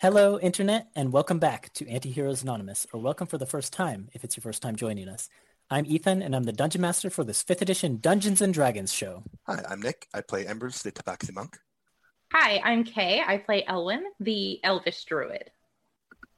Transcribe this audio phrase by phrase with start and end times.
[0.00, 4.22] Hello, Internet, and welcome back to Antiheroes Anonymous, or welcome for the first time if
[4.22, 5.28] it's your first time joining us.
[5.70, 9.24] I'm Ethan, and I'm the Dungeon Master for this 5th edition Dungeons and Dragons show.
[9.48, 10.06] Hi, I'm Nick.
[10.14, 11.58] I play Embers, the Tabaxi Monk.
[12.32, 13.22] Hi, I'm Kay.
[13.26, 15.50] I play Elwyn, the Elvish Druid.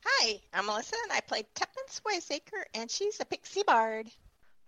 [0.07, 4.09] Hi, I'm Melissa, and I play Tuppence Wiseacre, and she's a pixie bard.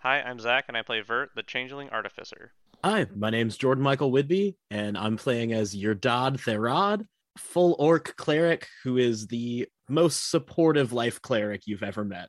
[0.01, 2.53] Hi, I'm Zach, and I play Vert, the Changeling Artificer.
[2.85, 7.07] Hi, my name's Jordan Michael Whidbey, and I'm playing as Yerdad Therad,
[7.37, 12.29] full orc cleric who is the most supportive life cleric you've ever met.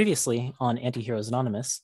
[0.00, 1.82] Previously on Antiheroes Anonymous,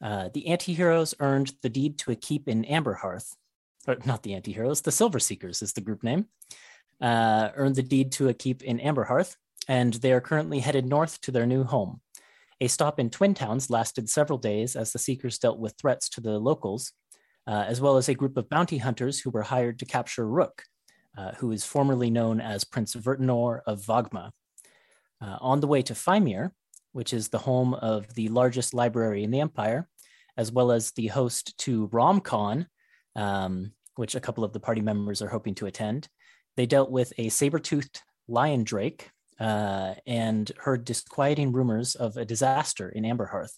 [0.00, 3.34] uh, the Antiheroes earned the deed to a keep in Amberhearth,
[3.88, 6.26] or not the Antiheroes, the Silver Seekers is the group name,
[7.00, 9.34] uh, earned the deed to a keep in Amberhearth,
[9.66, 12.00] and they are currently headed north to their new home.
[12.60, 16.20] A stop in Twin Towns lasted several days as the Seekers dealt with threats to
[16.20, 16.92] the locals,
[17.48, 20.62] uh, as well as a group of bounty hunters who were hired to capture Rook,
[21.16, 24.30] uh, who is formerly known as Prince Vertinor of Vagma.
[25.20, 26.52] Uh, on the way to Fimir,
[26.98, 29.88] which is the home of the largest library in the empire,
[30.36, 32.66] as well as the host to RomCon,
[33.14, 36.08] um, which a couple of the party members are hoping to attend.
[36.56, 42.88] They dealt with a saber-toothed lion drake uh, and heard disquieting rumors of a disaster
[42.88, 43.54] in Amberhearth,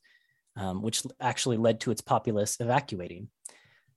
[0.56, 3.28] um, which actually led to its populace evacuating.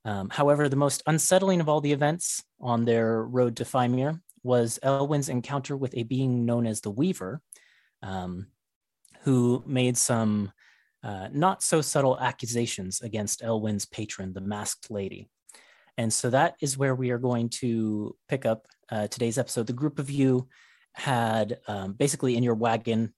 [0.06, 4.78] Um, however, the most unsettling of all the events on their road to Fimir was
[4.82, 7.42] Elwyn's encounter with a being known as the Weaver,
[8.02, 8.46] um,
[9.24, 10.52] who made some
[11.02, 15.28] uh, not so subtle accusations against Elwyn's patron, the Masked Lady.
[15.96, 19.66] And so that is where we are going to pick up uh, today's episode.
[19.66, 20.48] The group of you
[20.92, 23.14] had um, basically in your wagon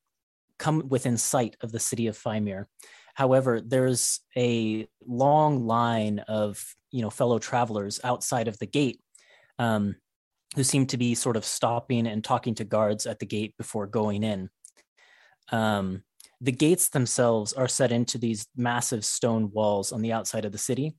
[0.58, 2.68] come within sight of the city of Fimir.
[3.14, 9.00] However, there's a long line of you know fellow travelers outside of the gate
[9.58, 9.96] um,
[10.54, 13.86] who seem to be sort of stopping and talking to guards at the gate before
[13.86, 14.50] going in.
[15.52, 16.02] Um,
[16.40, 20.58] the gates themselves are set into these massive stone walls on the outside of the
[20.58, 20.96] city,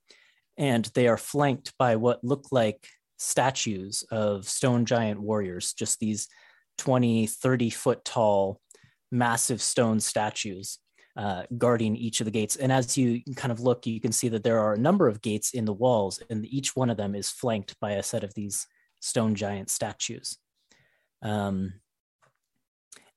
[0.57, 2.87] and they are flanked by what look like
[3.17, 6.27] statues of stone giant warriors, just these
[6.79, 8.61] 20, 30 foot tall,
[9.11, 10.79] massive stone statues.
[11.15, 12.57] Uh, guarding each of the gates.
[12.57, 15.19] And as you kind of look, you can see that there are a number of
[15.19, 18.35] gates in the walls, and each one of them is flanked by a set of
[18.35, 18.67] these
[18.99, 20.37] stone giant statues.
[21.23, 21.73] Um,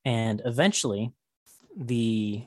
[0.07, 1.13] and eventually,
[1.77, 2.45] the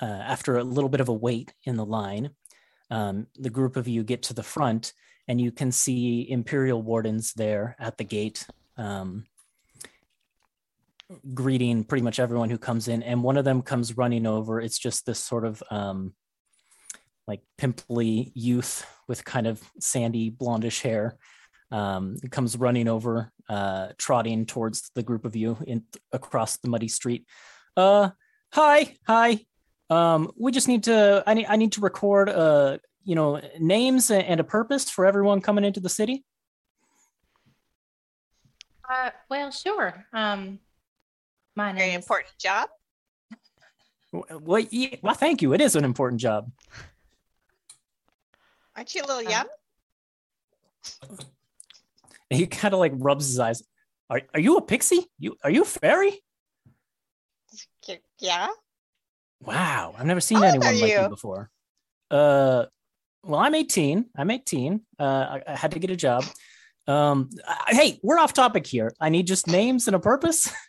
[0.00, 2.30] uh, after a little bit of a wait in the line,
[2.90, 4.92] um, the group of you get to the front,
[5.26, 8.46] and you can see Imperial wardens there at the gate,
[8.76, 9.24] um,
[11.34, 13.02] greeting pretty much everyone who comes in.
[13.02, 14.60] And one of them comes running over.
[14.60, 16.14] It's just this sort of um,
[17.26, 21.18] like pimply youth with kind of sandy blondish hair.
[21.70, 26.88] Um, comes running over, uh, trotting towards the group of you in across the muddy
[26.88, 27.26] street.
[27.76, 28.10] Uh,
[28.52, 29.44] hi, hi.
[29.90, 31.22] Um, we just need to.
[31.26, 31.46] I need.
[31.46, 32.28] I need to record.
[32.28, 36.24] Uh, you know, names and a purpose for everyone coming into the city.
[38.88, 40.04] Uh, well, sure.
[40.12, 40.58] Um,
[41.56, 41.78] my name.
[41.78, 42.68] Very name important job.
[44.12, 45.52] Well, yeah, well, thank you.
[45.54, 46.50] It is an important job.
[48.76, 49.46] Aren't you a little Uh, young?
[51.10, 51.26] And
[52.38, 53.62] he kind of like rubs his eyes.
[54.10, 55.06] Are Are you a pixie?
[55.18, 56.20] You Are you a fairy?
[58.20, 58.48] Y- Yeah.
[59.40, 61.08] Wow, I've never seen How anyone like you you?
[61.08, 61.50] before.
[62.10, 62.64] Uh,
[63.24, 64.06] well, I'm 18.
[64.16, 64.80] I'm 18.
[64.98, 66.24] Uh, I, I had to get a job.
[66.86, 68.92] Um, I- hey, we're off topic here.
[69.00, 70.52] I need just names and a purpose.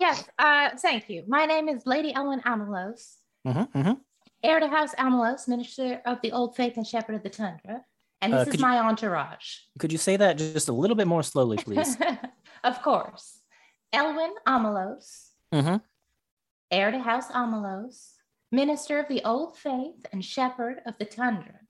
[0.00, 1.24] Yes, uh, thank you.
[1.28, 4.00] My name is Lady Ellen Amelos, Mhm, mhm.
[4.42, 7.84] heir to House Amelos, minister of the Old Faith and shepherd of the Tundra.
[8.22, 9.56] And Uh, this could is you- my entourage.
[9.78, 11.98] Could you say that just a little bit more slowly, please?
[12.64, 13.40] of course.
[13.92, 15.76] Elwin Amelos, mm-hmm.
[16.70, 18.12] Heir to House Amelos,
[18.52, 21.60] minister of the Old Faith, and shepherd of the Tundra.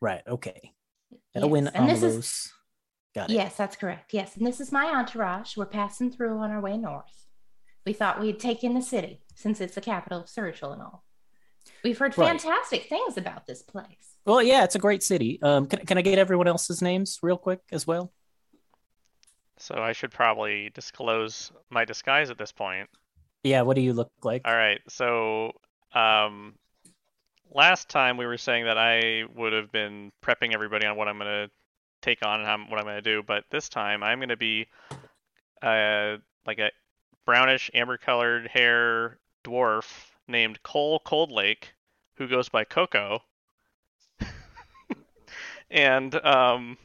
[0.00, 0.22] Right.
[0.26, 0.72] Okay.
[1.34, 2.52] Yes, Elwin and this is
[3.14, 3.34] Got it.
[3.34, 4.12] Yes, that's correct.
[4.12, 5.56] Yes, and this is my entourage.
[5.56, 7.26] We're passing through on our way north.
[7.86, 11.04] We thought we'd take in the city since it's the capital of Sergil and all.
[11.84, 12.28] We've heard Right.
[12.28, 14.16] fantastic things about this place.
[14.26, 15.38] Well, yeah, it's a great city.
[15.42, 18.12] Um, can, can I get everyone else's names real quick as well?
[19.58, 22.88] So I should probably disclose my disguise at this point.
[23.44, 23.62] Yeah.
[23.62, 24.42] What do you look like?
[24.44, 24.80] All right.
[24.88, 25.52] So,
[25.94, 26.54] um,
[27.54, 31.18] last time we were saying that I would have been prepping everybody on what I'm
[31.18, 31.48] gonna
[32.02, 34.66] take on and how, what I'm gonna do, but this time I'm gonna be,
[35.62, 36.70] uh, like a
[37.24, 41.64] brownish amber-colored hair dwarf named Cole Coldlake,
[42.16, 43.22] who goes by Coco.
[45.70, 46.76] and um,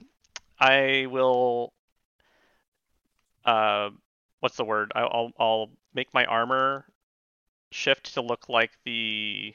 [0.59, 1.73] I will,
[3.43, 3.89] uh,
[4.39, 4.91] what's the word?
[4.95, 6.85] I'll I'll make my armor
[7.71, 9.53] shift to look like the.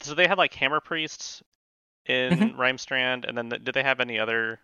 [0.00, 1.42] So they had like hammer priests
[2.06, 2.56] in Mhm.
[2.56, 4.60] Rhymestrand, and then th- did they have any other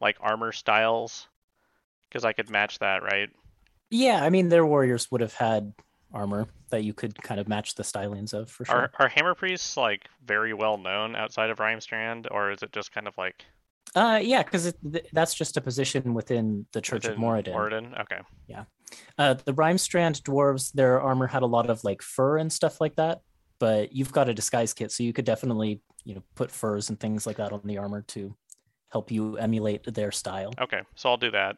[0.00, 1.28] like armor styles?
[2.08, 3.30] Because I could match that, right?
[3.90, 5.74] Yeah, I mean, their warriors would have had
[6.12, 8.76] armor that you could kind of match the stylings of for sure.
[8.76, 12.92] Are are hammer priests like very well known outside of Rhymestrand, or is it just
[12.92, 13.44] kind of like
[13.94, 17.52] Uh, yeah, because th- that's just a position within the Church of within Moradin.
[17.52, 18.00] Moradin?
[18.00, 18.20] Okay.
[19.18, 22.96] Uh, the Rhymestrand dwarves, their armor had a lot of like fur and stuff like
[22.96, 23.20] that,
[23.58, 26.98] but you've got a disguise kit, so you could definitely, you know, put furs and
[26.98, 28.34] things like that on the armor to
[28.90, 30.52] help you emulate their style.
[30.60, 31.56] Okay, so I'll do that.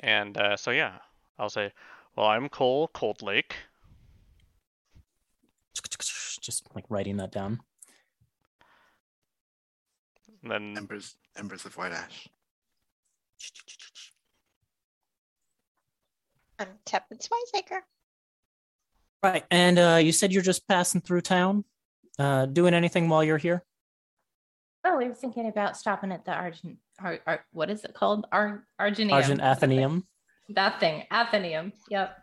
[0.00, 0.98] And uh, so yeah,
[1.38, 1.72] I'll say,
[2.16, 3.54] well, I'm Cole Cold Lake.
[6.40, 7.60] Just like writing that down.
[10.42, 12.28] And then Embers, embers of white ash.
[16.58, 17.84] I'm Tuppence Wiseacre.
[19.22, 21.64] Right, and uh, you said you're just passing through town,
[22.18, 23.64] uh, doing anything while you're here?
[24.84, 26.78] Oh, we were thinking about stopping at the Argent.
[27.00, 28.26] Ar, Ar, what is it called?
[28.32, 29.12] Ar, Argenium.
[29.12, 29.70] Argent That thing.
[29.70, 30.06] Athenaeum.
[30.50, 31.72] That thing, Athenaeum.
[31.90, 32.16] Yep.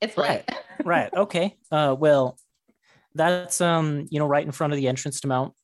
[0.00, 0.44] It's Right.
[0.48, 0.62] right.
[0.84, 2.38] right okay uh well
[3.14, 5.54] that's um you know right in front of the entrance to mount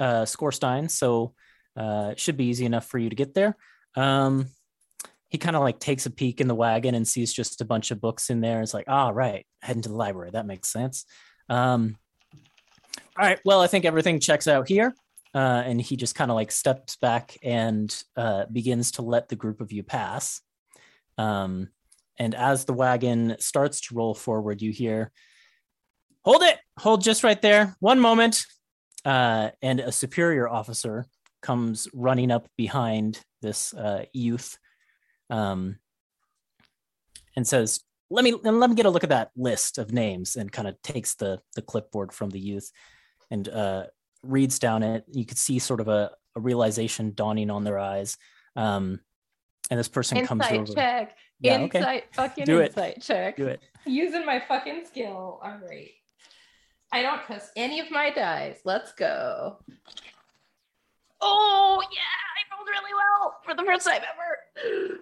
[0.00, 1.34] uh scorestein so
[1.76, 3.54] uh it should be easy enough for you to get there
[3.94, 4.46] um
[5.34, 7.90] he kind of like takes a peek in the wagon and sees just a bunch
[7.90, 11.04] of books in there it's like ah right heading to the library that makes sense
[11.48, 11.96] um
[13.18, 14.94] all right well i think everything checks out here
[15.34, 19.36] uh and he just kind of like steps back and uh begins to let the
[19.36, 20.40] group of you pass
[21.18, 21.68] um
[22.18, 25.10] and as the wagon starts to roll forward, you hear,
[26.24, 26.58] Hold it!
[26.78, 27.76] Hold just right there.
[27.80, 28.46] One moment.
[29.04, 31.04] Uh, and a superior officer
[31.42, 34.56] comes running up behind this uh, youth
[35.30, 35.78] um,
[37.36, 37.80] and says,
[38.10, 40.80] let me let me get a look at that list of names and kind of
[40.82, 42.70] takes the the clipboard from the youth
[43.30, 43.84] and uh,
[44.22, 45.04] reads down it.
[45.10, 48.16] You could see sort of a, a realization dawning on their eyes.
[48.56, 49.00] Um,
[49.70, 50.72] and this person comes Insight over.
[50.74, 51.16] check.
[51.40, 51.78] Yeah, okay.
[51.78, 52.68] Insight fucking Do it.
[52.68, 53.36] insight check.
[53.36, 53.62] Do it.
[53.86, 55.40] Using my fucking skill.
[55.42, 55.90] All right.
[56.92, 58.60] I don't trust any of my dice.
[58.64, 59.58] Let's go.
[61.20, 61.98] Oh, yeah.
[62.36, 64.98] I rolled really well for the first time ever.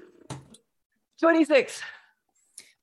[1.22, 1.80] 26.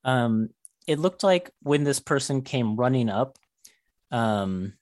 [0.06, 0.50] um,
[0.88, 3.38] it looked like when this person came running up,
[4.12, 4.74] um,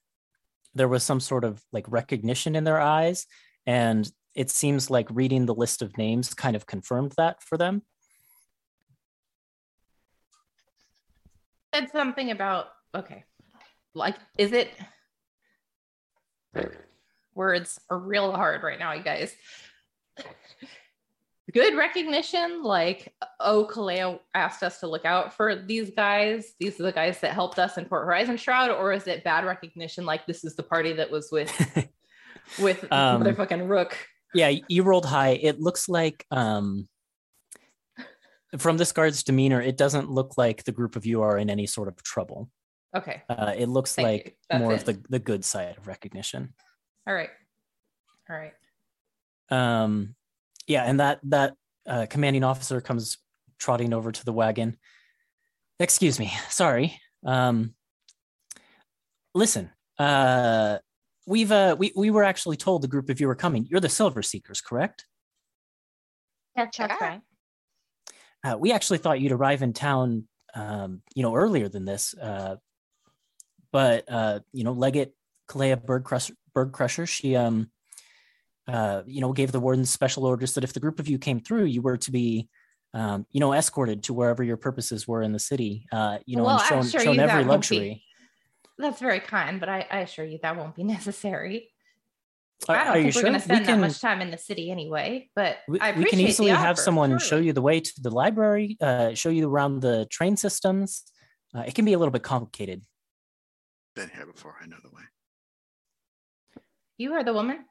[0.76, 3.26] there was some sort of like recognition in their eyes,
[3.66, 7.82] and it seems like reading the list of names kind of confirmed that for them.
[11.74, 13.24] Said something about, okay.
[13.96, 14.70] Like, is it.
[17.34, 19.36] Words are real hard right now, you guys.
[21.54, 26.54] Good recognition, like, oh, Kalea asked us to look out for these guys.
[26.60, 29.46] These are the guys that helped us in Port Horizon Shroud, or is it bad
[29.46, 31.50] recognition, like this is the party that was with
[32.60, 33.98] with Um, motherfucking Rook?
[34.34, 35.40] yeah, you rolled high.
[35.42, 36.90] It looks like um,
[38.58, 41.66] from this guard's demeanor, it doesn't look like the group of you are in any
[41.66, 42.50] sort of trouble.
[42.96, 44.06] Okay, Uh, it looks Thank
[44.52, 44.76] like more it.
[44.82, 46.54] of the the good side of recognition.
[47.08, 47.30] all right,
[48.30, 48.54] all right.
[49.50, 50.14] um
[50.68, 51.54] yeah and that that
[51.88, 53.18] uh, commanding officer comes
[53.60, 54.78] trotting over to the wagon
[55.80, 57.74] excuse me sorry um
[59.34, 59.70] listen
[60.00, 60.78] uh
[61.26, 63.90] we've uh we, we were actually told the group of you were coming you're the
[63.90, 65.06] silver seekers correct
[66.56, 66.88] That's, Sure.
[67.00, 67.22] right.
[68.44, 72.56] uh, we actually thought you'd arrive in town um you know earlier than this uh
[73.72, 75.12] but uh you know legate
[75.50, 77.70] kalea bird crusher bird crusher she um
[78.68, 81.40] uh, you know, gave the wardens special orders that if the group of you came
[81.40, 82.50] through, you were to be,
[82.94, 85.86] um, you know, escorted to wherever your purposes were in the city.
[85.92, 88.04] Uh, you know, Well, and I shown, assure shown you that every won't be- luxury.
[88.80, 91.70] That's very kind, but I, I assure you that won't be necessary.
[92.68, 93.22] Are- I don't are think you we're sure?
[93.24, 95.30] going to We spend can- that much time in the city anyway.
[95.36, 97.20] But we, I we can appreciate the easily have someone sure.
[97.20, 101.04] show you the way to the library, uh, show you around the train systems.
[101.56, 102.82] Uh, it can be a little bit complicated.
[103.96, 104.56] Been here before.
[104.62, 105.04] I know the way.
[106.98, 107.66] You are the woman.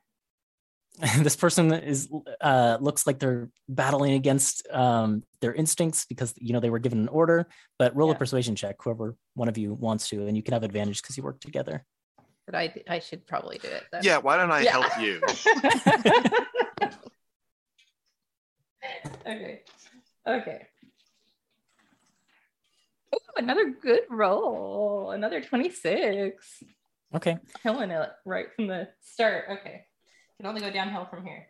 [1.19, 2.09] this person is
[2.41, 6.99] uh, looks like they're battling against um, their instincts because you know they were given
[7.01, 7.47] an order.
[7.79, 10.63] But roll a persuasion check, whoever one of you wants to, and you can have
[10.63, 11.85] advantage because you work together.
[12.47, 13.85] But I, I should probably do it.
[13.93, 14.03] Then.
[14.05, 14.71] Yeah, why don't I Yeah.
[14.71, 15.21] help you?
[19.27, 19.63] okay.
[20.27, 20.67] Okay.
[23.15, 25.11] Ooh, another good roll.
[25.11, 26.63] Another 26.
[27.15, 27.37] Okay.
[27.63, 29.45] Killing it right from the start.
[29.51, 29.85] Okay.
[30.39, 31.47] Can only go downhill from here.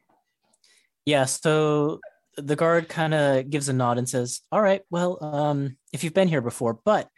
[1.05, 2.01] Yeah, so
[2.37, 6.15] the guard kind of gives a nod and says, "All right, well, um, if you've
[6.15, 7.09] been here before, but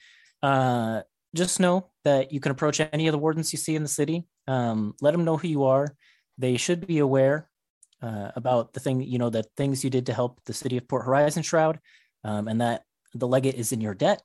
[0.42, 1.02] uh,
[1.34, 4.26] just know that you can approach any of the wardens you see in the city.
[4.46, 5.94] Um, let them know who you are.
[6.38, 7.50] They should be aware
[8.02, 10.88] uh, about the thing, you know, the things you did to help the city of
[10.88, 11.80] Port Horizon Shroud,
[12.24, 12.84] um, and that
[13.14, 14.22] the legate is in your debt.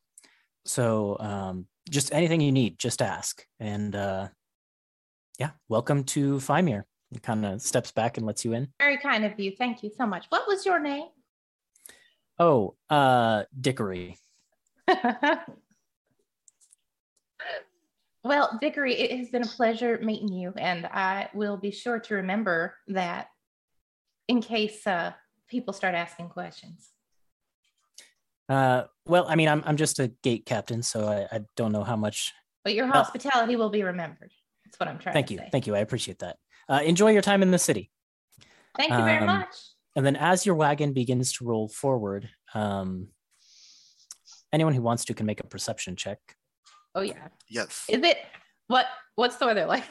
[0.65, 3.45] So, um, just anything you need, just ask.
[3.59, 4.29] And uh,
[5.39, 6.85] yeah, welcome to Fimir."
[7.21, 8.69] Kind of steps back and lets you in.
[8.79, 9.51] Very kind of you.
[9.57, 10.25] Thank you so much.
[10.29, 11.07] What was your name?
[12.39, 14.17] Oh, uh, Dickory.
[18.23, 22.15] well, Dickory, it has been a pleasure meeting you, and I will be sure to
[22.15, 23.27] remember that
[24.27, 25.11] in case uh,
[25.47, 26.89] people start asking questions.
[28.49, 31.83] Uh, well, I mean, I'm I'm just a gate captain, so I, I don't know
[31.83, 32.33] how much.
[32.63, 34.31] But your hospitality will be remembered.
[34.65, 35.49] That's what I'm trying Thank you, say.
[35.51, 35.75] thank you.
[35.75, 36.37] I appreciate that.
[36.69, 37.91] Uh, enjoy your time in the city.
[38.77, 39.55] Thank you very Um, much.
[39.95, 43.09] And then, as your wagon begins to roll forward, um,
[44.51, 46.19] anyone who wants to can make a perception check.
[46.95, 47.27] Oh yeah.
[47.49, 47.85] Yes.
[47.89, 48.17] Is it
[48.67, 49.83] what what's the weather like?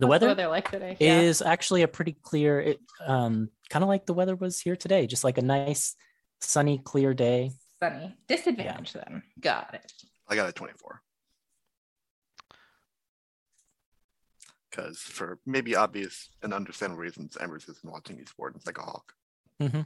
[0.00, 0.96] The What's weather, the weather like today?
[1.00, 1.20] Yeah.
[1.22, 5.08] is actually a pretty clear, it, um, kind of like the weather was here today,
[5.08, 5.96] just like a nice,
[6.40, 7.50] sunny, clear day.
[7.80, 8.14] sunny.
[8.28, 9.24] Disadvantage then.
[9.40, 9.92] Got it.
[10.28, 11.02] I got a 24.
[14.78, 18.82] Because for maybe obvious and understandable reasons, Embers has been watching these wardens like a
[18.82, 19.12] hawk.
[19.60, 19.80] hmm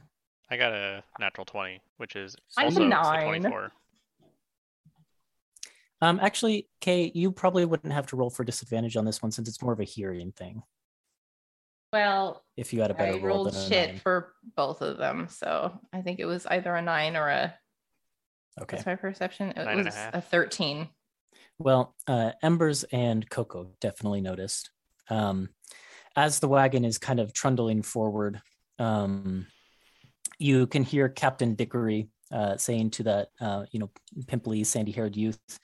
[0.51, 3.41] I got a natural 20, which is Mine's also a a nine.
[3.41, 3.71] 24.
[6.01, 9.47] Um, actually, Kay, you probably wouldn't have to roll for disadvantage on this one since
[9.47, 10.61] it's more of a hearing thing.
[11.91, 13.99] Well, If you had a better I roll rolled than a shit nine.
[13.99, 17.55] for both of them, so I think it was either a nine or a.
[18.61, 18.75] Okay.
[18.75, 19.51] What's my perception?
[19.51, 20.89] It Nine and a was a thirteen.
[21.57, 24.69] Well, uh, Embers and Coco definitely noticed.
[25.09, 25.49] Um,
[26.15, 28.41] as the wagon is kind of trundling forward,
[28.79, 29.47] um,
[30.39, 33.91] you can hear Captain Dickory uh, saying to that, uh, you know,
[34.27, 35.59] pimply, sandy-haired youth,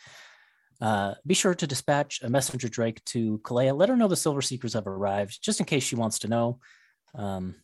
[0.82, 3.76] uh, "Be sure to dispatch a messenger Drake to Kalea.
[3.76, 6.60] Let her know the Silver Seekers have arrived, just in case she wants to know."
[7.16, 7.56] Um,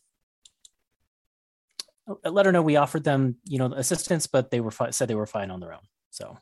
[2.24, 5.14] let her know we offered them, you know, assistance, but they were fi- said they
[5.14, 5.86] were fine on their own.
[6.10, 6.38] So.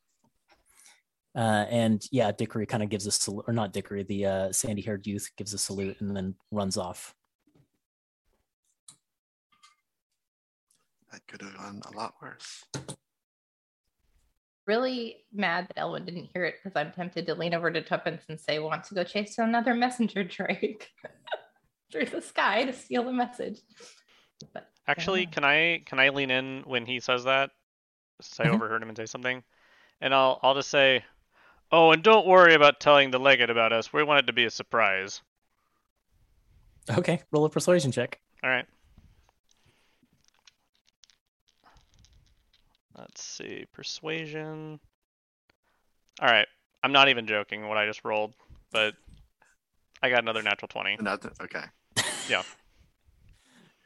[1.37, 4.83] Uh, and yeah, Dickory kind of gives a salute, or not Dickory, the uh, sandy
[4.83, 7.14] haired youth gives a salute and then runs off.
[11.11, 12.64] That could have gone a lot worse.
[14.67, 18.23] Really mad that Elwin didn't hear it because I'm tempted to lean over to Tuppence
[18.29, 20.88] and say, "Want to go chase another messenger Drake
[21.93, 23.61] through the sky to steal the message?"
[24.55, 25.31] But Actually, Yeah.
[25.31, 27.50] can I can I lean in when he says that?
[28.23, 28.55] Since I Mhm.
[28.55, 29.43] overheard him and say something,
[30.00, 31.05] and I'll I'll just say,
[31.75, 33.93] "Oh, and don't worry about telling the legate about us.
[33.93, 35.21] We want it to be a surprise."
[36.88, 38.21] Okay, roll a persuasion check.
[38.45, 38.64] All right.
[42.97, 44.78] Let's see, persuasion.
[46.21, 46.47] All right,
[46.85, 48.35] I'm not even joking what I just rolled,
[48.71, 48.95] but
[50.00, 50.97] I got another natural twenty.
[51.00, 51.33] Nothing.
[51.40, 51.64] Okay.
[52.26, 52.43] Yeah.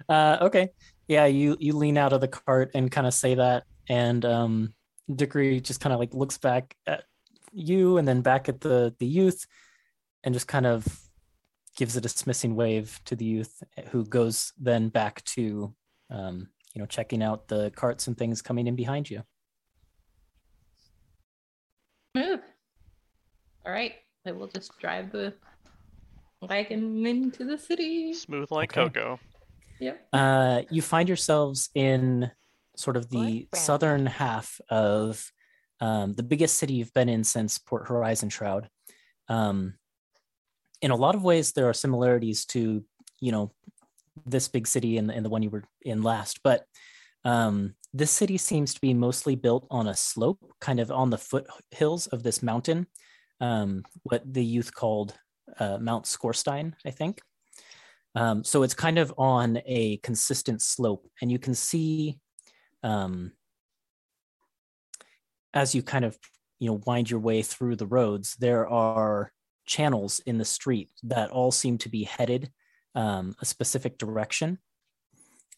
[0.08, 0.68] uh, okay,
[1.08, 4.74] yeah, you you lean out of the cart and kind of say that, and um,
[5.12, 7.04] Dickory just kind of like looks back at
[7.52, 9.46] you and then back at the the youth,
[10.24, 10.86] and just kind of
[11.76, 15.74] gives a dismissing wave to the youth, who goes then back to
[16.10, 19.22] um, you know checking out the carts and things coming in behind you.
[22.14, 22.40] move.
[23.64, 23.94] All right,
[24.26, 25.34] I will just drive the
[26.40, 28.12] wagon into the city.
[28.14, 28.88] Smooth like Okay.
[28.88, 29.20] cocoa.
[29.80, 30.08] Yep.
[30.12, 32.30] uh, you find yourselves in
[32.76, 35.30] sort of the southern half of
[35.80, 38.68] um, the biggest city you've been in since Port Horizon Shroud.
[39.28, 39.74] Um,
[40.80, 42.84] in a lot of ways, there are similarities to
[43.20, 43.52] you know
[44.26, 46.64] this big city and, and the one you were in last, but
[47.24, 51.18] um, this city seems to be mostly built on a slope, kind of on the
[51.18, 52.86] foothills of this mountain,
[53.40, 55.14] um, what the youth called
[55.58, 57.20] uh, Mount Skorstein, I think.
[58.14, 62.18] Um, so it's kind of on a consistent slope, and you can see
[62.82, 63.32] um,
[65.54, 66.18] as you kind of
[66.58, 69.32] you know wind your way through the roads, there are
[69.66, 72.50] channels in the street that all seem to be headed
[72.94, 74.58] um, a specific direction,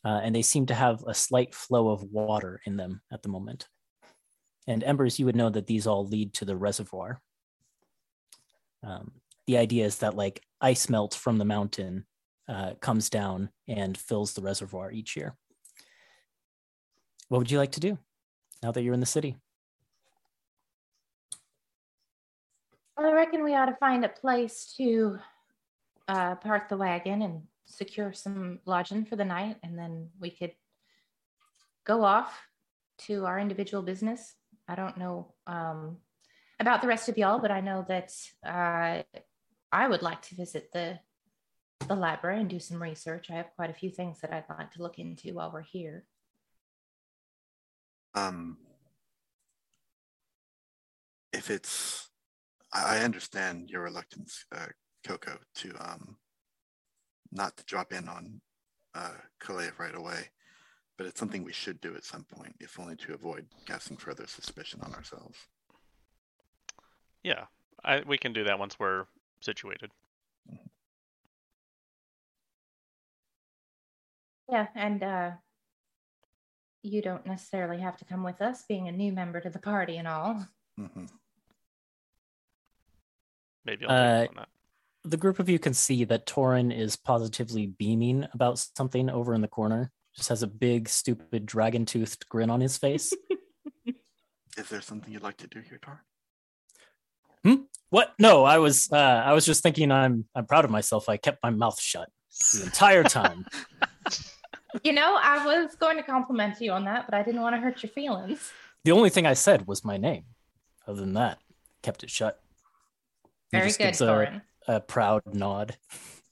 [0.04, 3.28] uh, and they seem to have a slight flow of water in them at the
[3.28, 3.66] moment.
[4.66, 7.20] And embers, you would know that these all lead to the reservoir.
[8.82, 9.12] Um,
[9.47, 12.06] the idea is that like ice melt from the mountain
[12.49, 15.35] uh, comes down and fills the reservoir each year.
[17.28, 17.99] What would you like to do
[18.62, 19.37] now that you're in the city?
[23.07, 25.19] I reckon we ought to find a place to
[26.09, 30.52] uh, park the wagon and secure some lodging for the night, and then we could
[31.85, 32.38] go off
[33.07, 34.35] to our individual business.
[34.69, 35.97] I don't know um,
[36.59, 38.12] about the rest of y'all, but I know that
[38.47, 39.02] uh,
[39.73, 40.99] I would like to visit the
[41.88, 43.30] the library and do some research.
[43.30, 46.04] I have quite a few things that I'd like to look into while we're here.
[48.14, 48.59] Um,
[51.33, 52.10] if it's,
[52.72, 54.66] I I understand your reluctance, uh,
[55.06, 56.16] Coco, to um,
[57.32, 58.40] not to drop in on
[58.94, 60.30] uh, Kalev right away,
[60.96, 64.26] but it's something we should do at some point, if only to avoid casting further
[64.26, 65.38] suspicion on ourselves.
[67.22, 67.44] Yeah,
[67.84, 69.06] I, we can do that once we're
[69.40, 69.90] situated.
[74.50, 75.30] Yeah, and uh,
[76.82, 79.96] you don't necessarily have to come with us, being a new member to the party
[79.96, 80.44] and all.
[80.76, 81.04] hmm
[83.64, 84.49] Maybe I'll Uh, on that.
[85.05, 89.40] The group of you can see that Torin is positively beaming about something over in
[89.40, 89.93] the corner.
[90.14, 93.12] Just has a big, stupid, dragon toothed grin on his face.
[94.57, 96.05] Is there something you'd like to do here, Tar?
[97.88, 98.12] what?
[98.18, 101.09] No, I was uh, I was just thinking I'm I'm proud of myself.
[101.09, 102.11] I kept my mouth shut
[102.53, 103.46] the entire time.
[104.85, 107.61] You know, I was going to compliment you on that, but I didn't want to
[107.61, 108.53] hurt your feelings.
[108.85, 110.25] the only thing I said was my name.
[110.87, 111.38] Other than that,
[111.83, 112.40] kept it shut.
[113.52, 115.76] He Very just good, gives a, a proud nod.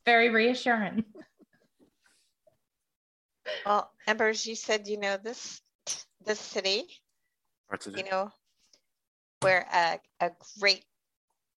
[0.07, 1.05] Very reassuring.
[3.67, 5.61] Well, Embers, you said you know this
[6.25, 6.85] this city,
[7.69, 8.31] Parts of you know,
[9.41, 10.85] where a, a great,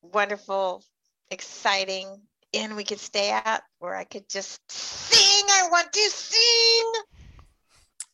[0.02, 0.84] wonderful,
[1.30, 2.08] exciting
[2.54, 5.46] inn we could stay at where I could just sing.
[5.50, 6.92] I want to sing.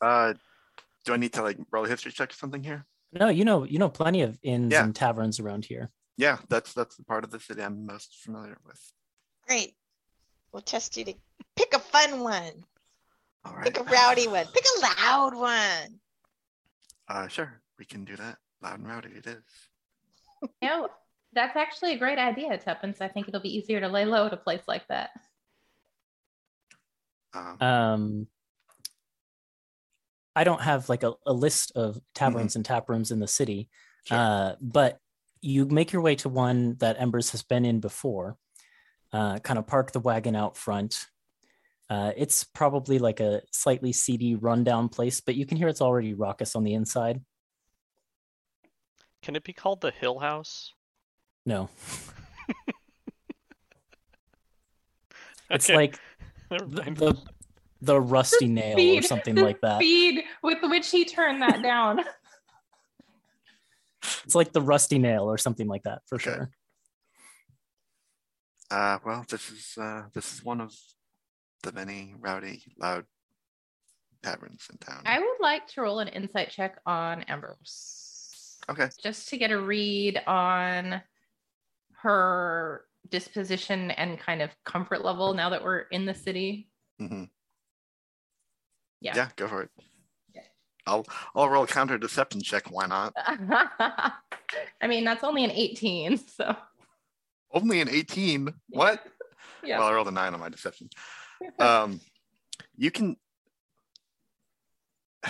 [0.01, 0.33] Uh,
[1.05, 2.85] do I need to like roll a history check or something here?
[3.13, 4.83] No, you know you know plenty of inns Yeah.
[4.83, 5.89] and taverns around here.
[6.17, 8.81] Yeah, that's that's the part of the city I'm most familiar with.
[9.47, 9.75] Great.
[10.51, 11.13] We'll test you to
[11.55, 12.63] pick a fun one.
[13.45, 13.63] All right.
[13.65, 14.45] Pick a rowdy one.
[14.53, 15.99] Pick a loud one.
[17.07, 18.37] Uh, sure, we can do that.
[18.61, 19.43] Loud and rowdy it is.
[20.61, 20.89] You know,
[21.33, 23.01] that's actually a great idea, Tuppence.
[23.01, 25.09] I think it'll be easier to lay low at a place like that.
[27.33, 28.27] Um, Um,
[30.35, 33.69] I don't have like a, a list of taverns and tap rooms in the city,
[34.05, 34.17] sure.
[34.17, 34.99] uh, but
[35.41, 38.37] you make your way to one that Embers has been in before.
[39.13, 41.07] Uh, kind of park the wagon out front.
[41.89, 46.13] Uh, it's probably like a slightly seedy, rundown place, but you can hear it's already
[46.13, 47.21] raucous on the inside.
[49.21, 50.73] Can it be called the Hill House?
[51.45, 51.69] No,
[55.49, 55.97] it's Okay, like
[56.49, 57.15] the, the
[57.81, 59.79] the rusty nail or something like that.
[59.79, 62.01] The Speed with which he turned that down.
[64.23, 66.23] It's like the rusty nail or something like that for Okay.
[66.23, 66.49] sure.
[68.69, 70.75] Uh, well, this is uh, this is one of
[71.63, 73.05] the many rowdy, loud
[74.21, 75.01] taverns in town.
[75.05, 78.57] I would like to roll an insight check on Embers.
[78.69, 78.89] Okay.
[79.01, 81.01] Just to get a read on
[82.01, 86.69] her disposition and kind of comfort level now that we're in the city.
[86.99, 87.25] hmm
[88.99, 89.15] Yeah.
[89.15, 89.69] Yeah, go for it.
[90.87, 92.71] I'll I'll roll a counter deception check.
[92.71, 93.13] Why not?
[94.81, 96.17] I mean, that's only an 18.
[96.17, 96.55] So,
[97.51, 98.53] Only an 18.
[98.69, 99.03] What?
[99.63, 99.79] yeah.
[99.79, 100.89] Well, I rolled a nine on my deception.
[101.59, 102.01] Um,
[102.75, 103.15] you can.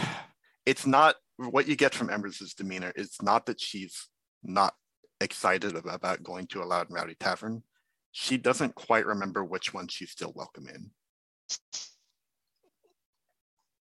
[0.65, 2.91] It's not what you get from Embers' demeanor.
[2.93, 4.07] It's not that she's
[4.43, 4.73] not
[5.21, 7.63] excited about going to a loud and rowdy tavern.
[8.11, 10.91] She doesn't quite remember which one she's still welcome in.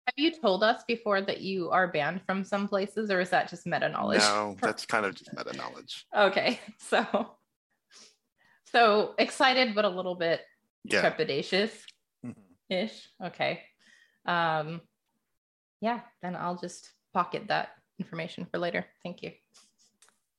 [0.08, 3.50] Have you told us before that you are banned from some places, or is that
[3.50, 4.20] just meta knowledge?
[4.20, 6.06] No, that's kind of just meta knowledge.
[6.16, 7.36] Okay, so
[8.72, 10.40] so excited, but a little bit
[10.84, 11.02] Yeah.
[11.02, 11.72] trepidatious.
[12.70, 13.06] ish.
[13.22, 13.60] Okay.
[14.24, 14.80] Um,
[15.82, 17.68] yeah, then I'll just pocket that
[17.98, 18.86] information for later.
[19.02, 19.32] Thank you.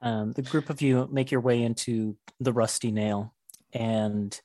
[0.02, 3.36] Um, the group of you make your way into the rusty nail
[3.72, 4.40] and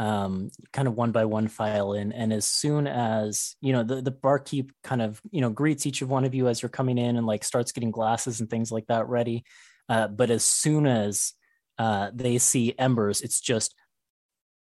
[0.00, 2.10] um, kind of one by one file in.
[2.10, 6.00] And as soon as, you know, the, the barkeep kind of, you know, greets each
[6.00, 8.72] of one of you as you're coming in and like starts getting glasses and things
[8.72, 9.44] like that ready.
[9.90, 11.34] Uh, but as soon as
[11.78, 13.74] uh, they see embers, it's just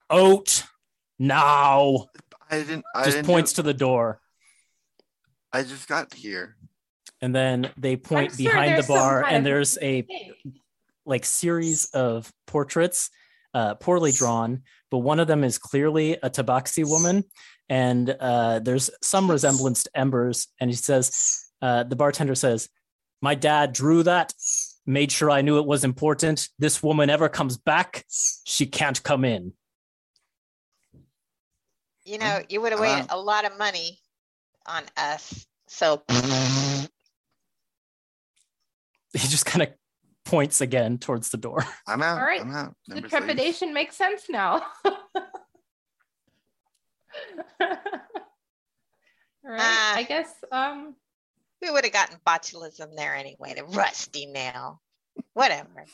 [0.09, 0.63] out
[1.19, 2.05] now.
[2.49, 2.85] I didn't.
[2.95, 4.21] I Just didn't points do- to the door.
[5.51, 6.55] I just got here.
[7.19, 10.07] And then they point sure behind the bar and there's a
[11.05, 13.09] like series of portraits,
[13.53, 17.23] uh, poorly drawn, but one of them is clearly a Tabaxi woman,
[17.69, 20.47] and uh, there's some resemblance to Embers.
[20.59, 22.69] And he says, uh, the bartender says,
[23.21, 24.33] "My dad drew that,
[24.85, 26.49] made sure I knew it was important.
[26.59, 28.05] This woman ever comes back,
[28.45, 29.53] she can't come in."
[32.03, 33.99] You know, you would have Uh, waited a lot of money
[34.65, 35.45] on us.
[35.67, 36.03] So
[39.13, 39.69] He just kind of
[40.27, 41.65] points again towards the door.
[41.87, 42.19] I'm out.
[42.19, 42.41] All right.
[42.41, 42.75] I'm out.
[42.87, 43.21] The Numbers leave.
[43.21, 44.61] trepidation makes sense now.
[44.85, 44.91] All
[49.43, 49.59] right.
[49.59, 49.95] Ah.
[49.95, 50.95] I guess um
[51.61, 53.53] we would have gotten botulism there anyway.
[53.55, 54.81] The rusty nail.
[55.33, 55.85] Whatever.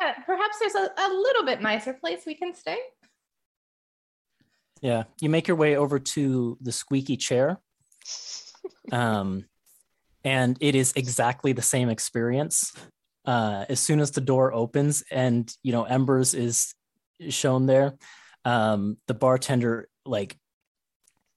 [0.00, 2.78] yeah, perhaps there's a, a little bit nicer place we can stay.
[4.80, 7.60] Yeah, you make your way over to the squeaky chair.
[8.92, 9.44] um,
[10.28, 12.74] and it is exactly the same experience.
[13.24, 16.74] Uh, as soon as the door opens and you know Embers is
[17.30, 17.94] shown there,
[18.44, 20.36] um, the bartender like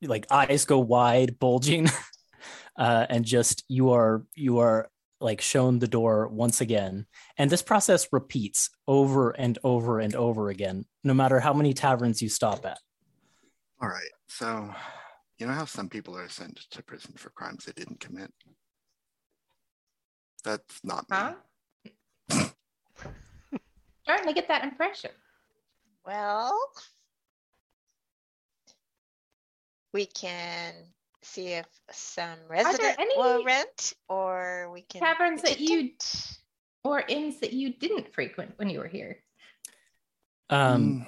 [0.02, 1.88] like eyes go wide, bulging,
[2.78, 4.90] uh, and just you are you are
[5.22, 7.06] like shown the door once again.
[7.38, 12.22] And this process repeats over and over and over again, no matter how many taverns
[12.22, 12.80] you stop at.
[13.82, 14.12] All right.
[14.28, 14.74] So,
[15.38, 18.34] you know how some people are sent to prison for crimes they didn't commit?
[20.44, 21.18] That's not me.
[21.18, 21.34] Huh?
[24.04, 25.12] Starting to get that impression.
[26.06, 26.58] Well,
[29.94, 30.74] we can
[31.22, 35.94] see if some resident will rent, or we can taverns that you-
[36.84, 39.24] Or inns that you didn't frequent when you were here.
[40.50, 41.06] Um,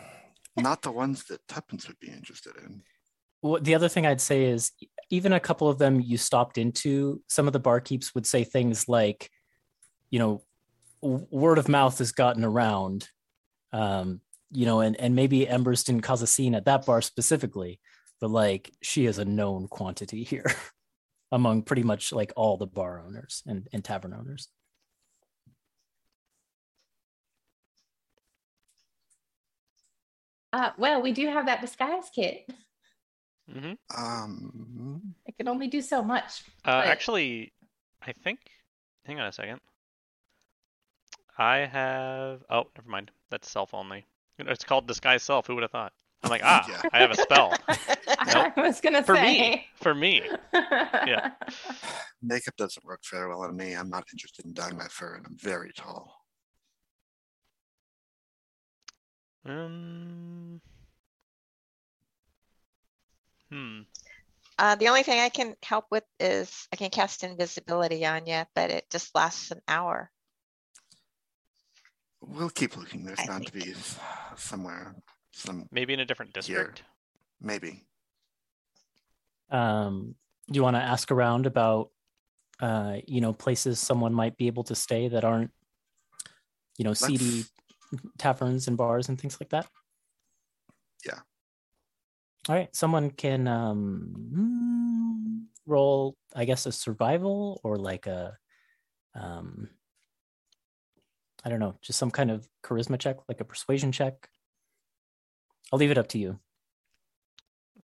[0.55, 2.83] Mm, not the ones that Tuppence would be interested in.
[3.41, 4.71] what the other thing I'd say is
[5.13, 8.89] even a couple of them you stopped into, some of the barkeeps would say things
[8.89, 9.29] like,
[10.09, 10.41] you know,
[11.03, 13.07] word of mouth has gotten around,
[13.73, 14.21] um,
[14.51, 17.79] you know, and and maybe Embers didn't cause a scene at that bar specifically,
[18.19, 20.51] but like she is a known quantity here
[21.31, 24.49] among pretty much like all the bar owners and, and tavern owners.
[30.51, 32.49] Uh, well, we do have that disguise kit.
[33.51, 36.43] Hmm Um, It can only do so much.
[36.65, 37.53] Uh, But- actually,
[38.01, 38.39] I think.
[39.05, 39.59] Hang on a second.
[41.37, 42.43] I have.
[42.49, 43.11] Oh, never mind.
[43.31, 44.05] That's self only.
[44.39, 45.47] It's called disguise self.
[45.47, 45.93] Who would have thought?
[46.23, 46.81] I'm like, ah, Yeah.
[46.93, 47.53] I have a spell
[48.07, 49.23] I was gonna for say.
[49.41, 49.67] me.
[49.75, 50.21] For me.
[50.53, 51.31] Yeah.
[52.21, 53.73] makeup doesn't work very well on me.
[53.73, 56.15] I'm not interested in dyeing my fur, and I'm very tall.
[59.45, 60.61] Um.
[63.53, 63.81] Hmm.
[64.57, 68.43] Uh, the only thing I can help with is I can cast invisibility on you,
[68.55, 70.09] but it just lasts an hour.
[72.21, 73.05] We'll keep looking.
[73.05, 73.73] There's I bound to be
[74.35, 74.95] somewhere,
[75.33, 76.81] some Maybe in a different district.
[77.41, 77.83] maybe.
[79.51, 80.15] Um,
[80.47, 81.89] do you want to ask around about,
[82.59, 85.51] uh, you know, places someone might be able to stay that aren't,
[86.77, 87.45] you know, seedy
[87.91, 89.67] Let's- taverns and bars and things like that?
[91.05, 91.19] Yeah.
[92.49, 92.75] All right.
[92.75, 98.37] Someone can um, roll, I guess, a survival or like a,
[99.15, 99.69] um,
[101.45, 104.27] I don't know, just some kind of charisma check, like a persuasion check.
[105.71, 106.39] I'll leave it up to you.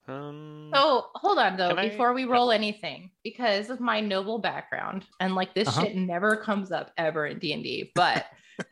[0.08, 0.72] Um.
[0.74, 2.32] So hold on though, Can I- before we yeah.
[2.32, 5.84] roll anything, because of my noble background, and like this Uh-huh.
[5.84, 8.26] shit never comes up ever in D and D, but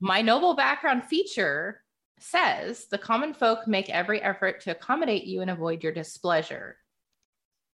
[0.00, 1.82] my noble background feature
[2.24, 6.76] says the common folk make every effort to accommodate you and avoid your displeasure.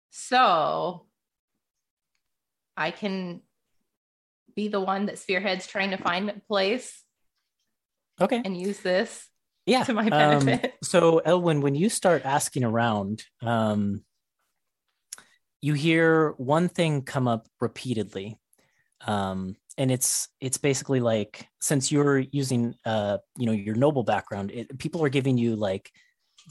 [0.09, 1.05] So
[2.75, 3.41] I can
[4.55, 7.03] be the one that spearheads trying to find a place
[8.19, 8.41] Okay.
[8.43, 9.27] and use this.
[9.67, 10.73] yeah to my um, benefit.
[10.83, 14.03] so elwin when you start asking around um,
[15.61, 18.39] you hear one thing come up repeatedly
[19.05, 24.51] um, and it's it's basically like since you're using uh, you know your noble background
[24.51, 25.91] it, people are giving you like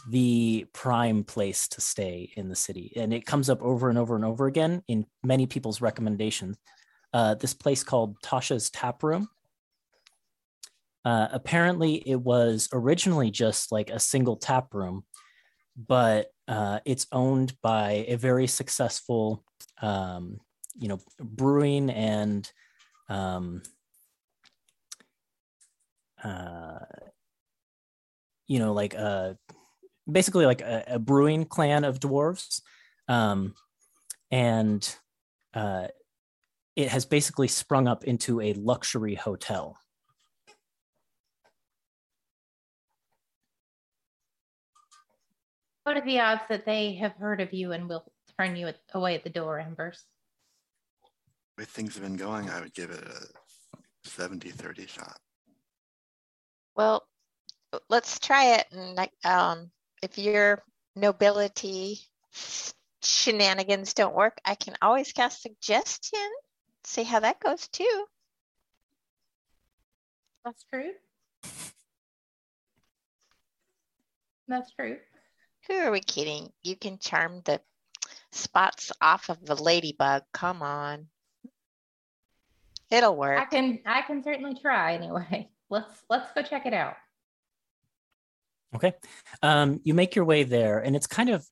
[0.08, 2.92] the prime place to stay in the city.
[2.96, 6.56] And it comes up over and over and over again in many people's recommendations.
[7.12, 9.28] Uh, this place called Tasha's Tap Room.
[11.04, 15.04] Uh, apparently, it was originally just like a single tap room,
[15.76, 19.44] but uh, it's owned by a very successful,
[19.80, 20.40] um,
[20.76, 22.50] you know, brewing and
[23.08, 23.62] um,
[26.22, 26.78] uh,
[28.46, 29.34] you know, like uh,
[30.10, 32.60] basically like a, a brewing clan of dwarves,
[33.08, 33.54] um,
[34.30, 34.96] and
[35.54, 35.88] uh,
[36.74, 39.78] it has basically sprung up into a luxury hotel.
[45.84, 48.04] What are the odds that they have heard of you and will
[48.38, 50.04] turn you away at the door, Embers?
[51.56, 55.18] The way things have been going, I would give it a 70 30 shot.
[56.74, 57.06] Well,
[57.88, 58.66] let's try it.
[58.72, 59.70] And um,
[60.02, 60.62] if your
[60.94, 62.00] nobility
[63.02, 66.28] shenanigans don't work, I can always cast suggestion.
[66.84, 68.04] See how that goes too.
[70.44, 70.92] That's true.
[74.46, 74.98] That's true.
[75.68, 76.50] Who are we kidding?
[76.62, 77.60] You can charm the
[78.30, 80.22] spots off of the ladybug.
[80.32, 81.08] Come on.
[82.90, 83.40] It'll work.
[83.40, 85.48] I can I can certainly try anyway.
[85.70, 86.94] Let's let's go check it out.
[88.76, 88.94] Okay.
[89.42, 91.44] Um, you make your way there, and it's kind of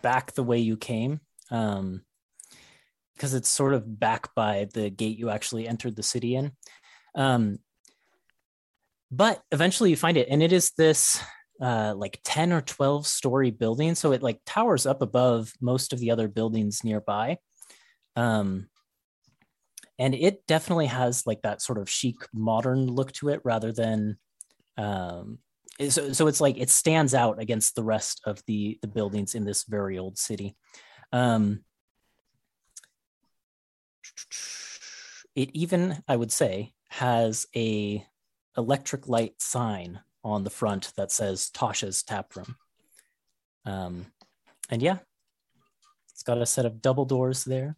[0.00, 1.20] back the way you came,
[1.50, 2.02] um,
[3.14, 6.52] because it's sort of back by the gate you actually entered the city in.
[7.14, 7.58] Um,
[9.10, 11.20] but eventually you find it, and it is this
[11.60, 13.94] uh, like 10 or 12 story building.
[13.94, 17.38] So it like towers up above most of the other buildings nearby.
[18.16, 18.68] Um,
[19.98, 24.18] and it definitely has like that sort of chic modern look to it rather than
[24.76, 25.38] um,
[25.88, 29.44] so, so it's like it stands out against the rest of the the buildings in
[29.44, 30.56] this very old city.
[31.12, 31.60] Um
[35.36, 38.04] it even i would say has a
[38.56, 42.56] electric light sign on the front that says tasha's tap room.
[43.64, 44.06] Um
[44.68, 44.98] and yeah
[46.10, 47.76] it's got a set of double doors there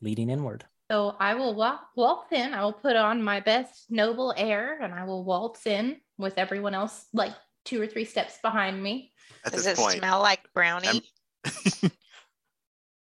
[0.00, 2.52] leading inward So I will walk waltz in.
[2.52, 6.74] I will put on my best noble air and I will waltz in with everyone
[6.74, 7.32] else like
[7.64, 9.10] two or three steps behind me.
[9.42, 11.00] At Does this it point, smell like brownie?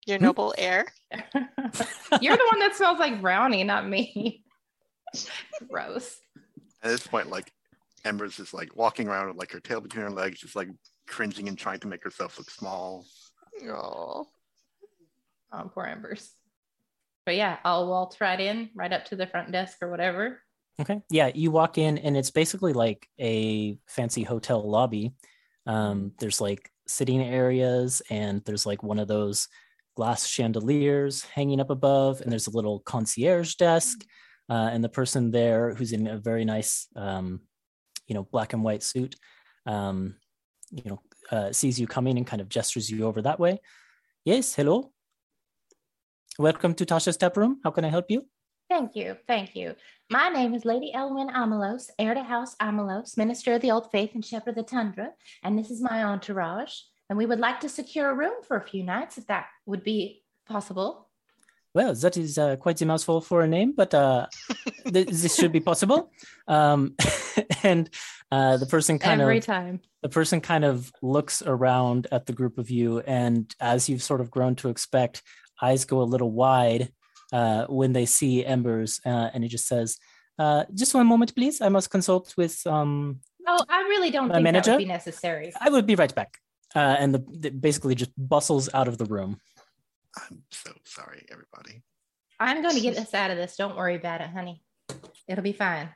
[0.07, 0.25] Your Hmm?
[0.25, 0.87] noble air?
[1.11, 4.45] You're the one that smells like brownie, not me.
[5.69, 6.21] Gross.
[6.85, 7.53] at this point, like
[8.05, 10.69] Ember's just like walking around with like her tail between her legs, just like
[11.09, 13.05] cringing and trying to make herself look small.
[13.69, 14.29] Oh.
[15.53, 16.31] Oh, poor Embers.
[17.25, 20.41] But yeah, I'll waltz right in, right up to the front desk or whatever.
[20.81, 21.01] Okay.
[21.11, 25.13] Yeah, you walk in and it's basically like a fancy hotel lobby.
[25.67, 29.49] Um, there's like sitting areas and there's like one of those
[29.95, 34.05] glass chandeliers hanging up above, and there's a little concierge desk.
[34.49, 37.41] Uh, and the person there who's in a very nice, um,
[38.07, 39.15] you know, black and white suit,
[39.67, 40.17] um,
[40.71, 43.61] you know, uh, sees you coming and kind of gestures you over that way.
[44.25, 44.93] Yes, hello.
[46.39, 47.61] Welcome to Tasha's Tap Room.
[47.63, 48.27] How can I help you?
[48.71, 49.17] Thank you.
[49.27, 49.75] Thank you.
[50.11, 54.13] My name is Lady Elwyn Amelos, heir to House Amelos, minister of the Old Faith
[54.15, 55.11] and shepherd of the tundra.
[55.43, 56.73] And this is my entourage.
[57.11, 59.85] And we would like to secure a room for a few nights if that would
[59.85, 61.11] be possible.
[61.75, 64.27] Well, that is uh, quite a mouthful for a name, but uh,
[64.91, 66.11] th- this should be possible.
[66.49, 66.97] Um,
[67.63, 67.91] and
[68.31, 69.81] uh, the person kind Every of time.
[70.03, 74.21] the person kind of looks around at the group of you, and as you've sort
[74.21, 75.23] of grown to expect,
[75.63, 76.93] eyes go a little wide
[77.33, 79.99] uh, when they see Embers, uh, and he just says,
[80.39, 81.61] uh, "Just one moment, please.
[81.61, 82.67] I must consult with.
[82.67, 85.53] Um, Oh, I really don't My think that would be necessary.
[85.61, 86.39] I would be right back."
[86.75, 89.39] Uh, and the, the basically just bustles out of the room.
[90.17, 91.83] I'm so sorry, everybody.
[92.41, 93.57] I'm going to get us out of this.
[93.57, 94.63] Don't worry about it, honey.
[95.29, 95.91] It'll be fine.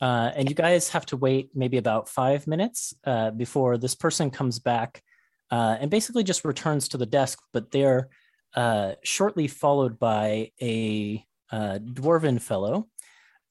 [0.00, 4.30] Uh, and you guys have to wait maybe about five minutes uh, before this person
[4.30, 5.02] comes back
[5.50, 7.38] uh, and basically just returns to the desk.
[7.52, 8.08] But they're
[8.54, 12.88] uh, shortly followed by a uh, dwarven fellow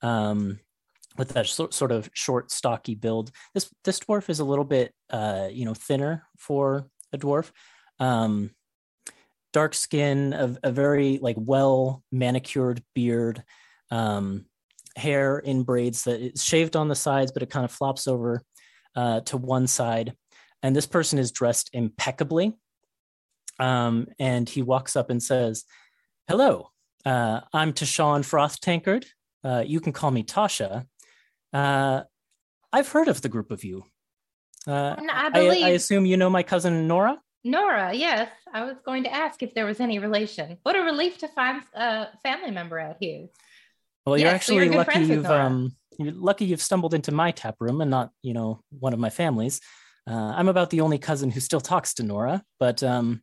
[0.01, 0.59] um,
[1.17, 3.31] with that sor- sort of short, stocky build.
[3.53, 7.51] This this dwarf is a little bit, uh, you know, thinner for a dwarf.
[7.99, 8.51] Um,
[9.53, 13.43] dark skin, a, a very like well manicured beard.
[13.91, 14.45] Um,
[14.95, 18.41] hair in braids that is shaved on the sides, but it kind of flops over
[18.95, 20.13] uh, to one side.
[20.63, 22.57] And this person is dressed impeccably.
[23.59, 25.63] Um, and he walks up and says,
[26.27, 26.69] Hello,
[27.05, 29.05] uh, I'm Tashawn Froth Tankard.
[29.43, 30.85] Uh, you can call me Tasha.
[31.53, 32.01] Uh,
[32.73, 33.85] I've heard of the group of you.
[34.67, 37.19] Uh, I I, believe I assume you know my cousin Nora.
[37.43, 37.93] Nora.
[37.93, 40.57] Yes, I was going to ask if there was any relation.
[40.63, 43.27] What a relief to find a family member out here.
[44.05, 47.31] Well, you're Yes, so you're actually lucky you've um you're lucky you've stumbled into my
[47.31, 49.61] tap room and not you know one of my families.
[50.07, 53.21] Uh, I'm about the only cousin who still talks to Nora, but um,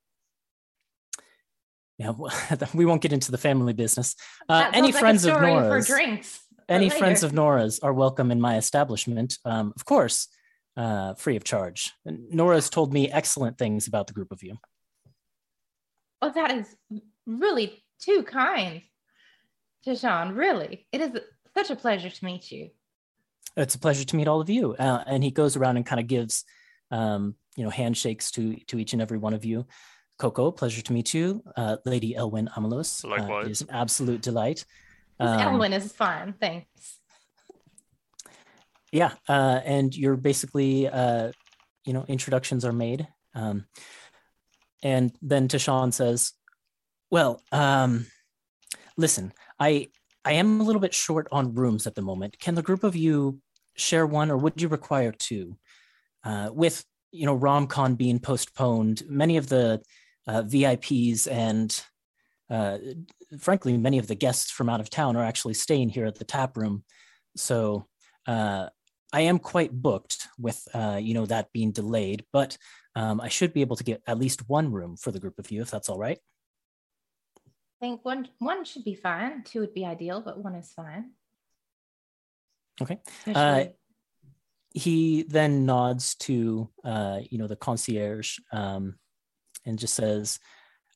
[1.99, 2.13] yeah,
[2.75, 4.17] we won't get into the family business.
[4.49, 6.41] Uh, any like friends of Nora's, for drinks.
[6.57, 10.29] for any friends of Nora's are welcome in my establishment, um, of course,
[10.77, 11.93] uh, free of charge.
[12.05, 14.59] Nora's told me excellent things about the group of you.
[16.21, 16.75] Well, that is
[17.27, 18.83] really too kind,
[19.87, 20.37] Tashawn.
[20.37, 21.11] Really, it is
[21.55, 22.71] such a pleasure to meet you.
[23.57, 24.75] It's a pleasure to meet all of you.
[24.75, 26.45] Uh, and he goes around and kind of gives,
[26.93, 29.67] um, you know, handshakes to to each and every one of you.
[30.19, 31.43] Coco, pleasure to meet you.
[31.57, 33.05] Uh, Lady Elwyn Amelos.
[33.05, 33.47] Uh, Likewise.
[33.47, 34.65] it is an absolute delight.
[35.19, 36.35] This Um, Elwyn is fine.
[36.41, 36.99] Thanks.
[38.93, 41.33] yeah, uh, and you're basically, uh,
[41.85, 43.09] you know, introductions are made.
[43.35, 43.67] Um,
[44.83, 46.33] and then Tashawn says,
[47.11, 48.07] "Well, um,
[48.97, 49.89] listen, I
[50.25, 52.39] I am a little bit short on rooms at the moment.
[52.39, 53.41] Can the group of you
[53.75, 55.57] share one, or would you require two?
[56.25, 59.83] Uh, with you know RomCon being postponed, many of the
[60.27, 61.83] uh, VIPs and
[62.51, 62.79] uh,
[63.39, 66.25] frankly, many of the guests from out of town are actually staying here at the
[66.25, 66.85] tap room.
[67.35, 67.87] So
[68.27, 68.69] uh,
[69.13, 72.57] I am quite booked with uh, you know that being delayed, but
[72.95, 75.51] um, I should be able to get at least one room for the group of
[75.51, 76.19] you if that's all right.
[77.39, 79.43] I think one one should be fine.
[79.45, 81.13] Two would be ideal, but one is fine.
[82.81, 83.01] Okay.
[83.27, 83.75] Especially-
[84.75, 88.97] he then nods to uh, you know the concierge um,
[89.65, 90.39] and just says,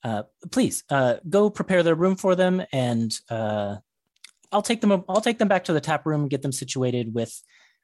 [0.05, 3.77] uh, "Please uh, go prepare their room for them, and uh,
[4.53, 5.05] I'll take them.
[5.09, 7.41] I'll take them back to the tap room, get them situated with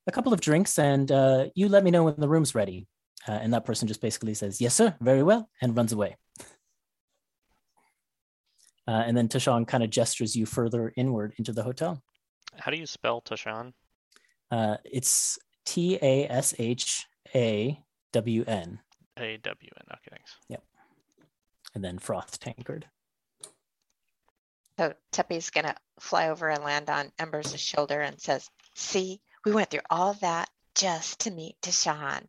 [0.06, 2.86] a couple of drinks, and uh, you let me know when the room's ready."
[3.28, 6.16] Uh, and that person just basically says, "Yes, sir, very well," and runs away.
[8.88, 12.02] Uh, and then Tashawn kind of gestures you further inward into the hotel.
[12.58, 13.72] How do you spell Tashawn?
[14.50, 17.78] Uh, it's T A S H A
[18.12, 18.80] W N,
[19.18, 19.86] A W N.
[19.92, 20.36] Okay, thanks.
[20.48, 20.62] Yep.
[21.74, 22.86] And then froth tankard.
[24.78, 29.70] So Tuppy's gonna fly over and land on Ember's shoulder and says, See, we went
[29.70, 32.26] through all that just to meet Tashawn.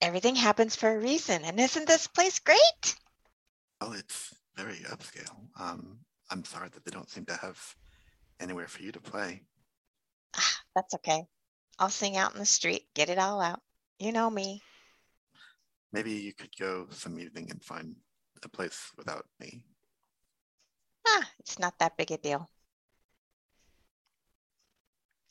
[0.00, 2.96] Everything happens for a reason, and isn't this place great?
[3.80, 5.34] Well, it's very upscale.
[5.58, 5.98] Um,
[6.30, 7.74] I'm sorry that they don't seem to have
[8.40, 9.42] anywhere for you to play.
[10.36, 11.24] Ah, that's okay.
[11.78, 13.60] I'll sing out in the street, get it all out.
[13.98, 14.62] You know me.
[15.92, 17.96] Maybe you could go some evening and find
[18.42, 19.64] a place without me.
[21.06, 22.48] Ah, it's not that big a deal.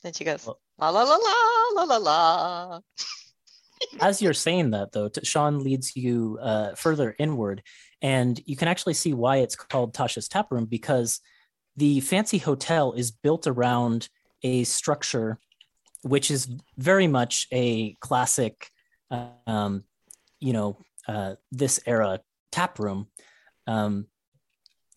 [0.02, 2.80] Then she goes, la la la la la la la.
[4.02, 7.64] As you're saying that, though, Sean leads you uh, further inward,
[8.02, 11.20] and you can actually see why it's called Tasha's Tap Room because
[11.76, 14.10] the fancy hotel is built around
[14.44, 15.40] a structure
[16.04, 18.70] which is very much a classic,
[19.48, 19.84] um,
[20.40, 22.20] you know, uh, this era
[22.52, 23.08] tap room.
[23.68, 24.08] Um,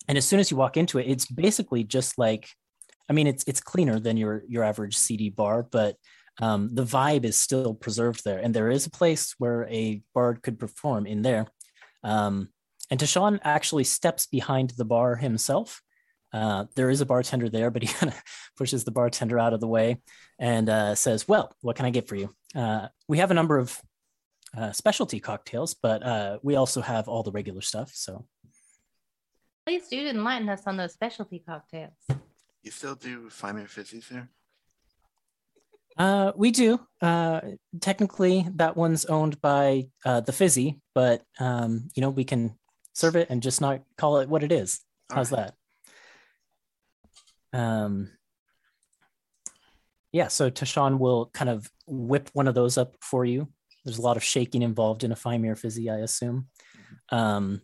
[0.07, 2.49] and as soon as you walk into it, it's basically just like,
[3.09, 5.95] I mean, it's it's cleaner than your your average seedy bar, but
[6.39, 8.39] um, the vibe is still preserved there.
[8.39, 11.47] And there is a place where a bard could perform in there.
[12.03, 12.49] Um,
[12.89, 15.81] and Tashawn actually steps behind the bar himself.
[16.33, 18.21] Uh, there is a bartender there, but he kind of
[18.57, 20.01] pushes the bartender out of the way
[20.39, 22.33] and uh, says, Well, what can I get for you?
[22.55, 23.79] Uh, we have a number of
[24.55, 27.91] uh, specialty cocktails, but uh, we also have all the regular stuff.
[27.93, 28.25] So,
[29.65, 31.91] Please do enlighten us on those specialty cocktails.
[32.63, 34.29] You still do find me fizzies here?
[35.97, 36.79] Uh, we do.
[37.01, 37.41] Uh,
[37.81, 42.55] technically, that one's owned by uh, the Fizzy, but um, you know we can
[42.93, 44.81] serve it and just not call it what it is.
[45.11, 45.47] How's Alright.
[45.47, 45.55] that?
[47.53, 48.11] Um,
[50.11, 50.27] yeah.
[50.27, 53.47] So Tashawn will kind of whip one of those up for you.
[53.85, 56.47] There's a lot of shaking involved in a Firemere Fizzy, I assume.
[57.09, 57.61] Um,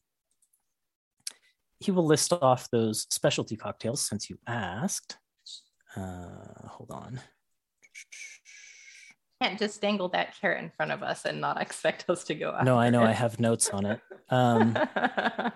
[1.79, 5.17] he will list off those specialty cocktails since you asked.
[5.97, 7.19] Uh, hold on.
[9.41, 12.57] Can't just dangle that carrot in front of us and not expect us to go.
[12.63, 13.99] No, I know after I have notes on it.
[14.29, 14.77] Um,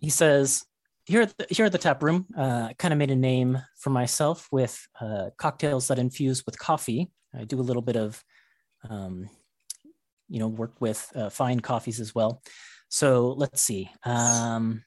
[0.00, 0.64] he says,
[1.06, 3.58] "Here, at the, here at the tap room, uh, I kind of made a name
[3.76, 7.10] for myself with uh, cocktails that infuse with coffee.
[7.34, 8.22] I do a little bit of,
[8.88, 9.28] um,
[10.28, 12.42] you know, work with uh, fine coffees as well.
[12.88, 13.90] So let's see.
[14.04, 14.84] Um,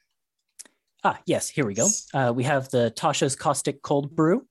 [1.04, 1.88] ah, yes, here we go.
[2.14, 4.46] Uh, we have the Tasha's Caustic Cold Brew.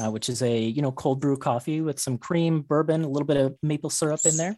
[0.00, 3.26] uh, which is a you know cold brew coffee with some cream, bourbon, a little
[3.26, 4.56] bit of maple syrup in there.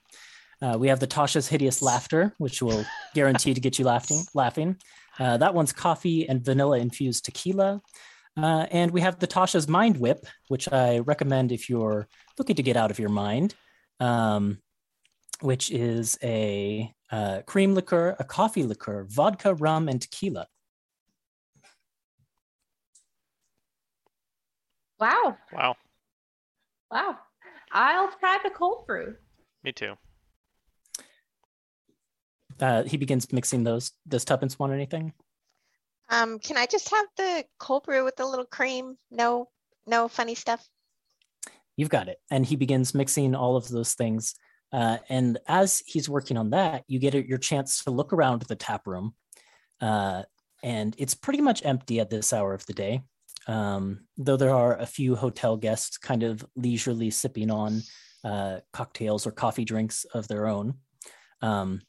[0.62, 2.84] Uh, we have the Tasha's hideous laughter, which will
[3.14, 4.22] guarantee to get you laughing.
[4.34, 4.76] Laughing.
[5.20, 7.82] Uh, that one's coffee and vanilla infused tequila.
[8.36, 12.08] Uh, and we have the Tasha's Mind Whip, which I recommend if you're
[12.38, 13.54] looking to get out of your mind,
[13.98, 14.58] um,
[15.40, 20.46] which is a uh, cream liqueur, a coffee liqueur, vodka, rum, and tequila.
[24.98, 25.36] Wow.
[25.52, 25.76] Wow.
[26.90, 27.18] Wow.
[27.72, 29.16] I'll try the cold brew.
[29.64, 29.94] Me too.
[32.60, 33.92] Uh, he begins mixing those.
[34.06, 35.12] Does Tuppence want anything?
[36.10, 38.96] Um, can I just have the cold brew with the little cream?
[39.10, 39.48] No,
[39.86, 40.66] no funny stuff.
[41.76, 42.18] You've got it.
[42.30, 44.34] And he begins mixing all of those things.
[44.72, 48.56] Uh, and as he's working on that, you get your chance to look around the
[48.56, 49.14] tap room.
[49.80, 50.24] Uh,
[50.62, 53.02] and it's pretty much empty at this hour of the day,
[53.46, 57.82] um, though there are a few hotel guests kind of leisurely sipping on
[58.24, 60.74] uh, cocktails or coffee drinks of their own.
[61.40, 61.80] Um,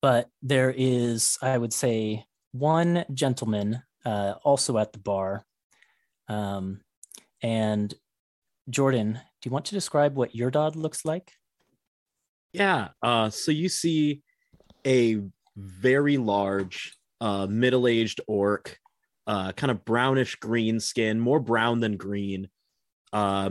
[0.00, 5.44] but there is, I would say, one gentleman uh, also at the bar.
[6.28, 6.80] Um,
[7.42, 7.92] and
[8.70, 11.32] Jordan, do you want to describe what your dog looks like?
[12.52, 12.88] Yeah.
[13.02, 14.22] Uh, so you see
[14.86, 15.20] a
[15.56, 18.78] very large, uh, middle-aged orc,
[19.26, 22.48] uh, kind of brownish green skin, more brown than green,
[23.12, 23.50] uh,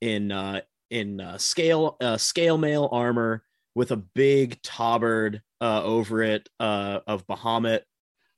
[0.00, 0.60] in uh,
[0.90, 3.42] in uh, scale scale mail armor
[3.74, 7.80] with a big tabard uh, over it uh, of Bahamut.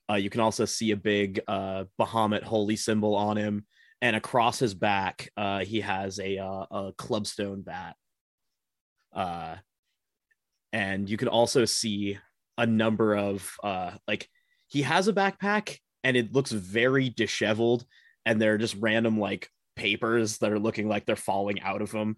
[0.09, 3.67] Uh, you can also see a big uh, Bahamut holy symbol on him,
[4.01, 7.97] and across his back, uh, he has a uh, a clubstone bat.
[10.73, 12.19] And you can also see
[12.59, 13.57] a number of
[14.07, 14.29] like
[14.69, 17.85] he has a backpack, and it looks very disheveled,
[18.25, 22.17] and they're just random like papers that are looking like they're falling out of him.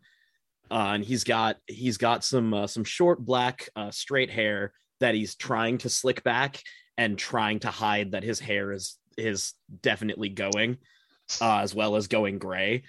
[0.70, 5.14] Uh, and he's got he's got some uh, some short black uh, straight hair that
[5.14, 6.62] he's trying to slick back
[6.96, 10.78] and trying to hide that his hair is is definitely going,
[11.40, 12.82] uh, as well as going gray.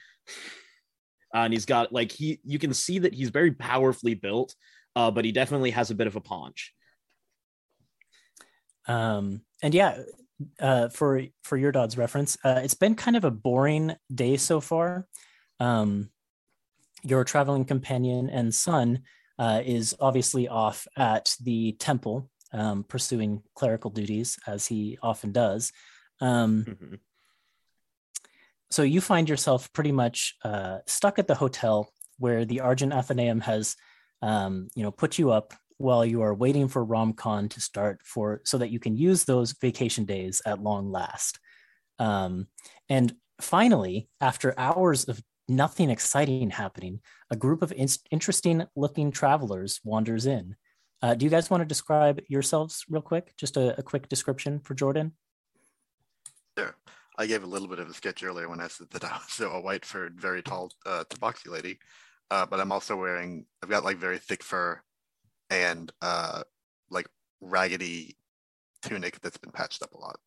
[1.34, 4.56] Uh, and he's got like he you can see that he's very powerfully built,
[4.96, 6.74] uh, but he definitely has a bit of a paunch.
[8.88, 10.00] Um, and yeah,
[10.60, 14.60] uh, for for your dog's reference, uh, it's been kind of a boring day so
[14.60, 15.08] far.
[15.60, 16.10] Um,
[17.04, 19.02] your traveling companion and son
[19.38, 25.72] uh, is obviously off at the temple um, pursuing clerical duties as he often does.
[26.20, 26.96] Um, Mm-hmm.
[28.70, 33.42] so you find yourself pretty much uh, stuck at the hotel where the Argent Athenaeum
[33.42, 33.76] has,
[34.22, 38.42] um, you know, put you up while you are waiting for RomCon to start for
[38.44, 41.40] so that you can use those vacation days at long last.
[41.98, 42.48] Um,
[42.90, 49.80] and finally, after hours of nothing exciting happening, a group of in- interesting looking travelers
[49.84, 50.56] wanders in.
[51.02, 53.34] Uh, do you guys want to describe yourselves real quick?
[53.38, 55.14] Just a, a quick description for Jordan.
[56.58, 56.76] Sure.
[57.18, 59.40] I gave a little bit of a sketch earlier when I said that I was
[59.54, 61.80] a white furred, very tall uh, tabaxi lady.
[62.32, 64.80] Uh, but I'm also wearing, I've got like very thick fur
[65.50, 66.44] and uh,
[66.90, 67.08] like
[67.42, 68.18] raggedy
[68.84, 70.20] tunic that's been patched up a lot.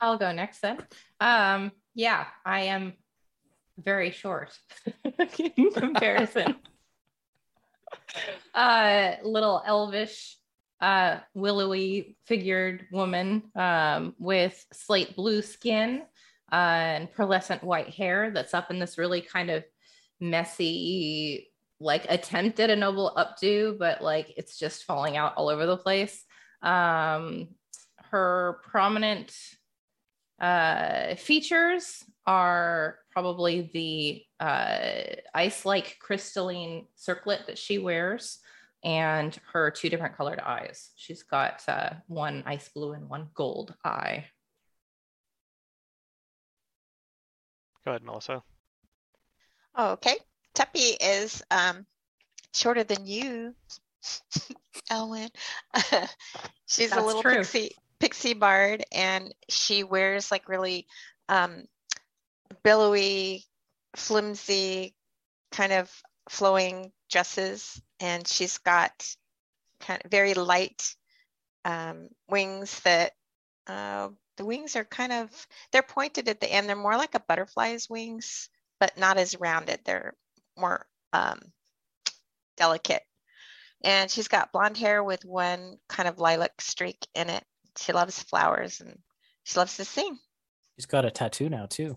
[0.00, 0.78] I'll go next then.
[1.20, 2.94] Um, yeah, I am
[3.78, 4.56] very short
[5.38, 6.56] in comparison.
[8.54, 10.36] uh, little elvish,
[10.80, 16.02] uh, willowy figured woman um, with slate blue skin
[16.52, 19.64] uh, and pearlescent white hair that's up in this really kind of
[20.20, 25.66] messy, like attempt at a noble updo, but like it's just falling out all over
[25.66, 26.24] the place.
[26.62, 27.48] Um,
[28.10, 29.32] her prominent
[30.40, 38.38] uh, features are probably the uh, ice-like crystalline circlet that she wears
[38.84, 40.90] and her two different colored eyes.
[40.96, 44.26] She's got uh, one ice blue and one gold eye.
[47.84, 48.42] Go ahead, Melissa.
[49.74, 50.16] Oh, okay.
[50.54, 51.86] Tuppy is um,
[52.54, 53.54] shorter than you,
[54.90, 55.30] Elwin.
[56.66, 57.36] She's a That's little true.
[57.36, 60.86] pixie pixie bard, and she wears like really
[61.28, 61.64] um,
[62.62, 63.44] billowy,
[63.96, 64.94] flimsy,
[65.50, 65.90] kind of
[66.28, 69.14] flowing dresses, and she's got
[69.80, 70.94] kind of very light
[71.64, 73.12] um, wings that
[73.66, 75.30] uh, the wings are kind of
[75.72, 76.68] they're pointed at the end.
[76.68, 78.48] They're more like a butterfly's wings,
[78.80, 79.80] but not as rounded.
[79.84, 80.14] They're
[80.56, 81.40] more um,
[82.56, 83.02] delicate.
[83.84, 87.44] And she's got blonde hair with one kind of lilac streak in it.
[87.78, 88.98] She loves flowers and
[89.44, 90.18] she loves to sing.
[90.76, 91.96] She's got a tattoo now too.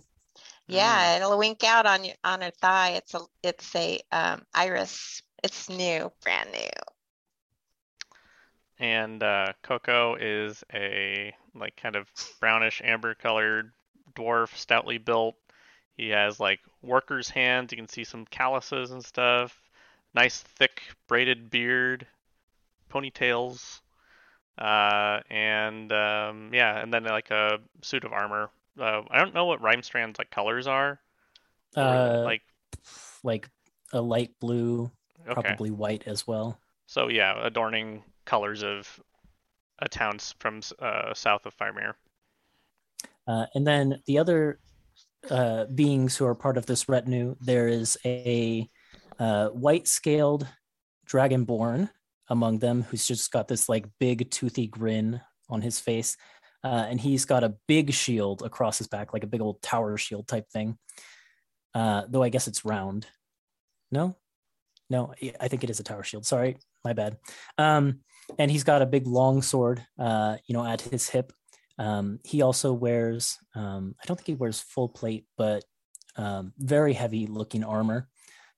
[0.68, 2.92] Yeah, it'll wink out on you on her thigh.
[2.92, 5.22] It's a it's a um, iris.
[5.44, 6.70] It's new, brand new.
[8.80, 12.08] And uh, Coco is a like kind of
[12.40, 13.74] brownish amber colored
[14.16, 15.36] dwarf, stoutly built.
[15.98, 17.72] He has like worker's hands.
[17.72, 19.60] You can see some calluses and stuff.
[20.14, 22.08] Nice thick braided beard,
[22.90, 23.81] ponytails,
[24.58, 28.50] uh, and um, yeah, and then like a suit of armor.
[28.80, 31.00] Uh, I don't know what Rhymestrand's like colors are.
[31.84, 32.44] Or, Uh, like
[33.24, 33.50] like
[33.94, 34.92] a light blue,
[35.28, 36.60] okay, probably white as well.
[36.88, 39.00] so yeah, adorning colors of
[39.80, 41.94] a town from uh, south of Firemere.
[43.28, 44.60] Uh, and then the other
[45.30, 48.70] uh, beings who are part of this retinue, there is a
[49.20, 50.48] uh, white scaled
[51.08, 51.90] dragonborn
[52.32, 55.20] among them who's just got this like big toothy grin
[55.50, 56.16] on his face.
[56.64, 59.98] Uh, and he's got a big shield across his back, like a big old tower
[59.98, 60.78] shield type thing.
[61.76, 63.06] Uh, though I guess it's round.
[63.92, 64.16] No,
[64.90, 66.26] no, I- think it is a tower shield.
[66.26, 67.18] Sorry, my bad.
[67.58, 68.00] Um,
[68.40, 71.34] and he's got a big long sword, uh, you know, at his hip.
[71.78, 75.66] Um, he also wears, um, I don't think he wears full plate, but
[76.16, 78.08] um, very heavy looking armor,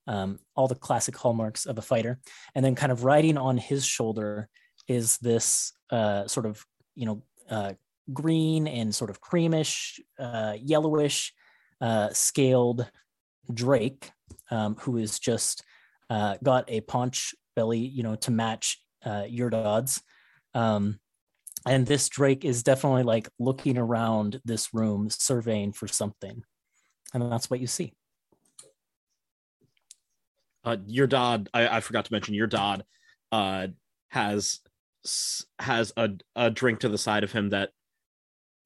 [0.08, 2.20] um, all the classic hallmarks of a fighter.
[2.56, 4.49] And then, kind of riding on his shoulder
[4.88, 7.74] is this uh, sort of, you know, uh,
[8.12, 11.34] green and sort of creamish, uh, yellowish,
[11.82, 12.89] uh, scaled
[13.54, 14.12] Drake,
[14.51, 15.64] um, who is just
[16.10, 20.01] uh, got a paunch belly, you know, to match uh, your odds.
[20.54, 20.99] Um,
[21.66, 26.43] and this Drake is definitely like looking around this room, surveying for something,
[27.14, 27.93] and that's what you see.
[30.64, 32.84] Uh, your dad, I, I forgot to mention, your dad
[33.32, 33.68] uh,
[34.09, 34.59] has
[35.59, 37.72] has a, a drink to the side of him that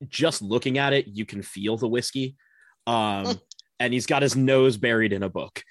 [0.07, 2.35] just looking at it, you can feel the whiskey.
[2.85, 3.39] Um,
[3.79, 5.63] and he's got his nose buried in a book.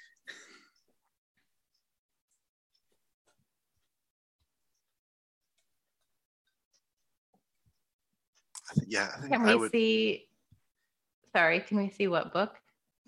[8.85, 9.71] Yeah, I think Can I we would.
[9.71, 10.27] see?
[11.35, 12.55] Sorry, can we see what book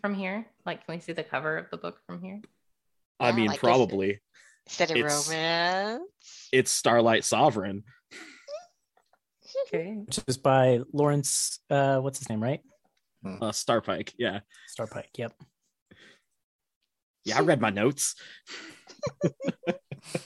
[0.01, 0.45] from here?
[0.65, 2.41] Like, can we see the cover of the book from here?
[3.20, 4.20] I Yeah, mean, like if- probably
[4.67, 6.49] Instead of It's- romance.
[6.51, 7.84] it's Starlight Sovereign.
[9.67, 9.93] Okay.
[10.05, 11.59] Which is by Lawrence.
[11.72, 12.41] Uh, what's his name?
[12.41, 12.61] Right?
[13.26, 14.13] Uh, Starpike.
[14.20, 14.41] Yeah.
[14.67, 15.09] Starpike.
[15.17, 15.34] Yep.
[17.26, 18.13] Yeah, I read my notes.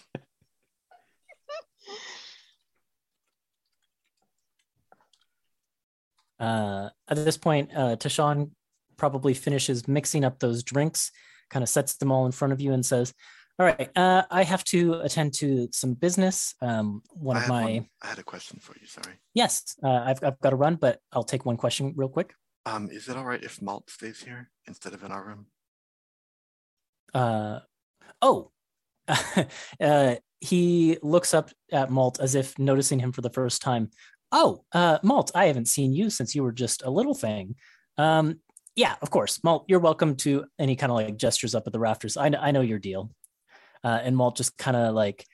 [6.39, 8.51] Uh, at this point, uh, Tashawn
[8.97, 11.11] probably finishes mixing up those drinks,
[11.49, 13.13] kind of sets them all in front of you, and says,
[13.59, 16.55] "All right, uh, I have to attend to some business.
[16.61, 18.87] Um, one I of my one- I had a question for you.
[18.87, 19.15] Sorry.
[19.33, 22.33] yes, uh, I've I've got to run, but I'll take one question real quick.
[22.65, 25.47] Um, is it all right if Malt stays here instead of in our room?
[27.13, 27.59] Uh,
[28.21, 28.51] oh,
[29.81, 33.89] uh, he looks up at Malt as if noticing him for the first time.
[34.31, 37.55] Oh, uh, Malt, I haven't seen you since you were just a little thing.
[37.97, 38.39] Um,
[38.75, 41.79] yeah, of course, Malt, you're welcome to any kind of like gestures up at the
[41.79, 42.17] rafters.
[42.17, 43.11] I know, I know your deal.
[43.83, 45.25] Uh, and Malt just kind of like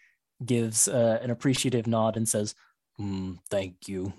[0.44, 2.56] gives uh, an appreciative nod and says,
[2.98, 4.14] "Hmm, "Thank you,"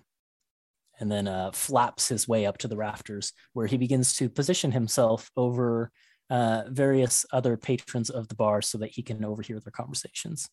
[0.99, 4.73] and then uh, flaps his way up to the rafters, where he begins to position
[4.73, 5.91] himself over
[6.31, 10.49] uh, various other patrons of the bar so that he can overhear their conversations.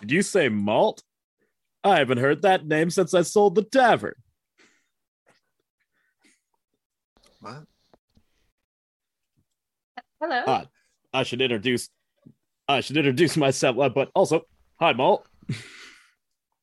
[0.00, 1.02] Did you say malt?
[1.84, 4.14] I haven't heard that name since I sold the tavern.
[7.40, 7.64] What?
[10.20, 10.64] Hello.
[11.12, 11.88] I should introduce.
[12.68, 14.42] I should introduce myself, uh, but also,
[14.78, 15.26] hi, Malt.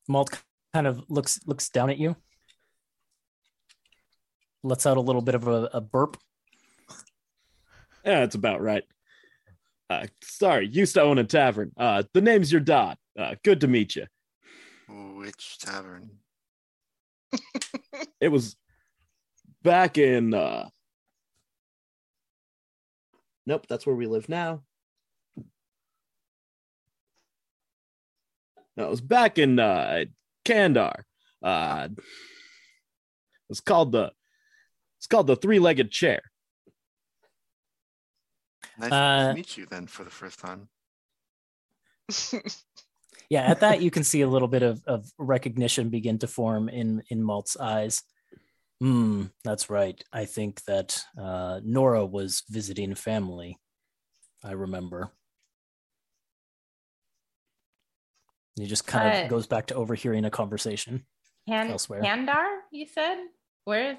[0.07, 0.41] Malt
[0.73, 2.15] kind of looks looks down at you,
[4.63, 6.17] lets out a little bit of a, a burp.
[8.05, 8.83] Yeah, that's about right.
[9.89, 11.71] Uh, sorry, used to own a tavern.
[11.75, 12.97] Uh, the name's your dad.
[13.17, 14.05] Uh, good to meet you.
[14.87, 16.11] Which tavern?
[18.21, 18.55] It was
[19.63, 20.33] back in.
[20.33, 20.69] uh
[23.45, 24.63] Nope, that's where we live now.
[28.75, 30.05] No, it was back in uh
[30.45, 31.03] Kandar.
[31.41, 31.89] Uh
[33.49, 34.11] it's called the
[34.97, 36.21] it's called the three-legged chair.
[38.79, 40.67] Nice Uh, to meet you then for the first time.
[43.29, 46.69] Yeah, at that you can see a little bit of, of recognition begin to form
[46.69, 48.03] in in Malt's eyes.
[48.79, 50.01] Hmm, that's right.
[50.13, 53.57] I think that uh, Nora was visiting family.
[54.43, 55.09] I remember.
[58.55, 61.05] He just kind of Uh, goes back to overhearing a conversation.
[61.47, 62.03] Han- Elsewhere.
[62.03, 63.17] Handar, you said?
[63.65, 63.97] Where is?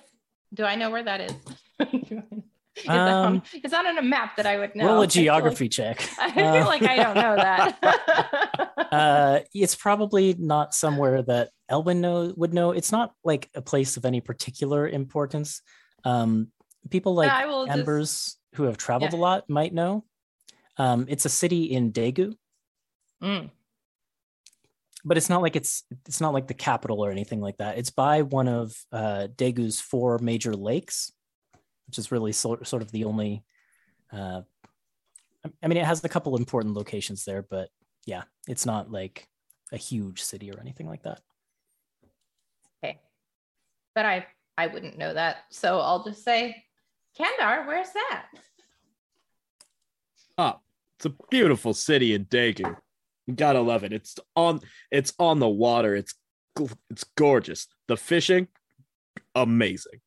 [0.54, 1.32] Do I know where that is?
[1.80, 4.86] is that Um, it's not on a map that I would know.
[4.86, 6.08] Roll I a feel like- geography check.
[6.20, 8.88] I feel Uh, like I don't know that.
[8.92, 12.72] uh, it's probably not somewhere that Elwin know, would know.
[12.72, 15.60] It's not like a place of any particular importance.
[16.04, 16.50] Um,
[16.90, 19.18] people like will just- Embers who have traveled Yeah.
[19.18, 20.04] a lot might know.
[20.76, 22.36] Um, it's a city in Daegu,
[23.22, 23.50] Mm.
[25.04, 27.78] but it's not like it's it's not like the capital or anything like that.
[27.78, 31.12] It's by one of uh, Daegu's four major lakes,
[31.86, 33.44] which is really sort sort of the only.
[34.12, 34.42] Uh,
[35.62, 37.70] I mean, it has a couple important locations there, but
[38.06, 39.28] yeah, it's not like
[39.72, 41.20] a huge city or anything like that.
[43.98, 44.26] Okay.
[44.56, 45.38] But I I wouldn't know that.
[45.50, 46.64] So I'll just say
[47.18, 48.26] Kandar, where's that?
[50.36, 50.60] Oh,
[50.96, 52.76] it's a beautiful city in Daegu.
[53.26, 53.92] You gotta love it.
[53.92, 55.94] It's on it's on the water.
[55.96, 56.14] It's
[56.90, 57.66] it's gorgeous.
[57.88, 58.48] The fishing,
[59.34, 60.00] amazing.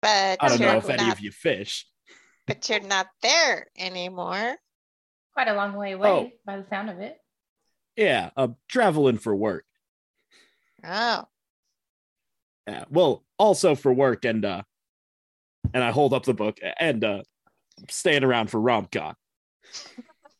[0.00, 1.86] But I don't know if any not, of you fish.
[2.46, 4.56] but you're not there anymore.
[5.34, 6.30] Quite a long way away Oh.
[6.46, 7.16] by the sound of it.
[7.96, 9.64] Yeah, I'm traveling for work.
[10.84, 11.24] Oh,
[12.68, 14.62] Yeah, well, also for work and uh
[15.72, 17.22] and I hold up the book and uh
[17.88, 19.14] staying around for RomCon.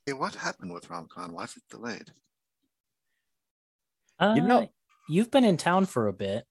[0.04, 1.32] Hey, what happened with RomCon?
[1.32, 2.12] Why is it delayed?
[4.18, 4.68] Uh, You know-
[5.08, 6.44] you've been in town for a bit.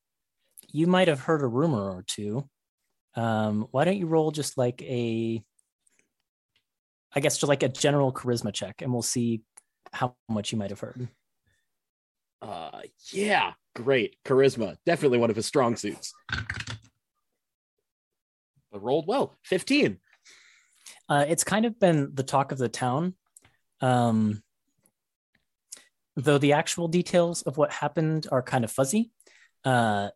[0.70, 2.50] You might have heard a rumor or two.
[3.16, 5.44] Um, why don't you roll just like a,
[7.14, 9.42] I guess just like a general charisma check, and we'll see
[9.94, 11.08] how much you might have heard.
[12.42, 14.16] Uh yeah, great.
[14.26, 16.14] Charisma, definitely one of his strong suits.
[16.32, 16.38] I
[18.74, 19.38] rolled well.
[19.44, 20.00] 15.
[21.08, 23.14] Uh, it's kind of been the talk of the town.
[23.80, 24.42] Um,
[26.16, 29.12] though the actual details of what happened are kind of fuzzy.
[29.64, 30.10] Uh,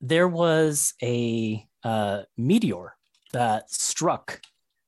[0.00, 2.96] there was a uh, meteor
[3.32, 4.40] that struck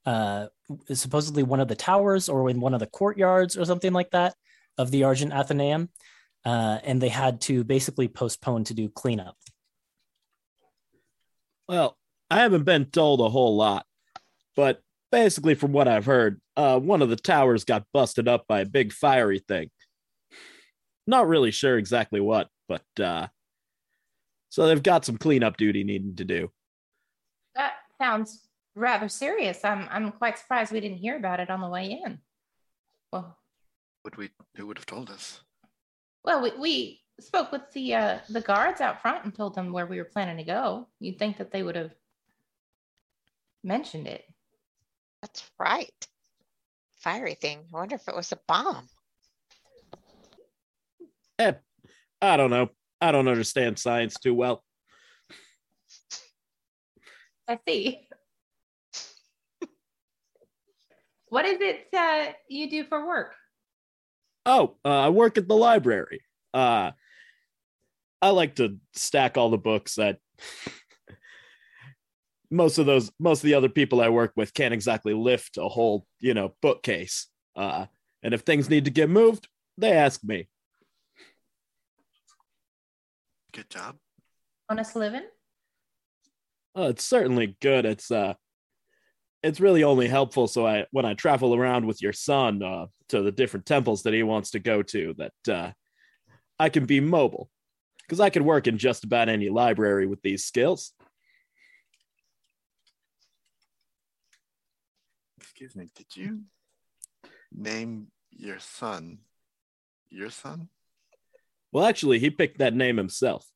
[0.05, 0.47] uh,
[0.93, 4.35] supposedly one of the towers or in one of the courtyards or something like that
[4.79, 5.89] of the Argent Athenaeum.
[6.47, 9.37] Uh, and they had to basically postpone to do cleanup.
[11.69, 11.99] Well,
[12.31, 13.85] I haven't been told a whole lot,
[14.55, 14.81] but
[15.11, 18.65] basically, from what I've heard, uh, one of the towers got busted up by a
[18.65, 19.71] big fiery thing.
[21.09, 23.27] Not really sure exactly what, but uh,
[24.49, 26.53] so they've got some cleanup duty needing to do.
[27.57, 29.65] That sounds rather serious.
[29.65, 32.21] I'm I'm quite surprised we didn't hear about it on the way in.
[33.13, 33.37] Well,
[34.05, 34.31] Would we?
[34.57, 35.41] Who would have told us?
[36.27, 39.87] Well, we, we spoke with the uh, the guards out front and told them where
[39.87, 40.89] we were planning to go.
[40.99, 41.95] You'd think that they would have
[43.63, 44.25] mentioned it.
[45.23, 46.09] that's right.
[46.99, 47.61] Fiery thing.
[47.73, 48.89] I wonder if it was a bomb.
[51.39, 51.53] Eh,
[52.21, 52.71] I don't know.
[53.01, 54.65] I don't understand science too well.
[57.49, 58.09] I see.
[61.29, 63.35] what is it uh, you do for work?
[64.47, 66.23] Oh, uh, I work at the library.
[66.55, 66.93] Uh,
[68.23, 70.19] I like to stack all the books that
[72.51, 75.69] most of those, most of the other people I work with can't exactly lift a
[75.69, 77.27] whole, you know, bookcase.
[77.57, 77.87] Uh,
[78.23, 80.49] and if things need to get moved, they ask me.
[83.53, 83.97] Good job.
[84.69, 85.25] Honest living?
[86.77, 87.85] Oh, it's certainly good.
[87.85, 88.35] It's uh,
[89.47, 93.23] it's really only helpful so I when I travel around with your son uh, to
[93.23, 95.73] the different temples that he wants to go to that uh,
[96.59, 97.49] I can be mobile
[98.03, 100.93] because I can work in just about any library with these skills.
[105.41, 105.89] Excuse me.
[105.95, 106.43] Did you
[107.53, 109.19] name your son
[110.11, 110.69] your son?
[111.73, 113.47] Well, actually, he picked that name himself.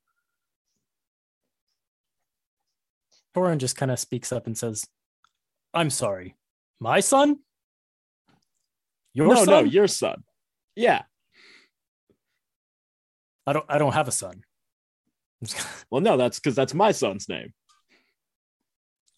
[3.34, 4.86] Torin just kind of speaks up and says,
[5.72, 6.36] I'm sorry,
[6.80, 7.38] my son?
[9.12, 9.46] Your no, son?
[9.46, 10.22] no, your son.
[10.76, 11.02] Yeah.
[13.46, 14.42] I don't I don't have a son.
[15.90, 17.52] Well, no, that's because that's my son's name.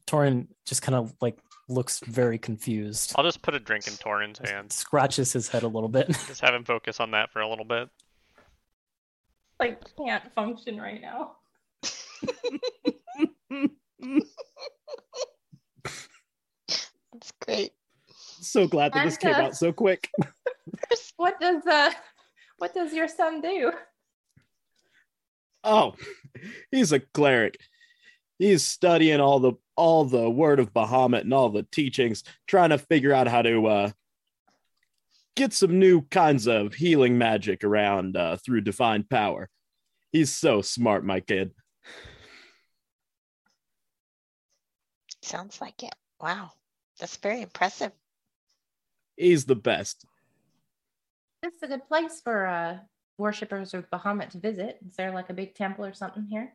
[0.06, 1.38] Torin just kind of like
[1.68, 3.12] looks very confused.
[3.16, 4.72] I'll just put a drink in Torin's hand.
[4.72, 6.06] Scratches his head a little bit.
[6.26, 7.88] Just have him focus on that for a little bit.
[9.60, 11.36] Like can't function right now.
[17.22, 17.72] That's great.
[18.40, 20.10] So glad that this came uh, out so quick.
[21.16, 21.90] What does uh
[22.58, 23.72] what does your son do?
[25.62, 25.94] Oh,
[26.70, 27.58] he's a cleric.
[28.38, 32.78] He's studying all the all the word of Bahamut and all the teachings, trying to
[32.78, 33.90] figure out how to uh
[35.36, 39.48] get some new kinds of healing magic around uh, through divine power.
[40.10, 41.52] He's so smart, my kid.
[45.22, 45.94] Sounds like it.
[46.20, 46.52] Wow.
[47.02, 47.90] That's very impressive.
[49.16, 50.04] He's the best.
[51.42, 52.78] This is a good place for uh,
[53.18, 54.78] worshippers of Bahamut to visit.
[54.86, 56.54] Is there like a big temple or something here?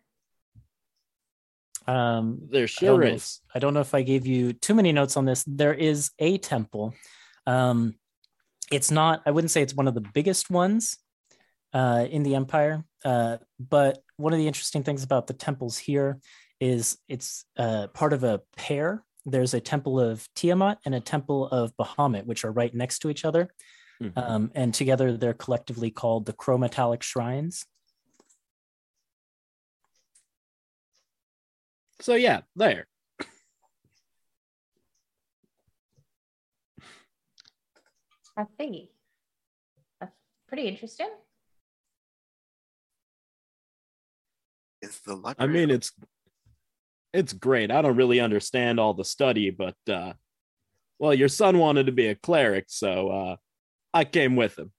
[1.86, 3.42] Um, There I don't sure know if- is.
[3.54, 5.44] I don't know if I gave you too many notes on this.
[5.46, 6.94] There is a temple.
[7.46, 7.96] Um,
[8.72, 10.98] it's not, I wouldn't say it's one of the biggest ones
[11.74, 16.20] uh, in the empire, uh, but one of the interesting things about the temples here
[16.62, 19.04] is it's uh, part of a pair.
[19.28, 23.10] There's a temple of Tiamat and a temple of Bahamut, which are right next to
[23.10, 23.50] each other.
[24.02, 24.18] Mhm.
[24.18, 27.66] Um, and together they're collectively called the chrometallic shrines.
[32.00, 32.88] So yeah, there.
[38.38, 38.92] I see.
[40.00, 40.16] That's
[40.48, 41.10] pretty interesting.
[44.82, 45.50] Is the library?
[45.50, 45.92] I mean, it's
[47.14, 47.72] it's great.
[47.72, 50.14] I don't really understand all the study, but uh,
[51.00, 53.36] well, your son wanted to be a cleric, so uh,
[53.94, 54.72] I came with him.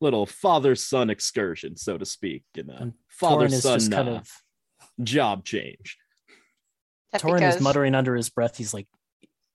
[0.00, 4.30] Little father-son excursion, so to speak, and uh, And Torin is father-son kind uh, of
[5.02, 5.98] job change.
[7.12, 8.56] That Torin because is muttering under his breath.
[8.56, 8.88] He's like,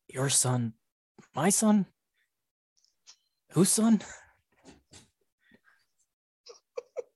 [0.08, 0.74] "Your son,
[1.36, 1.88] my son,
[3.54, 4.02] whose son?"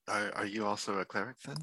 [0.10, 1.58] Are, are you also a cleric then?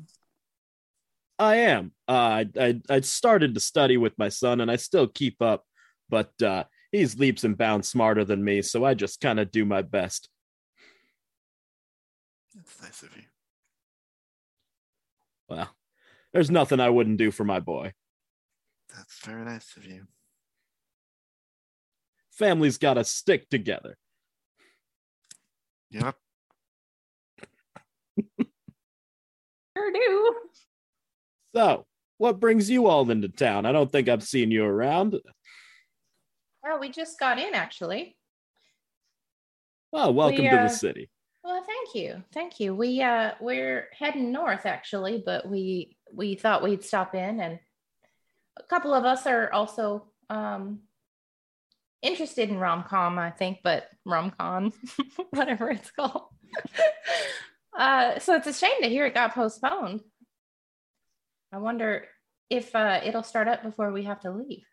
[1.38, 1.92] I am.
[2.09, 5.64] Uh, I, I I started to study with my son, and I still keep up,
[6.09, 9.64] but uh, he's leaps and bounds smarter than me, so I just kind of do
[9.64, 10.28] my best.
[12.55, 13.24] That's nice of you.
[15.49, 15.68] Well,
[16.32, 17.92] there's nothing I wouldn't do for my boy.
[18.94, 20.07] That's very nice of you.
[22.32, 23.97] Family's got to stick together.
[25.90, 26.16] Yep.
[29.76, 30.34] Sure do.
[31.54, 31.84] So,
[32.18, 33.66] what brings you all into town?
[33.66, 35.18] I don't think I've seen you around.
[36.62, 38.16] Well, we just got in actually.
[39.92, 41.10] Well, welcome We, to uh, the city.
[41.44, 42.24] Well, thank you.
[42.32, 42.74] Thank you.
[42.74, 47.58] We uh we're heading north actually, but we we thought we'd stop in and
[48.58, 50.80] a couple of us are also um
[52.02, 54.72] interested in rom-com, I think, but rom-com,
[55.30, 56.28] whatever it's called.
[57.77, 60.01] Uh so it's a shame to hear it got postponed.
[61.53, 62.07] I wonder
[62.51, 64.64] if uh it'll start up before we have to leave.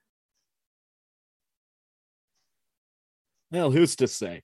[3.53, 4.41] Well, who's to say?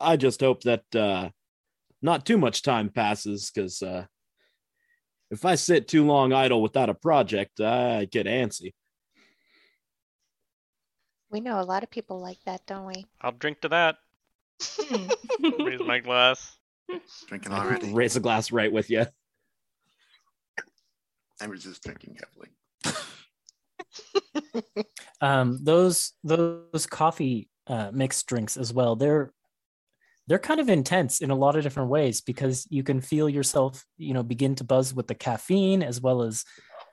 [0.00, 1.28] I just hope that uh,
[2.00, 4.06] not too much time passes, because uh,
[5.30, 8.72] if I sit too long idle without a project, I get antsy.
[11.30, 13.04] we know a lot of people like that, don't we?
[13.20, 13.96] I'll drink to that.
[15.58, 16.56] Raise my glass.
[17.26, 17.92] Drinking already.
[17.94, 19.06] raise a glass right with you.
[21.40, 22.48] I was just drinking heavily.
[25.20, 28.96] Um, those those coffee uh, mixed drinks as well.
[28.96, 29.32] They're
[30.26, 33.84] they're kind of intense in a lot of different ways because you can feel yourself,
[33.98, 36.44] you know, begin to buzz with the caffeine as well as,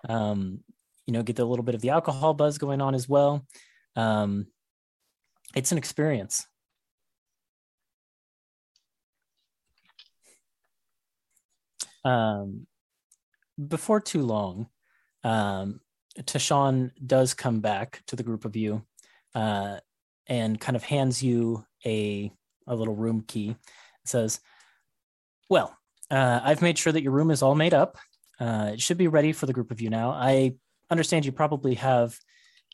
[0.10, 0.60] um,
[1.06, 3.46] you know, get a little bit of the alcohol buzz going on as well.
[3.96, 4.48] Um,
[5.56, 6.48] it's an experience.
[12.04, 12.68] Um,
[13.68, 14.68] before too long,
[15.24, 15.82] um,
[16.20, 18.84] Tashawn does come back to the group of you
[19.36, 19.78] uh,
[20.28, 22.32] and kind of hands you a,
[22.68, 23.50] a little room key.
[23.50, 23.58] It
[24.06, 24.40] says,
[25.50, 25.76] Well,
[26.10, 27.98] uh, I've made sure that your room is all made up.
[28.40, 30.12] Uh, it should be ready for the group of you now.
[30.12, 30.56] I
[30.90, 32.18] understand you probably have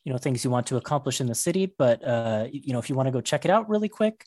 [0.03, 2.89] you know things you want to accomplish in the city but uh, you know if
[2.89, 4.25] you want to go check it out really quick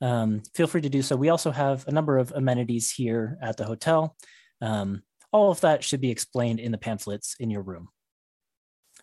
[0.00, 3.56] um, feel free to do so we also have a number of amenities here at
[3.56, 4.16] the hotel
[4.60, 7.88] um, all of that should be explained in the pamphlets in your room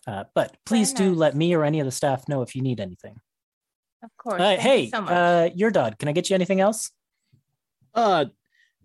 [0.07, 1.17] uh, but please do nice.
[1.17, 3.15] let me or any of the staff know if you need anything
[4.03, 4.35] Of course.
[4.41, 6.91] uh, Thank you hey so uh, your dad can i get you anything else
[7.95, 8.25] Uh,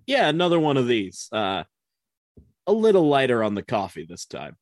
[0.07, 1.29] yeah, another one of these.
[1.33, 1.65] Uh,
[2.67, 4.57] a little lighter on the coffee this time.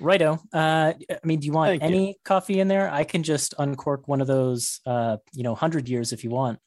[0.00, 1.88] Righto uh, i mean do you want Thank you.
[1.88, 5.88] any coffee in there i can just uncork one of those uh, you know 100
[5.88, 6.58] years if you want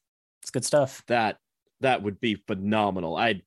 [0.42, 1.38] it's good stuff That
[1.82, 3.18] that would be phenomenal.
[3.18, 3.42] I,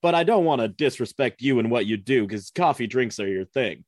[0.00, 3.28] but I don't want to disrespect you and what you do because coffee drinks are
[3.28, 3.84] your thing.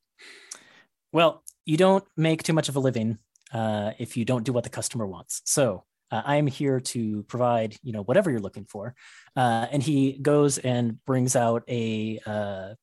[1.13, 3.19] Well, you don't make too much of a living
[3.53, 5.43] uh, if you don't do what the customer wants.
[5.45, 8.95] So uh, I'm here to provide, you know, whatever you're looking for.
[9.37, 12.75] Uh, and he goes and brings out a uh,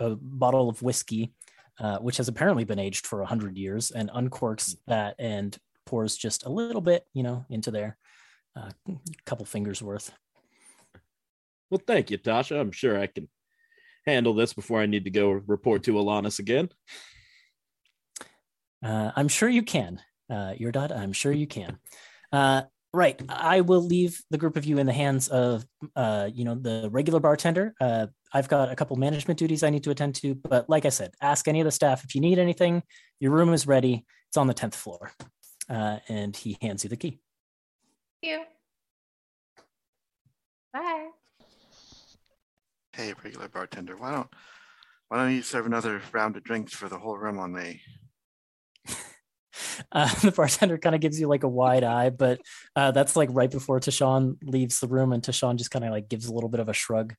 [0.00, 1.32] a bottle of whiskey,
[1.80, 5.56] uh, which has apparently been aged for hundred years, and uncorks that and
[5.86, 7.96] pours just a little bit, you know, into there,
[8.56, 8.72] a
[9.24, 10.12] couple fingers worth.
[11.70, 12.60] Well, thank you, Tasha.
[12.60, 13.28] I'm sure I can
[14.06, 16.70] handle this before I need to go report to Alanis again.
[18.82, 20.00] Uh, I'm sure you can,
[20.30, 20.92] uh, your dad.
[20.92, 21.78] I'm sure you can.
[22.32, 22.62] Uh,
[22.94, 23.20] right.
[23.28, 26.88] I will leave the group of you in the hands of, uh, you know, the
[26.90, 27.74] regular bartender.
[28.32, 31.12] I've got a couple management duties I need to attend to, but like I said,
[31.20, 32.82] ask any of the staff if you need anything.
[33.20, 34.04] Your room is ready.
[34.28, 35.12] It's on the tenth floor,
[35.70, 37.20] uh, and he hands you the key.
[38.22, 38.42] Thank you.
[40.72, 41.08] Bye.
[42.92, 44.28] Hey, regular bartender, why don't
[45.08, 47.80] why don't you serve another round of drinks for the whole room on me?
[49.92, 52.40] Uh, the bartender kind of gives you like a wide eye, but
[52.76, 56.08] uh, that's like right before Tashawn leaves the room, and Tashawn just kind of like
[56.08, 57.14] gives a little bit of a shrug.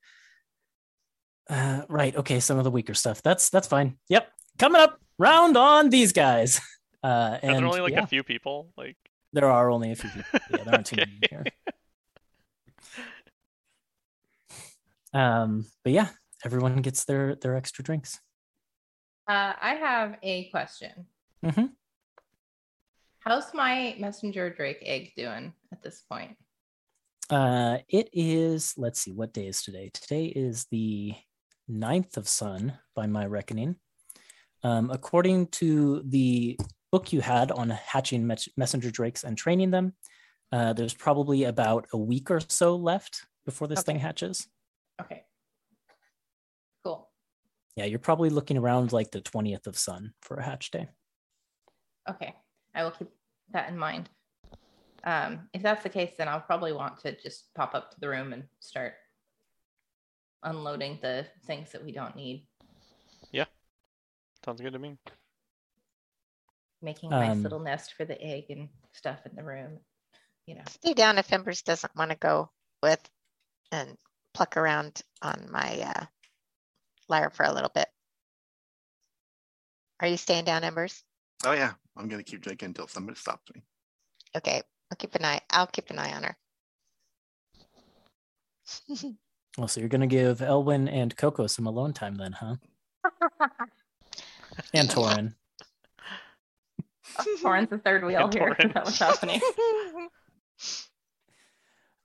[1.50, 2.16] Uh, right.
[2.16, 2.39] Okay.
[2.39, 3.22] Some of the weaker stuff.
[3.24, 3.97] That's that's fine.
[4.10, 4.32] Yep.
[4.60, 6.62] Coming up, round on these guys.
[7.02, 8.74] Uh, Are and there only like yeah, a few people?
[8.76, 8.97] Like,
[9.32, 10.38] there are only a few people.
[10.52, 11.06] Yeah, there aren't too Okay.
[11.10, 11.45] many here.
[15.14, 16.10] Um, but yeah,
[16.43, 18.20] everyone gets their their extra drinks.
[19.30, 21.06] Uh, I have a question.
[21.45, 21.70] Mhm.
[23.20, 26.36] How's my messenger Drake egg doing at this point?
[27.30, 28.74] Uh, it is.
[28.78, 29.89] Let's see, what day is today?
[29.93, 31.14] Today is the
[31.70, 33.76] 9th of Sun, by my reckoning.
[34.64, 36.60] Um, according to the
[36.92, 39.94] book you had on hatching mes- messenger drakes and training them,
[40.52, 44.48] uh, there's probably about a week or so left before this thing hatches.
[45.02, 45.24] Okay.
[46.84, 47.10] Cool.
[47.76, 50.88] Yeah, you're probably looking around like the 20th of Sun for a hatch day.
[52.10, 52.36] Okay.
[52.74, 53.10] I will keep
[53.52, 54.10] that in mind.
[55.04, 58.10] Um, if that's the case, then I'll probably want to just pop up to the
[58.10, 58.94] room and start
[60.44, 62.46] unloading the things that we don't need,
[63.32, 63.46] Yeah.
[64.46, 64.98] sounds good to me.
[66.82, 69.80] making a nice Um, little nest for the egg and stuff in the room.
[70.46, 70.64] You know.
[70.68, 72.50] Stay down if Embers doesn't want to go
[72.82, 73.00] with
[73.72, 73.98] and
[74.34, 76.06] pluck around on my uh,
[77.08, 77.88] lyre for a little bit.
[80.00, 81.04] Are you staying down, Embers?
[81.46, 83.62] Oh yeah, I'm gonna keep drinking until somebody stops me.
[84.36, 84.62] Okay,
[84.92, 85.42] I'll keep an eye.
[85.50, 86.38] I'll keep an eye on her.
[89.60, 92.55] Well, so you're going to give Elwin and Coco some alone time then, huh?
[94.74, 95.34] And Torin.
[97.43, 98.53] Torin's the third wheel And here.
[98.55, 98.74] Torrance.
[98.74, 99.41] That was happening.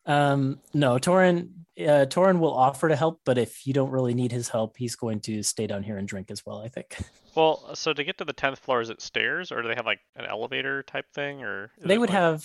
[0.06, 1.50] Um, no, Torin.
[1.78, 4.94] Uh, Torin will offer to help, but if you don't really need his help, he's
[4.94, 6.58] going to stay down here and drink as well.
[6.60, 6.96] I think
[7.34, 9.86] Well, so to get to the tenth floor, is it stairs, or do they have
[9.86, 12.44] like an elevator type thing, or they would like- have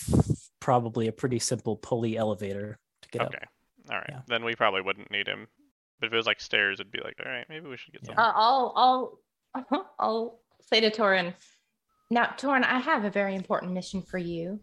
[0.59, 3.43] probably a pretty simple pulley elevator to get Okay, up.
[3.89, 4.09] All right.
[4.09, 4.21] Yeah.
[4.27, 5.47] Then we probably wouldn't need him.
[5.99, 8.01] But if it was like stairs, it'd be like, all right, maybe we should get
[8.03, 8.15] Yeah.
[8.15, 8.19] some.
[8.19, 9.19] Uh, I'll
[9.55, 11.33] I'll I'll say to Torin,
[12.09, 14.59] now Torin, I have a very important mission for you.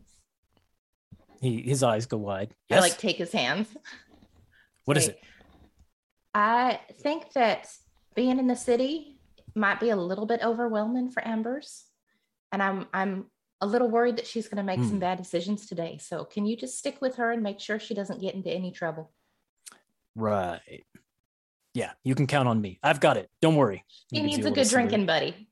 [1.41, 2.51] He his eyes go wide.
[2.71, 2.83] I Yes.
[2.83, 3.69] like take his hands.
[4.85, 5.21] what is Say, it?
[6.35, 7.69] I think that
[8.15, 9.19] being in the city
[9.55, 11.85] might be a little bit overwhelming for Embers,
[12.53, 13.27] and I'm I'm
[13.61, 14.89] a little worried that she's going to make Hmm.
[14.89, 15.99] some bad decisions today.
[15.99, 18.71] So can you just stick with her and make sure she doesn't get into any
[18.71, 19.13] trouble?
[20.17, 20.85] Right.
[21.75, 22.81] Yeah, you can count on me.
[22.83, 23.29] I've got it.
[23.43, 23.85] Don't worry.
[24.13, 25.49] She needs a good drinking buddy,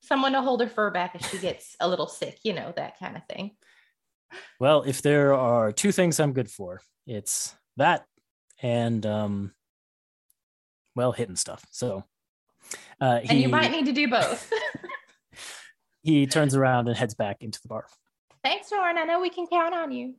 [0.00, 2.38] someone to hold her fur back if she gets a little sick.
[2.42, 3.52] You know that kind of thing.
[4.58, 8.06] Well, if there are two things I'm good for, it's that
[8.62, 9.52] and um
[10.96, 11.62] well hitting stuff.
[11.70, 12.04] So
[12.98, 14.50] uh And you might need to do both.
[16.02, 17.86] he turns around and heads back into the bar.
[18.42, 18.96] Thanks, Torin.
[18.96, 20.14] I know we can count on you.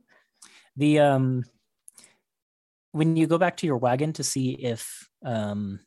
[0.78, 1.46] The um
[2.92, 5.80] when you go back to your wagon to see if um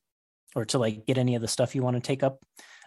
[0.56, 2.42] or to like get any of the stuff you want to take up,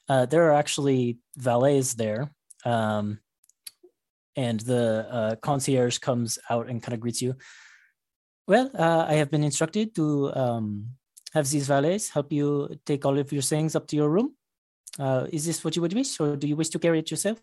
[0.09, 2.31] uh there are actually valets there.
[2.65, 3.19] Um
[4.37, 7.35] and the uh, concierge comes out and kind of greets you.
[8.47, 10.91] Well, uh, I have been instructed to um,
[11.33, 14.35] have these valets help you take all of your things up to your room.
[14.97, 17.39] Uh, is this what you would wish, or do you wish to carry it yourself?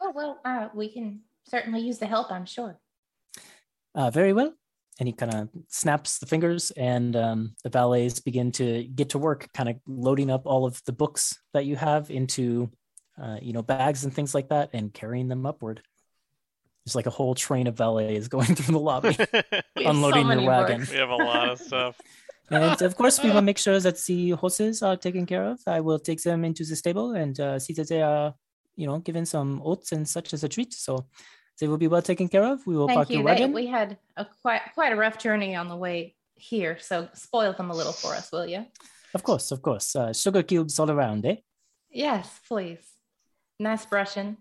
[0.00, 2.30] Oh well, uh, we can certainly use the help.
[2.30, 2.78] I'm sure.
[3.94, 4.52] Uh, very well.
[4.98, 9.18] And he kind of snaps the fingers, and um, the valets begin to get to
[9.18, 12.70] work, kind of loading up all of the books that you have into,
[13.22, 15.82] uh, you know, bags and things like that, and carrying them upward.
[16.84, 19.16] There's like a whole train of valets going through the lobby,
[19.76, 20.78] We have so unloading your many wagon.
[20.80, 20.90] books.
[20.90, 21.96] we have a lot of stuff.
[22.50, 25.60] And of course, we will make sure that the horses are taken care of.
[25.66, 28.34] I will take them into the stable and uh, see that they are,
[28.74, 30.72] you know, given some oats and such as a treat.
[30.72, 31.06] So
[31.58, 32.66] they will be well taken care of.
[32.66, 33.16] We will Thank park you.
[33.16, 33.52] your They, wagon.
[33.52, 37.70] we had a quite quite a rough journey on the way here, so spoil them
[37.70, 38.64] a little for us, will you?
[39.14, 39.96] Of course, of course.
[39.96, 41.36] Uh, sugar cubes all around, eh?
[41.90, 42.84] Yes, please.
[43.58, 44.36] Nice brushing.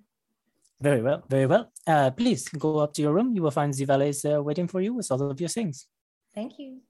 [0.80, 1.72] Very well, very well.
[1.88, 3.34] Uh, please go up to your room.
[3.34, 5.88] You will find the valets there waiting for you with all of your things.
[6.36, 6.82] Thank you.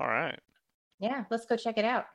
[0.00, 0.38] All right.
[1.00, 2.06] Yeah, let's go check it out.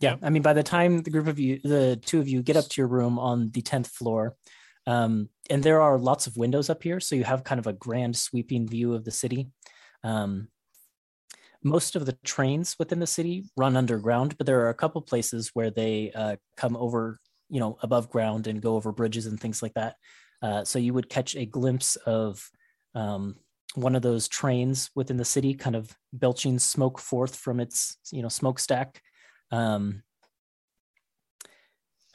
[0.00, 2.56] Yeah, I mean, by the time the group of you, the two of you, get
[2.56, 4.36] up to your room on the tenth floor,
[4.88, 7.74] um, and there are lots of windows up here, so you have kind of a
[7.74, 9.50] grand sweeping view of the city.
[10.02, 10.48] Um,
[11.62, 15.50] most of the trains within the city run underground, but there are a couple places
[15.52, 17.20] where they uh, come over,
[17.50, 19.96] you know, above ground and go over bridges and things like that.
[20.40, 22.48] Uh, so you would catch a glimpse of
[22.94, 23.36] um,
[23.74, 28.22] one of those trains within the city, kind of belching smoke forth from its, you
[28.22, 29.02] know, smokestack.
[29.50, 30.02] Um,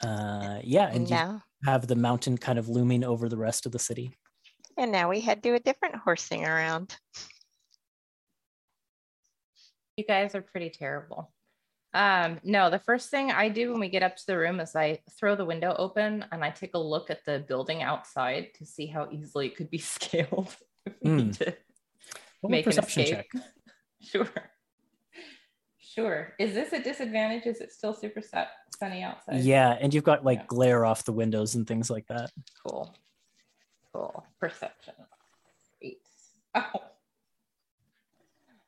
[0.02, 3.78] uh, yeah, and now, have the mountain kind of looming over the rest of the
[3.78, 4.12] city.
[4.76, 6.96] and now we head to do a different horsing around.
[9.96, 11.32] You guys are pretty terrible.
[11.94, 14.74] Um, no, the first thing I do when we get up to the room is
[14.74, 18.66] I throw the window open and I take a look at the building outside to
[18.66, 21.54] see how easily it could be scaled if we need to
[22.42, 23.26] Roll a make an perception escape.
[24.02, 24.28] Sure.
[25.94, 26.32] Sure.
[26.38, 27.46] Is this a disadvantage?
[27.46, 28.38] Is it still super su-
[28.78, 29.40] sunny outside?
[29.40, 30.46] Yeah, and you've got like Yeah.
[30.48, 32.30] glare off the windows and things like that.
[32.66, 32.92] Cool.
[33.92, 34.24] Cool.
[34.40, 34.94] Perception.
[35.82, 35.98] Eight.
[36.56, 36.80] Oh.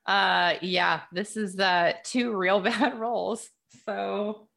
[0.05, 3.49] Uh yeah, this is uh two real bad rolls.
[3.85, 4.47] So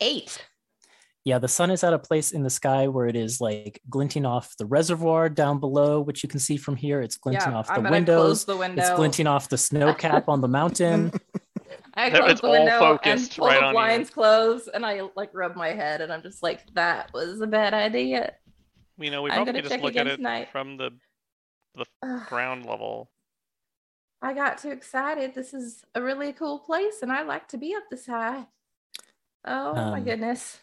[0.00, 0.44] eight.
[1.24, 4.24] Yeah, the sun is at a place in the sky where it is like glinting
[4.24, 7.02] off the reservoir down below, which you can see from here.
[7.02, 8.20] It's glinting yeah, off the windows.
[8.20, 8.80] close the window.
[8.82, 11.12] It's glinting off the snow cap on the mountain.
[11.94, 13.74] I That- close it's the all window and focused pull right the on you.
[13.74, 17.46] blinds closed, and I like rub my head, and I'm just like, that was a
[17.46, 18.34] bad idea.
[18.98, 20.48] You know, we I'm probably gonna just check look again at it tonight.
[20.52, 20.90] from the
[22.02, 22.26] Ugh.
[22.28, 23.10] ground level.
[24.22, 25.34] I got too excited.
[25.34, 28.46] This is a really cool place, and I like to be up this high.
[29.46, 30.58] Oh my Um, goodness.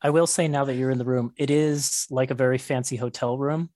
[0.00, 2.96] I will say now that you're in the room, it is like a very fancy
[2.96, 3.70] hotel room.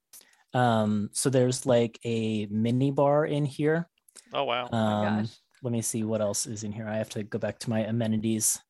[0.54, 3.88] Um, so there's like a mini bar in here.
[4.32, 4.68] Oh wow.
[4.72, 5.36] Oh my Um, gosh.
[5.66, 6.86] Let me see what else is in here.
[6.86, 8.60] I have to go back to my amenities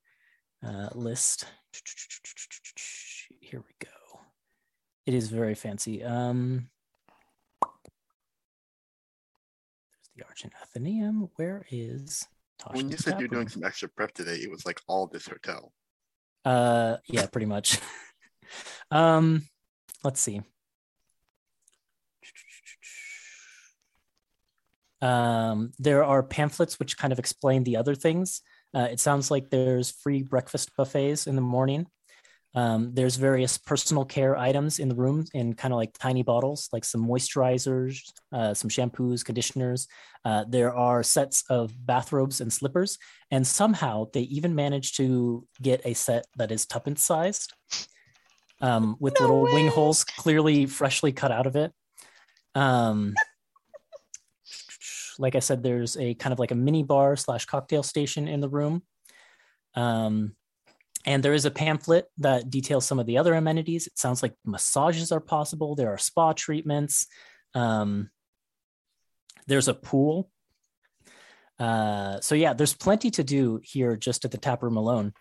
[0.67, 1.45] uh, list.
[3.39, 4.21] Here we go.
[5.05, 6.03] It is very fancy.
[6.03, 6.71] Um,
[7.61, 7.71] there's
[10.17, 11.29] the Argent Athenaeum.
[11.37, 12.27] Where is
[12.71, 15.75] When you said you're doing some extra prep today, it was like all this hotel.
[16.47, 17.79] Uh, yeah, pretty much.
[18.91, 19.47] um,
[20.03, 20.41] let's see.
[25.07, 28.43] Um, there are pamphlets which kind of explain the other things.
[28.75, 31.87] Uh, it sounds like there's free breakfast buffets in the morning.
[32.57, 36.71] Um, there's various personal care items in the room in kind of like tiny bottles,
[36.73, 37.99] like some moisturizers,
[38.33, 39.87] uh, some shampoos, conditioners.
[40.25, 42.99] Uh, there are sets of bathrobes and slippers,
[43.31, 47.53] and somehow they even managed to get a set that is tuppence sized,
[48.63, 51.73] um, with No little wing holes clearly freshly cut out of it.
[52.55, 53.15] Um,
[55.19, 58.41] like I said, there's a kind of like a mini bar slash cocktail station in
[58.41, 58.83] the room.
[59.75, 60.35] Um,
[61.05, 63.87] and there is a pamphlet that details some of the other amenities.
[63.87, 65.75] It sounds like massages are possible.
[65.75, 67.07] There are spa treatments.
[67.55, 68.11] Um,
[69.47, 70.31] there's a pool.
[71.59, 75.15] Uh, so yeah, there's plenty to do here just at the tap room alone.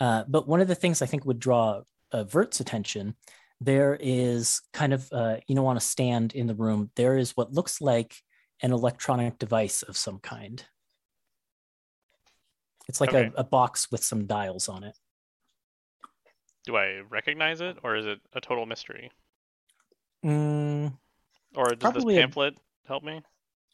[0.00, 1.82] Uh, but one of the things I think would draw
[2.12, 3.14] uh, Vert's attention,
[3.60, 7.36] there is kind of uh, you know on a stand in the room there is
[7.36, 8.14] what looks like
[8.62, 10.64] an electronic device of some kind.
[12.88, 13.30] It's like Okay.
[13.36, 14.96] a, a box with some dials on it.
[16.64, 19.10] Do I recognize it, or is it a total mystery?
[20.24, 20.98] Mm,
[21.54, 23.22] Or does this a- pamphlet help me?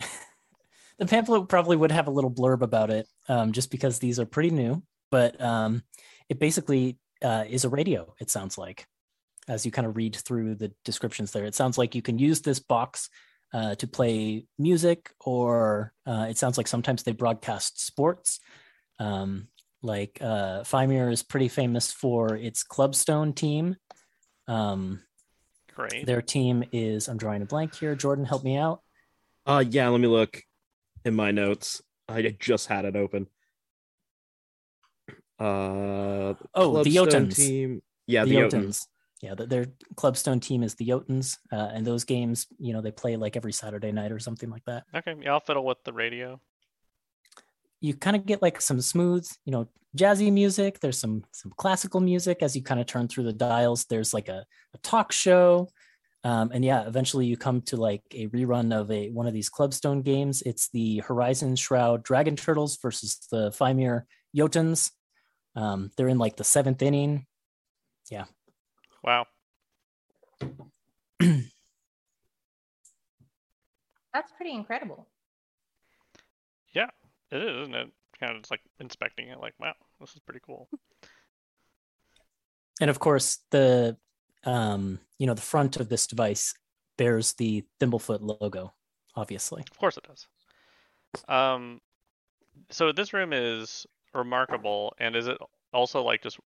[0.98, 4.26] the pamphlet probably would have a little blurb about it, um, just because these are
[4.26, 4.82] pretty new.
[5.10, 5.82] But um,
[6.28, 8.14] it basically uh, is a radio.
[8.20, 8.86] It sounds like,
[9.48, 12.42] as you kind of read through the descriptions there, it sounds like you can use
[12.42, 13.10] this box
[13.54, 18.40] uh, to play music, or uh, it sounds like sometimes they broadcast sports.
[18.98, 19.48] Um,
[19.80, 23.76] like uh, Firemere is pretty famous for its Clubstone team.
[24.48, 25.00] Um,
[25.74, 26.04] Great.
[26.06, 27.94] their team is I'm drawing a blank here.
[27.94, 28.80] Jordan, help me out.
[29.46, 30.42] Uh yeah, let me look
[31.04, 31.82] in my notes.
[32.08, 33.26] I just had it open.
[35.38, 37.82] Uh Oh, the Clubstone team.
[38.06, 38.50] Yeah, the, the, Jotuns.
[38.52, 38.86] Jotuns.
[39.24, 39.66] Yeah, th- their
[39.96, 43.52] Clubstone team is the Jotuns, uh, and those games, you know, they play like every
[43.52, 44.84] Saturday night or something like that.
[44.94, 46.38] Okay, yeah, I'll fiddle with the radio.
[47.80, 50.80] You kind of get like some smooth, you know, jazzy music.
[50.80, 53.86] There's some some classical music as you kind of turn through the dials.
[53.86, 54.44] There's like a,
[54.74, 55.70] a talk show,
[56.22, 59.48] um, and yeah, eventually you come to like a rerun of a one of these
[59.48, 60.42] Clubstone games.
[60.42, 64.02] It's the Horizon Shroud Dragon Turtles versus the Firemere
[64.36, 64.90] Jotuns.
[65.56, 67.24] Um, they're in like the seventh inning.
[69.04, 69.26] Wow.
[71.20, 71.52] That's
[74.36, 75.06] pretty incredible.
[76.72, 76.88] Yeah,
[77.30, 77.90] it is, isn't it?
[78.18, 80.70] Kind of just like inspecting it, like, wow, this is pretty cool.
[82.80, 83.98] and of course, the
[84.44, 86.54] um, you know the front of this device
[86.96, 88.72] bears the Thimblefoot logo,
[89.16, 89.64] obviously.
[89.70, 90.26] Of course it does.
[91.28, 91.82] Um,
[92.70, 95.36] so this room is remarkable, and is it
[95.74, 96.38] also like just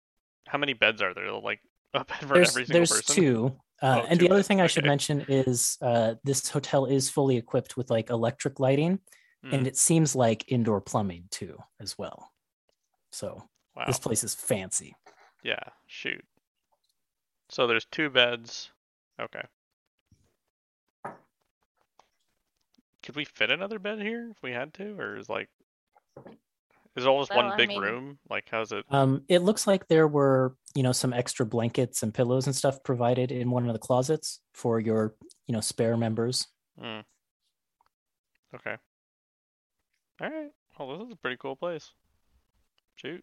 [0.46, 1.30] how many beds are there?
[1.32, 1.75] Like a bed for
[2.22, 3.46] There's, there's two.
[3.46, 7.10] Uh, Oh, and two the other thing I should mention is uh, this hotel is
[7.10, 9.00] fully equipped with like electric lighting,
[9.42, 12.32] Hmm, and it seems like indoor plumbing too, as well.
[13.12, 13.42] So
[13.76, 13.84] wow.
[13.86, 14.94] this place is fancy.
[15.42, 15.62] Yeah.
[15.86, 16.24] Shoot.
[17.48, 18.70] So there's two beds.
[19.20, 19.42] Okay.
[23.02, 25.48] Could we fit another bed here if we had to, or is like,
[26.96, 28.18] is it all just Well, one I big mean- room?
[28.28, 28.84] Like, how's it?
[28.90, 32.82] Um, it looks like there were, you know, some extra blankets and pillows and stuff
[32.82, 35.14] provided in one of the closets for your,
[35.46, 36.46] you know, spare members.
[36.78, 37.00] Hmm.
[38.54, 38.76] Okay.
[40.20, 40.50] All right.
[40.78, 41.92] Well, this is a pretty cool place.
[42.96, 43.22] Shoot.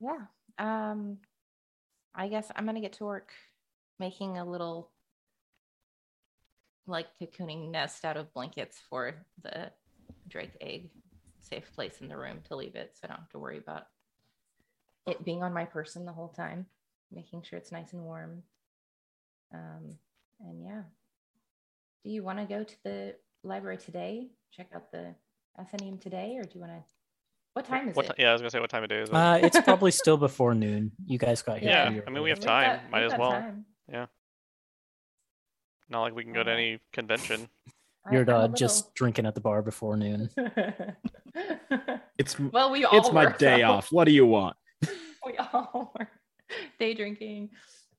[0.00, 0.18] Yeah.
[0.58, 1.18] Um,
[2.14, 3.32] I guess I'm gonna get to work
[4.00, 4.90] making a little
[6.88, 9.70] like cocooning nest out of blankets for the
[10.32, 10.90] drake egg.
[11.40, 13.86] Safe place in the room to leave it, so I don't have to worry about
[15.06, 16.66] it being on my person the whole time.
[17.12, 18.42] Making sure it's nice and warm.
[19.52, 19.98] Um,
[20.40, 20.82] and yeah.
[22.04, 23.14] Do you want to go to the
[23.44, 24.28] library today?
[24.52, 25.14] Check out the
[25.60, 26.82] Athenaeum today, or do you want to?
[27.54, 28.12] What time is What it?
[28.18, 29.14] yeah, I was gonna say what time of day is it?
[29.14, 30.92] Uh, it's probably still before noon.
[31.04, 31.70] You guys got here.
[31.70, 33.30] Yeah, I mean, we have time, got- might we've as got well.
[33.32, 33.66] time.
[35.88, 37.48] Not like we can go to any convention.
[38.04, 40.30] I- Your I'm a dog just drinking at the bar before noon.
[42.18, 43.90] It's well, we all it's my day so off.
[43.90, 44.56] What do you want?
[45.26, 46.08] We all work.
[46.78, 47.50] day drinking.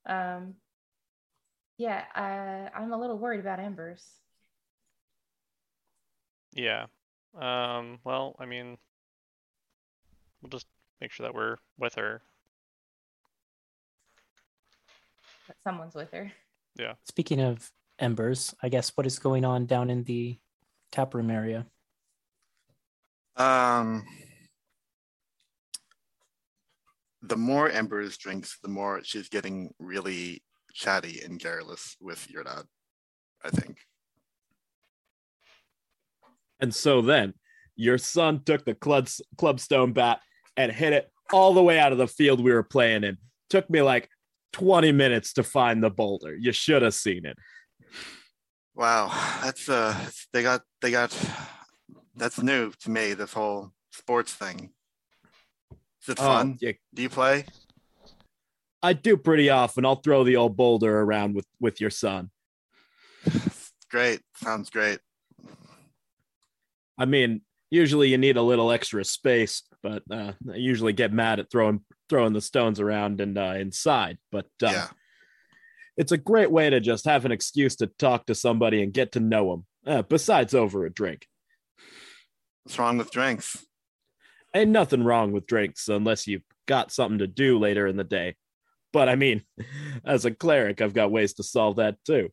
[0.05, 0.53] Um,
[1.77, 4.05] yeah, uh, I'm a little worried about Embers.
[6.53, 6.85] Yeah.
[7.39, 7.99] Um.
[8.03, 8.77] Well, I mean,
[10.41, 10.67] we'll just
[11.01, 12.21] make sure that we're with her.
[15.47, 16.31] That someone's with her.
[16.77, 16.93] Yeah.
[17.05, 20.39] Speaking of embers, I guess what is going on down in the
[20.91, 21.65] tap room area?
[23.35, 24.05] Um,
[27.21, 32.63] the more Embers drinks, the more she's getting really chatty and garrulous with your dad.
[33.43, 33.77] I think.
[36.59, 37.33] And so then
[37.75, 40.19] your son took the club, clubstone bat
[40.55, 43.17] and hit it all the way out of the field we were playing in.
[43.49, 44.09] Took me like
[44.53, 46.35] 20 minutes to find the boulder.
[46.35, 47.37] You should have seen it.
[48.75, 49.07] Wow,
[49.43, 49.95] that's uh,
[50.31, 51.15] they got they got.
[52.15, 53.13] That's new to me.
[53.13, 54.71] This whole sports thing.
[56.01, 56.57] Is it Oh, fun?
[56.61, 57.45] yeah, Do you play?
[58.81, 59.85] I do pretty often.
[59.85, 62.29] I'll throw the old boulder around with with your son.
[63.89, 64.21] Great.
[64.35, 64.99] Sounds great.
[66.97, 67.41] I mean,
[67.71, 71.81] usually you need a little extra space, but uh, I usually get mad at throwing
[72.09, 74.17] throwing the stones around and uh, inside.
[74.31, 74.87] But uh, yeah.
[75.97, 79.11] It's a great way to just have an excuse to talk to somebody and get
[79.13, 79.65] to know them.
[79.85, 81.27] Uh, besides over a drink,
[82.63, 83.65] What's wrong with drinks?
[84.55, 88.35] ain't nothing wrong with drinks unless you've got something to do later in the day.
[88.93, 89.43] But I mean,
[90.05, 92.29] as a cleric, I've got ways to solve that too.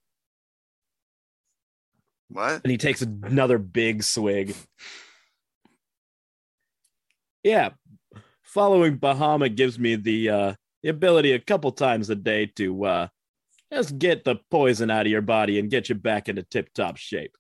[2.29, 2.61] What?
[2.63, 4.55] and he takes another big swig.
[7.43, 7.71] Yeah,
[8.43, 13.09] following Bahama gives me the uh, the ability a couple times a day to uh,
[13.73, 16.97] just get the poison out of your body and get you back into tip top
[16.97, 17.37] shape.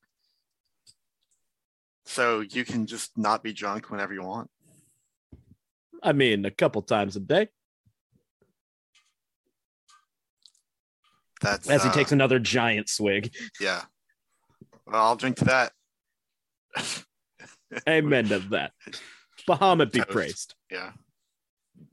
[2.05, 4.51] So you can just not be drunk whenever you want.
[6.02, 7.48] I mean, a couple times a day.
[11.40, 13.35] That's As he uh, takes another giant swig.
[13.61, 13.82] Yeah.
[14.86, 15.73] Well, I'll drink to that.
[17.89, 18.73] Amen to that.
[19.47, 20.11] Bahama be Toast.
[20.11, 20.55] praised.
[20.70, 20.93] Yeah.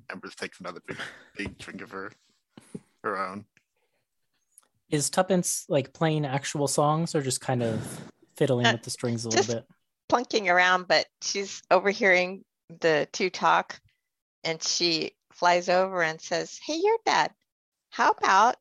[0.10, 0.98] Embers takes another big,
[1.38, 2.12] big drink of her,
[3.04, 3.46] her own.
[4.90, 8.02] Is Tuppence like playing actual songs or just kind of
[8.36, 9.66] fiddling Uh, with the strings a little bit?
[10.10, 12.46] plunking around, but she's overhearing
[12.80, 13.80] the two talk
[14.46, 17.32] and she flies over and says, Hey, your dad,
[17.90, 18.56] how about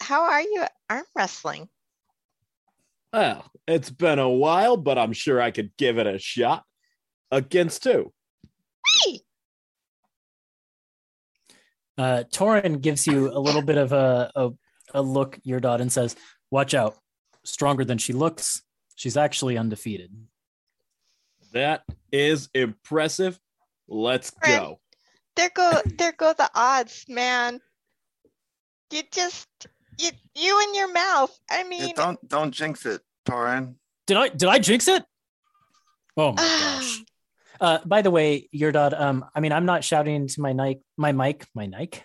[0.00, 1.68] how are you arm wrestling?
[3.12, 6.64] Well, it's been a while, but I'm sure I could give it a shot.
[7.30, 8.12] Against who?
[9.04, 9.20] Hey,
[11.98, 14.50] Uh, Torin gives you a little bit of a, a,
[14.94, 16.16] a look, your dad, and says,
[16.50, 16.96] Watch out.
[17.44, 18.62] Stronger than she looks.
[18.94, 20.10] She's actually undefeated.
[21.52, 21.82] That
[22.12, 23.38] is impressive.
[23.86, 24.60] Let's Friend.
[24.60, 24.80] go.
[25.36, 27.60] there go there go the odds, man.
[28.90, 29.48] You just
[29.98, 31.34] you you and your mouth.
[31.50, 33.76] I Yeah, mean, don't don't jinx it, Torin.
[34.06, 35.04] Did I did I jinx it?
[36.16, 37.02] Oh my gosh.
[37.60, 38.94] Uh, by the way, your dad.
[38.94, 42.04] Um, I mean, I'm not shouting into my mic, my mic, my mic.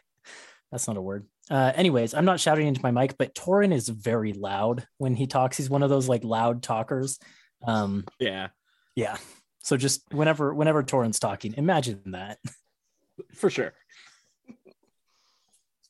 [0.71, 1.27] That's not a word.
[1.49, 5.27] Uh, anyways, I'm not shouting into my mic, but Torin is very loud when he
[5.27, 5.57] talks.
[5.57, 7.19] He's one of those like loud talkers.
[7.65, 8.49] Um, Yeah,
[8.95, 9.17] yeah.
[9.61, 12.39] So just whenever whenever Torin's talking, imagine that.
[13.35, 13.73] for sure.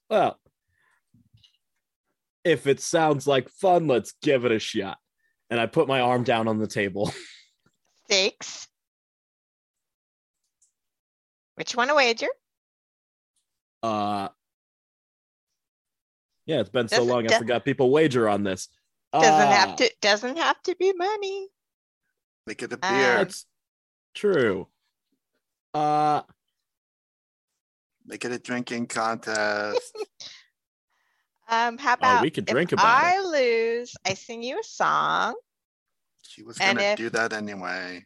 [0.09, 0.39] Well,
[2.43, 4.97] if it sounds like fun, let's give it a shot.
[5.49, 7.11] And I put my arm down on the table.
[8.13, 8.67] stakes.
[11.55, 12.27] Which one a wager?
[13.81, 14.29] Uh,
[16.45, 18.67] yeah, it's been so Doesn't- long, I forgot people wager on this.
[19.13, 21.49] Doesn't Ah, have to doesn't have to be money.
[22.47, 23.17] Make it a Ah, beer.
[23.17, 23.45] That's
[24.15, 24.67] true.
[25.73, 26.23] Uh,
[28.05, 29.95] Make it a drinking contest.
[31.49, 34.63] Um, how about Oh, we could if drink about I lose, I sing you a
[34.63, 35.35] song.
[36.23, 38.05] she was And gonna if- do that anyway.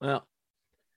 [0.00, 0.26] well,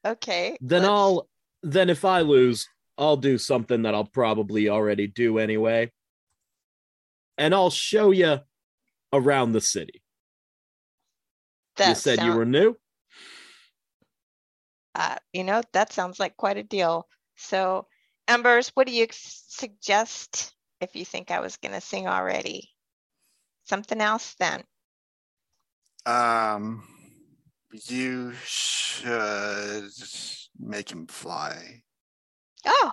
[0.05, 0.57] Okay.
[0.61, 1.29] then let's- I'll
[1.63, 5.91] then if I lose, I'll do something that I'll probably already do anyway.
[7.37, 8.39] And I'll show you
[9.11, 10.01] around the city.
[11.77, 12.77] that you said you were new?
[14.95, 17.07] uh, you know, that sounds like quite a deal.
[17.35, 17.87] So,
[18.27, 22.69] Embers, what do you suggest if you think I was gonna sing already?
[23.65, 24.63] Something else then.
[26.05, 26.87] Um,
[27.87, 29.91] you should
[30.59, 31.81] make him fly.
[32.65, 32.91] Oh,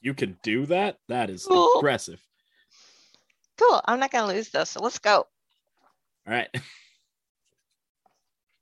[0.00, 0.98] You can do that?
[1.08, 1.74] That is Cool.
[1.76, 2.20] impressive.
[3.58, 3.80] cool.
[3.84, 5.26] I'm not gonna lose though, so let's go.
[6.26, 6.48] All right.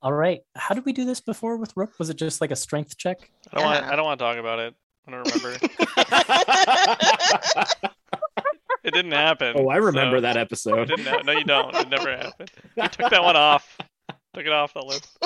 [0.02, 0.40] All right.
[0.56, 1.98] How did we do this before with Rook?
[1.98, 3.30] Was it just like a strength check?
[3.52, 3.82] I don't want.
[3.82, 3.92] Uh-huh.
[3.92, 4.74] I don't want to talk about it.
[5.06, 5.58] I don't remember.
[8.84, 9.54] it didn't happen.
[9.58, 10.88] oh, I remember so- that episode.
[10.88, 11.06] didn't.
[11.06, 11.74] Ha- no, you don't.
[11.76, 12.50] It never happened.
[12.76, 13.76] You took that one off.
[14.34, 15.18] Took it off the list.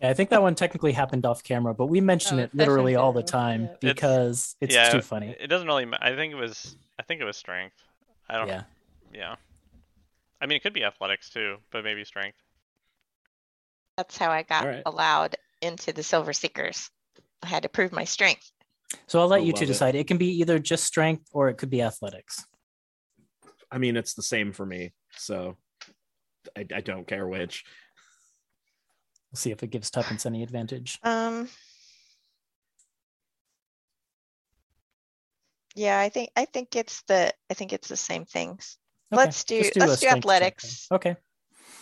[0.00, 2.96] Yeah, I think that one technically happened off camera, but we mention Oh, it literally
[2.96, 3.66] all the time yeah.
[3.72, 5.34] It's- because it's, yeah, too funny.
[5.40, 5.86] It doesn't really.
[6.00, 6.76] I think it was.
[6.98, 7.76] I think it was strength.
[8.28, 8.48] I don't.
[8.48, 8.62] Yeah.
[9.14, 9.36] Yeah.
[10.40, 12.36] I mean, it could be athletics too, but maybe strength.
[13.96, 14.82] That's how I got All right.
[14.84, 16.90] allowed into the Silver Seekers.
[17.42, 18.50] I had to prove my strength.
[19.06, 19.68] So I'll let I you two it.
[19.68, 19.94] decide.
[19.94, 22.44] It can be either just strength or it could be athletics.
[23.70, 24.92] I mean, it's the same for me.
[25.16, 25.56] So
[26.56, 27.64] I, I don't care which.
[29.32, 30.98] We'll see if it gives Tuppence any advantage.
[31.02, 31.48] Um.
[35.74, 38.78] Yeah, I think I think it's the I think it's the same things.
[39.12, 40.18] Okay, Let's do- just let's do strength check then.
[40.18, 40.86] athletics.
[40.90, 41.16] Okay.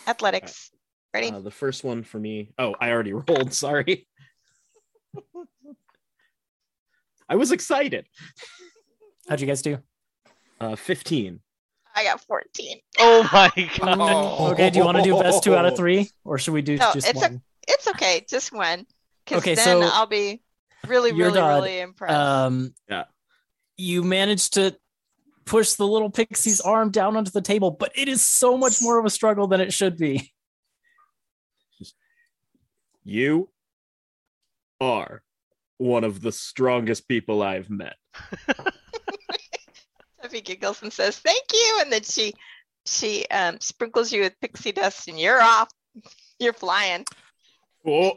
[0.07, 0.71] Athletics.
[1.13, 1.31] Ready?
[1.31, 2.51] Uh, the first one for me.
[2.59, 3.53] Oh, I already rolled.
[3.53, 4.05] Sorry.
[7.29, 8.07] I was excited.
[9.29, 9.79] How'd you guys do?
[10.59, 11.39] Uh, 15.
[11.95, 12.77] I got 14.
[12.99, 13.97] Oh my god.
[13.99, 14.51] Oh.
[14.51, 16.09] Okay, do you want to do best two out of three?
[16.23, 18.85] Or should we do No, just it's a- It's okay, just one.
[19.25, 20.41] Because Okay, then so I'll be
[20.87, 22.13] really, really, dad, really impressed.
[22.13, 23.05] Um, Yeah.
[23.77, 24.75] You managed to
[25.45, 28.99] push the little pixie's arm down onto the table, but it is so much more
[28.99, 30.31] of a struggle than it should be.
[33.03, 33.49] You
[34.81, 35.21] are
[35.77, 37.95] one of the strongest people I've met.
[40.35, 42.33] Sophie giggles and says, "Thank you," and then she
[42.85, 45.69] she um, sprinkles you with pixie dust, and you're off.
[46.39, 47.05] You're flying.
[47.85, 48.13] Oh,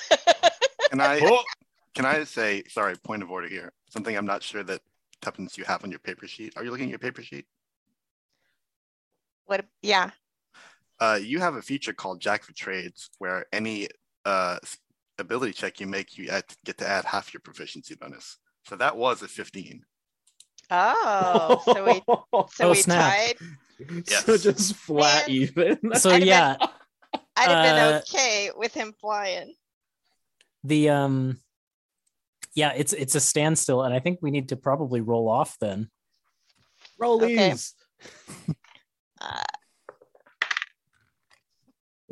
[0.90, 1.42] Can I oh.
[1.94, 2.96] can I say sorry?
[2.96, 3.72] Point of order here.
[3.88, 4.82] Something I'm not sure that
[5.22, 6.52] Tuppence you have on your paper sheet.
[6.56, 7.46] Are you looking at your paper sheet?
[9.46, 9.64] What?
[9.82, 10.10] Yeah.
[11.00, 13.88] Uh, you have a feature called Jack for Trades, where any
[14.26, 14.58] uh,
[15.18, 18.36] ability check you make, you add, get to add half your proficiency bonus.
[18.66, 19.82] So that was a 15.
[20.70, 22.02] Oh, so we
[22.54, 23.12] so Oh, we snap.
[23.12, 23.34] tied.
[24.06, 25.36] So just flat Man.
[25.36, 25.78] even.
[25.94, 26.56] So I'd have yeah,
[27.36, 29.54] I'd have been Uh, okay with him flying.
[30.64, 31.38] the um
[32.54, 35.88] yeah, it's it's a standstill, and I think we need to probably roll off then.
[37.00, 37.72] Rollies.
[39.20, 39.42] Uh,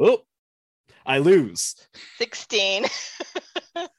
[0.00, 0.20] Oh,
[1.04, 1.74] I lose.
[2.18, 2.86] Sixteen.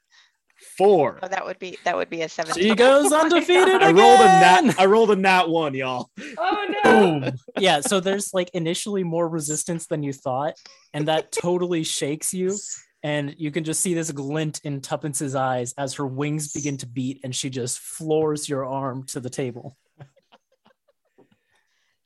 [0.79, 1.19] Four.
[1.21, 2.63] Oh, that would be that would be a seventeen.
[2.63, 4.67] She goes Oh my undefeated I rolled a again!
[4.67, 4.75] nat.
[4.79, 6.09] I rolled a nat one, y'all.
[6.37, 7.19] Oh no.
[7.19, 7.31] Boom.
[7.57, 10.53] yeah, so there's like initially more resistance than you thought,
[10.93, 12.57] and that totally shakes you.
[13.03, 16.87] And you can just see this glint in Tuppence's eyes as her wings begin to
[16.87, 19.75] beat, and she just floors your arm to the table.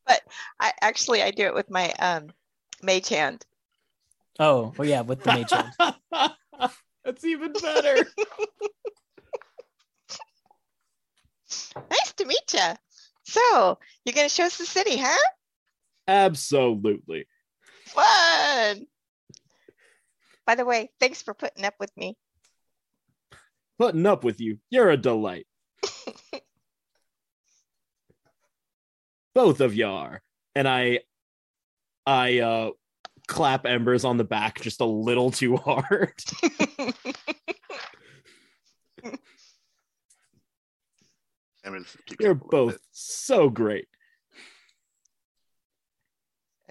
[0.07, 0.21] But
[0.59, 2.31] I actually I do it with my um
[2.81, 3.45] mage hand.
[4.39, 6.31] Oh, oh yeah, with the mage hand.
[7.03, 8.07] That's even better.
[11.75, 12.73] Nice to meet you.
[13.25, 15.17] So, you're going to show us the city, huh?
[16.07, 17.27] Absolutely.
[17.85, 18.85] Fun.
[20.45, 22.17] By the way, thanks for putting up with me.
[23.80, 24.59] Putting up with you.
[24.69, 25.47] You're a delight.
[29.35, 30.21] Both of you are.
[30.55, 30.99] And I
[32.05, 32.71] I uh
[33.34, 36.14] clap Embers on the back just a little too hard.
[41.65, 43.88] Embers keeps You're up a little both so great.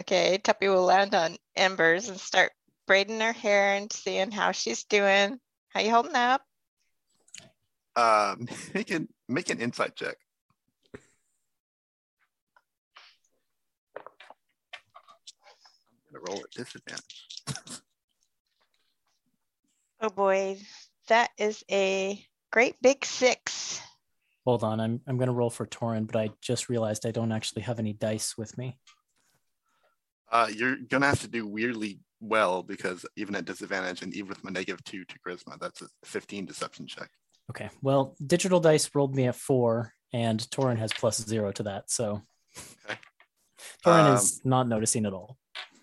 [0.00, 2.52] okay, Tuppy will land on Embers and start
[2.86, 5.40] braiding her hair and seeing how she's doing.
[5.70, 6.42] How you holding up?
[7.96, 8.36] Uh,
[8.74, 10.16] make an make an insight check.
[16.11, 17.26] I'm gonna roll at disadvantage.
[20.00, 20.58] Oh boy,
[21.08, 23.80] that is a great big six.
[24.44, 27.62] Hold on, I'm I'm gonna roll for Torin, but I just realized I don't actually
[27.62, 28.78] have any dice with me.
[30.30, 34.42] Uh, you're gonna have to do weirdly well because even at disadvantage and even with
[34.42, 37.10] my negative two to charisma, that's a 15 deception check.
[37.50, 37.68] Okay.
[37.82, 42.22] Well, digital dice rolled me at four, and Torin has plus zero to that, so
[42.84, 42.98] Okay.
[43.84, 45.36] Torin Um, is not noticing at all.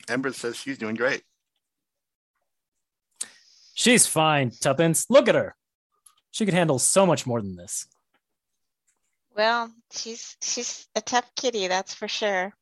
[0.10, 1.24] Ember says she's doing great.
[3.74, 5.06] She's fine, Tuppence.
[5.10, 5.56] Look at her.
[6.32, 7.88] She could handle so much more than this.
[9.36, 12.54] Well, she's she's a tough kitty, that's for sure.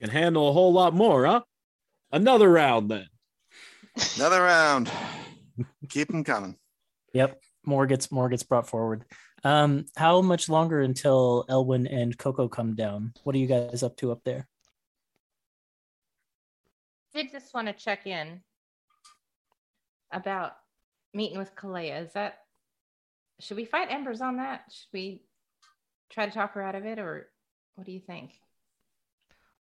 [0.00, 1.42] Can handle a whole lot more, huh?
[2.12, 3.06] Another round then.
[4.16, 4.90] Another round.
[5.88, 6.56] Keep them coming.
[7.14, 7.40] Yep.
[7.64, 9.04] More gets more gets brought forward.
[9.42, 13.14] Um, how much longer until Elwin and Coco come down?
[13.24, 14.46] What are you guys up to up there?
[17.12, 18.40] Did just want to check in
[20.12, 20.52] about
[21.14, 22.04] meeting with Kalea.
[22.06, 22.38] Is that
[23.40, 24.64] should we fight Embers on that?
[24.70, 25.22] Should we
[26.10, 27.28] try to talk her out of it, or
[27.74, 28.32] what do you think?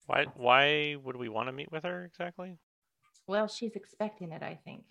[0.06, 2.58] Why why would we want to meet with her exactly?
[3.26, 4.84] Well, she's expecting it, I think.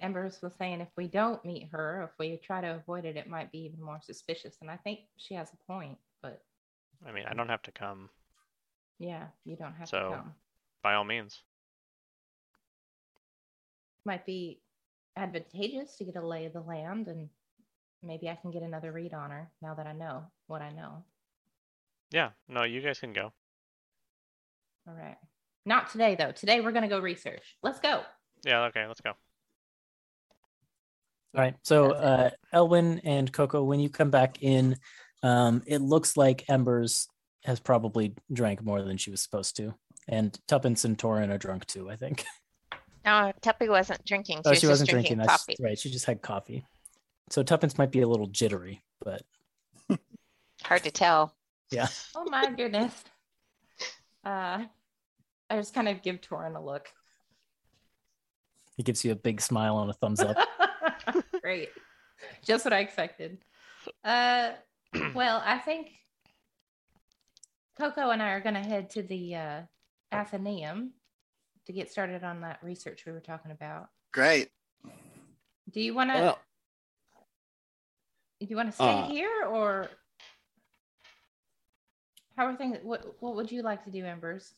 [0.00, 3.28] Embers was saying if we don't meet her, if we try to avoid it, it
[3.28, 4.56] might be even more suspicious.
[4.60, 6.42] And I think she has a point, but
[7.06, 8.10] I mean, I don't have to come
[8.98, 10.34] yeah, you don't have So- to come.
[10.84, 11.42] By all means.
[14.04, 14.60] Might be
[15.16, 17.28] advantageous to get a lay of the land, and
[18.02, 21.04] maybe I can get another read on her now that I know what I know.
[22.12, 23.32] Yeah, no, you guys can go.
[24.86, 25.16] All right.
[25.64, 26.32] Not today, though.
[26.32, 27.56] Today we're going to go research.
[27.62, 28.02] Let's go.
[28.44, 29.12] Yeah, okay, let's go.
[31.34, 31.54] All right.
[31.62, 34.76] So, uh, Elwin and Coco, when you come back in,
[35.22, 37.08] um, it looks like Embers
[37.44, 39.74] has probably drank more than she was supposed to,
[40.08, 41.90] and Tuppence and Torin are drunk too.
[41.90, 42.24] I think.
[43.06, 44.38] No, Tuppy wasn't drinking.
[44.38, 45.26] She, Oh, was she wasn't drinking, drinking.
[45.26, 45.56] That's coffee.
[45.62, 45.78] right.
[45.78, 46.64] She just had coffee.
[47.28, 49.20] So Tuppence might be a little jittery, but
[50.62, 51.34] Hard to tell.
[51.70, 51.88] Yeah.
[52.16, 52.94] Oh my goodness.
[54.24, 54.64] Uh,
[55.50, 56.88] I just kind of give Torin a look.
[58.74, 60.38] he gives you a big smile and a thumbs up.
[61.42, 61.68] Great.
[62.42, 63.36] Just what I expected.
[64.02, 64.52] Uh,
[65.14, 65.90] well, I think
[67.78, 69.60] Coco and I are going to head to the uh,
[70.14, 70.92] Athenaeum
[71.66, 73.88] to get started on that research we were talking about.
[74.12, 74.48] Great.
[75.70, 76.16] Do you want to?
[76.16, 76.38] Well,
[78.40, 79.88] do you want to stay uh, here or
[82.36, 82.78] how are things?
[82.82, 84.54] What What would you like to do, Embers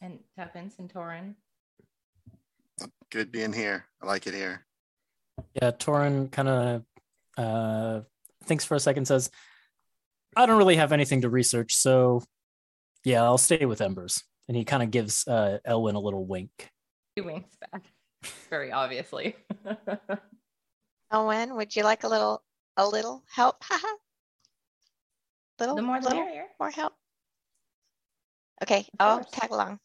[0.00, 1.34] and Tuppence and Torin?
[3.10, 3.86] Good being here.
[4.02, 4.64] I like it here.
[5.54, 6.84] Yeah, Torin kind of
[7.36, 8.00] uh,
[8.44, 9.30] thinks for a second, says,
[10.36, 12.22] "I don't really have anything to research, so
[13.04, 16.70] yeah, I'll stay with Embers." And he kind of gives uh, Elwin a little wink.
[17.14, 17.84] He winks back,
[18.48, 19.36] very obviously.
[21.12, 22.42] Elwin, would you like a little
[22.76, 23.56] a little help?
[23.62, 23.86] Haha.
[25.60, 26.46] little the more little merrier.
[26.58, 26.94] more help.
[28.62, 29.30] Okay, I'll course.
[29.32, 29.78] tag along.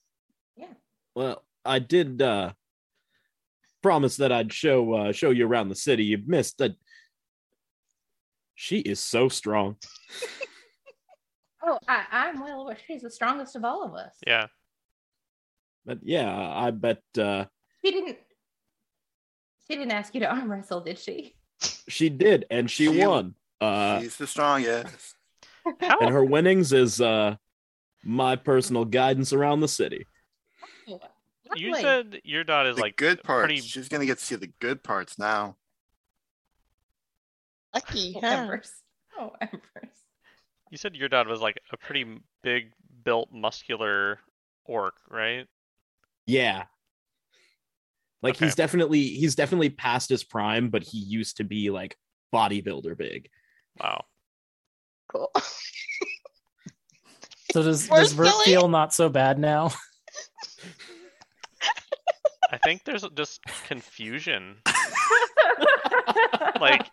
[0.56, 0.73] Yeah.
[1.15, 2.53] Well, I did uh
[3.81, 6.06] promise that I'd show uh show you around the city.
[6.06, 6.76] You've missed that.
[8.56, 9.77] She is so strong.
[11.65, 12.77] Oh, I, I'm well aware.
[12.88, 14.15] She's the strongest of all of us.
[14.27, 14.48] Yeah.
[15.85, 17.45] But yeah, I bet uh
[17.84, 18.18] She didn't.
[19.68, 21.35] She didn't ask you to arm wrestle, did she?
[21.88, 23.35] she did, and she She- won.
[23.61, 25.15] Uh She's the strongest.
[25.80, 27.35] How and her winnings is uh
[28.03, 30.06] my personal guidance around the city.
[30.90, 30.99] Oh,
[31.56, 31.81] you lovely.
[31.81, 33.45] said your dot is The like good parts.
[33.45, 35.56] pretty She's gonna get to see the good parts now.
[37.73, 38.27] Lucky, Oh, huh?
[38.27, 38.72] Embers.
[39.18, 39.95] Oh, Embers.
[40.73, 42.03] You said your dad was like a pretty
[42.41, 42.71] big
[43.03, 44.17] built muscular
[44.65, 45.45] orc, right?
[46.25, 46.63] Yeah.
[48.23, 51.95] Like he's definitely he's definitely past his prime, but he used to be like
[52.33, 53.29] bodybuilder big.
[53.79, 54.03] Wow.
[55.09, 55.31] Cool.
[57.51, 58.45] So does We're does Vert silly.
[58.45, 59.69] feel not so bad now?
[62.51, 64.55] I think there's just confusion.
[66.59, 66.89] like,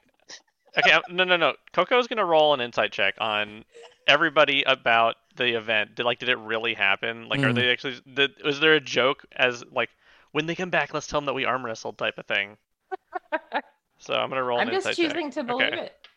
[0.84, 1.54] okay, I'm- no, no, no.
[1.72, 3.64] Coco's gonna roll an insight check on
[4.06, 5.94] everybody about the event.
[5.94, 7.28] Did like, did it really happen?
[7.28, 7.54] Like, are Mm.
[7.54, 8.00] they actually?
[8.12, 9.90] Did, was there a joke as like,
[10.32, 12.56] when they come back, let's tell them that we arm wrestled type of thing?
[14.02, 15.34] So I'm gonna roll I'm an just insight choosing check.
[15.34, 15.82] to believe Okay.
[15.82, 16.08] it.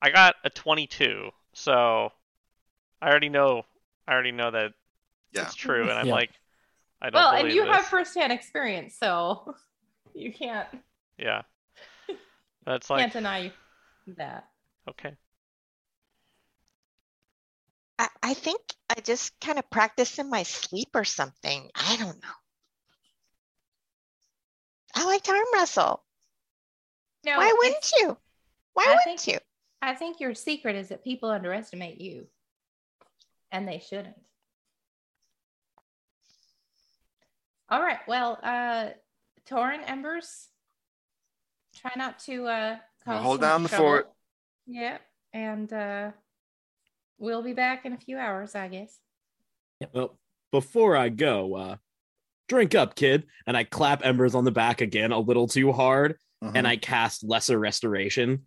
[0.00, 2.12] I got a 22, so
[3.02, 3.64] I already know.
[4.06, 4.72] I already know that
[5.32, 5.42] Yeah.
[5.42, 6.14] it's true, and I'm Yeah.
[6.14, 6.30] like,
[7.02, 7.74] I don't Well, believe and you this.
[7.74, 9.56] have firsthand experience, so
[10.14, 10.68] you can't
[11.16, 11.42] Yeah.
[12.64, 13.52] That's like can't deny
[14.14, 14.48] that.
[14.88, 15.14] okay.
[17.98, 21.68] I, I think I just kind of practice in my sleep or something.
[21.74, 22.28] I don't know.
[24.94, 26.04] I like to arm wrestle.
[27.24, 28.16] No, Why wouldn't you?
[28.74, 29.38] Why I wouldn't you?
[29.82, 32.26] I think your secret is that people underestimate you,
[33.52, 34.16] and they shouldn't.
[37.70, 37.98] All right.
[38.06, 38.90] Well, uh,
[39.48, 40.48] Torin Embers,
[41.76, 43.84] try not to uh, cause hold down the trouble.
[43.86, 44.12] fort.
[44.66, 44.98] Yeah,
[45.32, 46.10] and uh,
[47.18, 48.98] we'll be back in a few hours, I guess.
[49.92, 50.18] Well,
[50.52, 51.76] before I go, uh,
[52.48, 53.24] drink up, kid.
[53.46, 57.24] And I clap Embers on the back again a little too hard, and I cast
[57.24, 58.46] Lesser Restoration,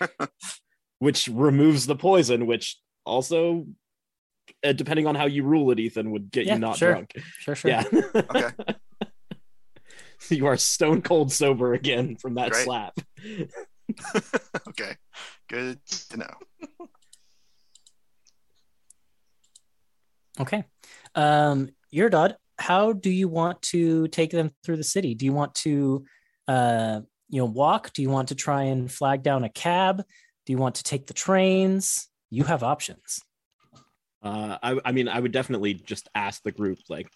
[0.98, 3.66] which removes the poison, which also,
[4.64, 6.92] uh, depending on how you rule it, Ethan, would get Yeah, you not sure.
[6.92, 7.12] drunk.
[7.38, 7.70] Sure, sure.
[7.70, 7.84] Yeah.
[8.14, 8.48] Okay.
[10.30, 12.64] you are stone cold sober again from that Great.
[12.64, 12.98] slap.
[14.68, 14.96] okay.
[15.48, 16.34] Good to know.
[20.40, 20.64] Okay.
[21.14, 25.14] Um, Yurdod, how do you want to take them through the city?
[25.14, 26.04] Do you want to,
[26.48, 27.92] uh, you know, walk?
[27.92, 30.02] Do you want to try and flag down a cab?
[30.46, 32.08] Do you want to take the trains?
[32.30, 33.20] You have options.
[34.22, 37.08] Uh, I, I mean, I would definitely just ask the group, like,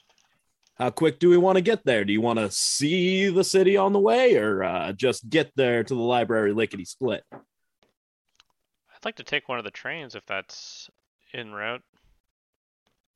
[0.77, 2.05] how quick do we want to get there?
[2.05, 5.85] Do you want to see the city on the way or uh, just get there
[5.85, 7.23] to the library lickety split?
[7.33, 10.91] I'd like to take one of the trains if that's
[11.33, 11.83] en route.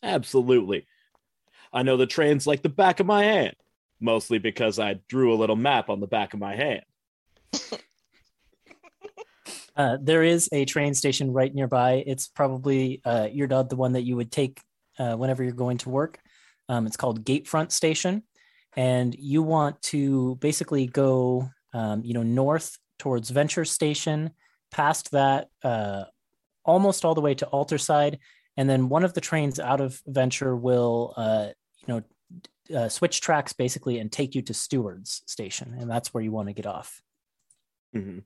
[0.03, 0.87] Absolutely.
[1.73, 3.57] I know the trains like the back of my hand,
[4.01, 6.83] mostly because I drew a little map on the back of my hand.
[9.77, 12.03] Uh, there is a train station right nearby.
[12.05, 14.61] It's probably uh, Yurdod, the one that you would take
[14.99, 16.19] uh, whenever you're going to work.
[16.69, 18.23] Um, it's called Gatefront Station,
[18.77, 24.31] and you want to basically go, um, you know, north towards Venture Station,
[24.71, 26.05] past that, uh,
[26.65, 28.19] almost all the way to Alterside,
[28.57, 31.49] and then one of the trains out of Venture will, uh,
[31.87, 32.03] you know,
[32.77, 36.49] uh, switch tracks basically and take you to Stewards Station, and that's where you want
[36.49, 37.01] to get off.
[37.97, 38.25] Mhm.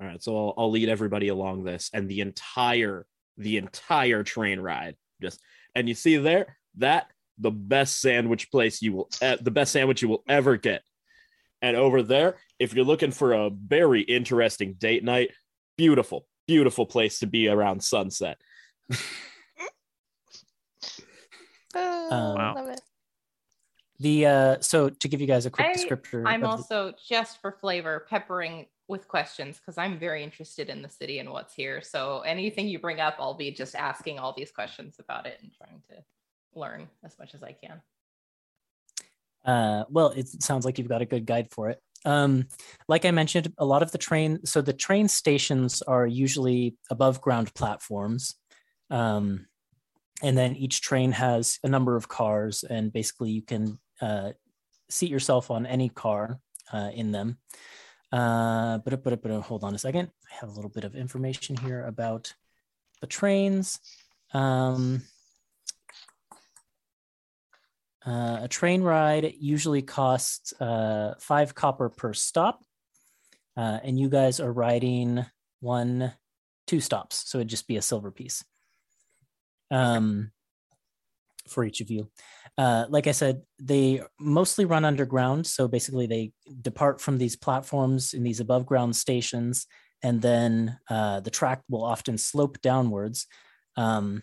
[0.00, 3.06] All right, so I'll, I'll lead everybody along this, and the entire
[3.38, 4.96] the entire train ride.
[5.22, 5.40] Just
[5.74, 10.02] and you see there that the best sandwich place you will e- the best sandwich
[10.02, 10.82] you will ever get,
[11.62, 15.30] and over there, if you're looking for a very interesting date night,
[15.76, 18.38] beautiful, beautiful place to be around sunset.
[21.74, 22.80] Oh, Um, love it.
[24.00, 26.92] The uh, so to give you guys a quick I- descriptor, I'm of the- also
[27.08, 31.52] just for flavor peppering with questions because I'm very interested in the city and what's
[31.54, 31.82] here.
[31.82, 35.52] So anything you bring up, I'll be just asking all these questions about it and
[35.52, 35.96] trying to
[36.54, 37.82] learn as much as I can.
[39.44, 41.80] Uh, well, it sounds like you've got a good guide for it.
[42.04, 42.46] Um,
[42.86, 47.20] like I mentioned, a lot of the train, so the train stations are usually above
[47.20, 48.34] ground platforms.
[48.90, 49.46] Um,
[50.22, 54.32] and then each train has a number of cars, and basically you can uh,
[54.90, 56.40] seat yourself on any car
[56.72, 57.38] uh, in them.
[58.10, 60.10] Uh, but, but, but hold on a second.
[60.30, 62.34] I have a little bit of information here about
[63.00, 63.78] the trains.
[64.32, 65.02] Um,
[68.08, 72.62] uh, a train ride usually costs uh, five copper per stop,
[73.56, 75.26] uh, and you guys are riding
[75.60, 76.14] one,
[76.66, 78.42] two stops, so it'd just be a silver piece
[79.70, 80.30] um,
[81.48, 82.08] for each of you.
[82.56, 86.32] Uh, like I said, they mostly run underground, so basically they
[86.62, 89.66] depart from these platforms in these above ground stations,
[90.02, 93.26] and then uh, the track will often slope downwards.
[93.76, 94.22] Um,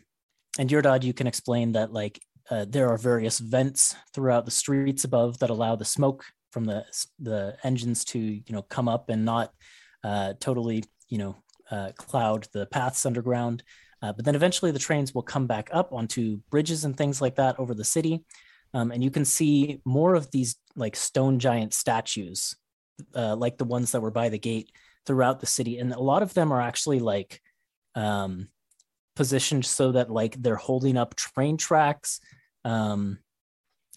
[0.58, 2.20] and Yurdod, you can explain that like
[2.50, 6.86] uh, there are various vents throughout the streets above that allow the smoke from the
[7.20, 9.52] the engines to you know come up and not
[10.04, 11.36] uh, totally you know
[11.72, 13.64] uh, cloud the paths underground.
[14.02, 17.36] Uh, but then eventually the trains will come back up onto bridges and things like
[17.36, 18.24] that over the city,
[18.74, 22.56] um, and you can see more of these like stone giant statues,
[23.16, 24.70] uh, like the ones that were by the gate,
[25.06, 27.42] throughout the city, and a lot of them are actually like
[27.96, 28.50] um,
[29.16, 32.20] positioned so that like they're holding up train tracks,
[32.66, 33.20] um,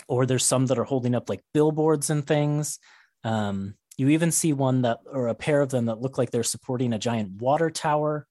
[0.07, 2.79] or there's some that are holding up like billboards and things.
[3.25, 6.45] Um, you even see one that, or a pair of them that look like they're
[6.45, 8.29] supporting a giant water tower.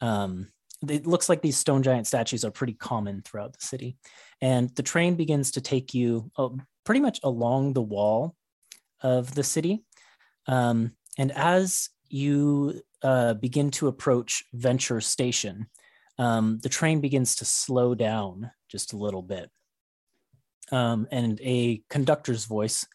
[0.00, 0.48] Um,
[0.88, 3.96] it looks like these stone giant statues are pretty common throughout the city.
[4.40, 6.50] And the train begins to take you uh,
[6.84, 8.36] pretty much along the wall
[9.00, 9.84] of the city.
[10.46, 15.66] Um, and as you uh, begin to approach Venture Station,
[16.18, 19.50] um, the train begins to slow down just a little bit.
[20.70, 22.86] Um, and a conductor's voice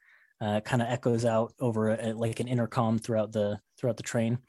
[0.42, 4.40] uh, kind of echoes out over a, like an intercom throughout the throughout the train.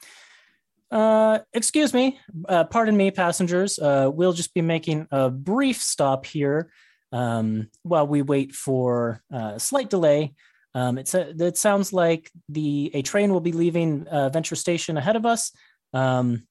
[0.90, 2.18] Uh, excuse me,
[2.48, 3.78] uh, pardon me, passengers.
[3.78, 6.70] Uh, we'll just be making a brief stop here
[7.12, 10.34] um, while we wait for uh, a slight delay.
[10.74, 14.96] Um, it's a, it sounds like the a train will be leaving uh, Venture Station
[14.96, 15.52] ahead of us.
[15.92, 16.46] Um,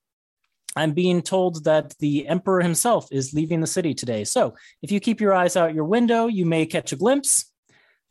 [0.75, 4.23] I'm being told that the Emperor himself is leaving the city today.
[4.23, 7.51] So if you keep your eyes out your window, you may catch a glimpse.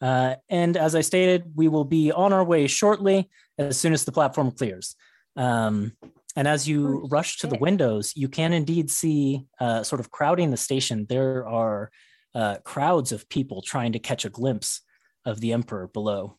[0.01, 4.05] Uh, and as I stated, we will be on our way shortly as soon as
[4.05, 4.97] the platform clears.
[5.37, 5.93] Um,
[6.35, 10.11] and as you Oh, rush to the windows, you can indeed see, uh, sort of
[10.11, 11.91] crowding the station, there are
[12.35, 14.83] uh, crowds of people trying to catch a glimpse
[15.25, 16.37] of the Emperor below.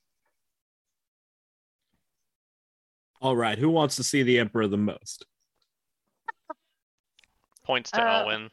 [3.20, 5.26] All right, who wants to see the Emperor the most?
[7.68, 8.50] Points to Uh, Elwin.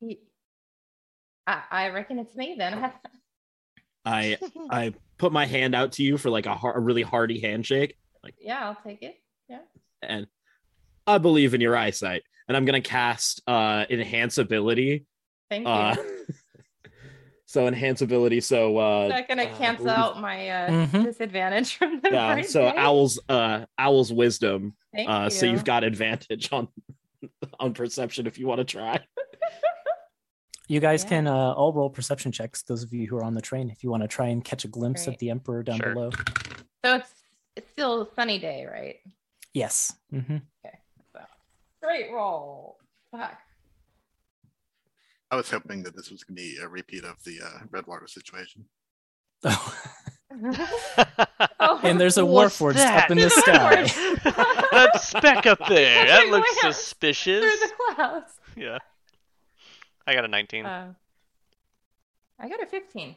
[0.00, 0.18] Ye-
[1.46, 2.90] I, I reckon it's me then.
[4.04, 4.36] I
[4.70, 7.96] I put my hand out to you for like a, har- a really hearty handshake,
[8.24, 9.14] Like yeah, I'll take it.
[9.48, 9.60] Yeah.
[10.02, 10.26] And
[11.06, 12.22] I believe in your eyesight.
[12.48, 15.06] And I'm gonna cast uh enhance ability.
[15.48, 15.72] Thank you.
[15.72, 15.94] Uh,
[17.46, 18.40] so enhance ability.
[18.40, 21.04] So uh, Is that gonna uh, cancel what out my uh, Mhm.
[21.04, 22.42] disadvantage from the yeah.
[22.42, 22.74] So day?
[22.76, 24.74] owl's uh owl's wisdom.
[24.92, 25.30] Thank Uh, you.
[25.30, 26.68] so you've got advantage on
[27.60, 28.98] on perception if you want to try.
[30.66, 31.08] You guys Yeah.
[31.10, 33.84] can uh, all roll perception checks, those of you who are on the train, if
[33.84, 35.12] you want to try and catch a glimpse Great.
[35.14, 35.92] of the Emperor down Sure.
[35.92, 36.10] below.
[36.82, 37.12] So it's
[37.54, 38.96] it's still a sunny day, right?
[39.52, 39.92] Yes.
[40.10, 40.36] Mm-hmm.
[40.64, 40.78] okay
[41.82, 42.78] Great roll.
[43.10, 43.36] Fuck.
[45.30, 48.06] I was hoping that this was going to be a repeat of the uh, Redwater
[48.08, 48.64] situation.
[49.44, 49.74] Oh.
[51.60, 53.04] Oh, and there's a What's warforged that?
[53.04, 54.20] up in the There's a sky.
[54.72, 56.06] that speck up there.
[56.06, 57.40] That Like looks suspicious.
[57.40, 58.32] through the clouds.
[58.56, 58.78] Yeah.
[60.06, 60.66] I got a 19.
[60.66, 60.92] Uh,
[62.38, 63.16] I got a 15.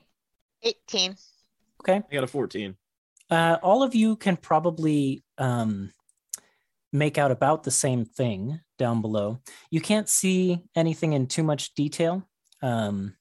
[0.64, 1.16] 18.
[1.82, 2.02] Okay.
[2.10, 2.76] I got a 14.
[3.30, 5.92] Uh, all of you can probably um,
[6.94, 9.40] make out about the same thing down below.
[9.70, 12.24] You can't see anything in too much detail,
[12.62, 13.16] um,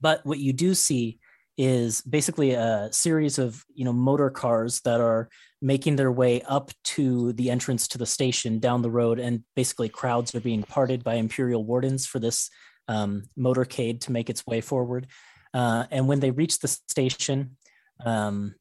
[0.00, 1.18] but what you do see
[1.58, 5.28] is basically a series of you know motor cars that are
[5.60, 9.88] making their way up to the entrance to the station down the road, and basically
[9.88, 12.48] crowds are being parted by imperial wardens for this
[12.86, 15.08] um, motorcade to make its way forward.
[15.52, 17.56] Uh, and when they reach the station,
[18.04, 18.54] um,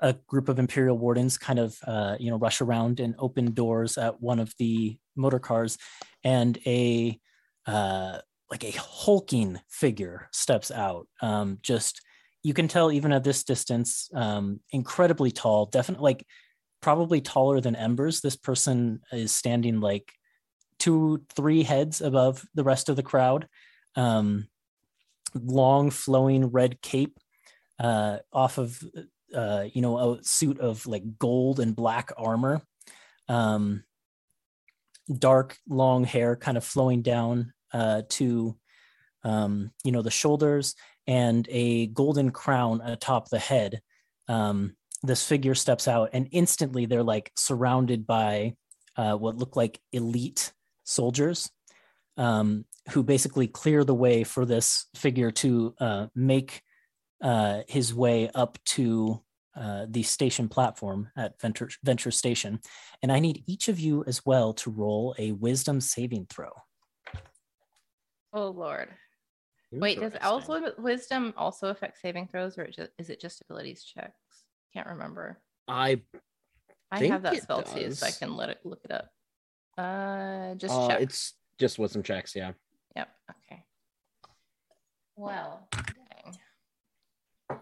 [0.00, 3.96] a group of imperial wardens kind of uh, you know rush around and open doors
[3.96, 5.78] at one of the motor cars
[6.24, 7.18] and a
[7.66, 8.18] uh,
[8.50, 12.00] like a hulking figure steps out um, just
[12.48, 16.26] you can tell even at this distance um, incredibly tall definitely like
[16.80, 18.22] probably taller than embers.
[18.22, 20.10] This person is standing like
[20.78, 23.48] two three heads above the rest of the crowd.
[23.96, 24.48] Um,
[25.34, 27.18] long flowing red cape
[27.78, 28.82] uh, off of
[29.34, 32.62] uh, you know, a suit of like gold and black armor,
[33.28, 33.84] um,
[35.18, 38.56] dark long hair kind of flowing down uh, to,
[39.24, 40.74] um, you know, the shoulders,
[41.08, 43.80] and a golden crown atop the head.
[44.28, 48.54] Um, this figure steps out, and instantly they're like surrounded by
[48.96, 50.52] uh, what look like elite
[50.84, 51.50] soldiers.
[52.16, 56.62] Um, who basically clear the way for this figure to uh, make
[57.22, 59.22] uh, his way up to
[59.56, 62.60] uh, the station platform at Venture, Venture Station.
[63.02, 66.50] And I need each of you as well to roll a wisdom saving throw.
[68.32, 68.88] Oh, Lord.
[69.70, 72.68] Wait, does Owl's wisdom also affect saving throws, or
[72.98, 74.44] is it just abilities checks?
[74.72, 75.38] Can't remember.
[75.66, 76.00] I
[76.90, 79.10] I have that spell too, so I can let it look it up.
[79.76, 81.00] Uh, just uh, check.
[81.02, 82.52] it's just wisdom checks, yeah.
[82.96, 83.08] Yep.
[83.30, 83.62] Okay.
[85.16, 87.58] Well, dang.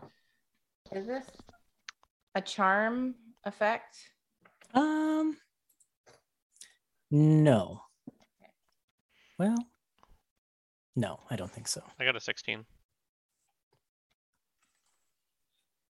[0.93, 1.27] Is this
[2.37, 3.97] a charm effect?
[4.75, 5.37] Um,
[7.11, 7.83] no.
[9.39, 9.57] Well,
[10.97, 11.83] no, I don't think so.
[12.01, 12.65] I got a 16.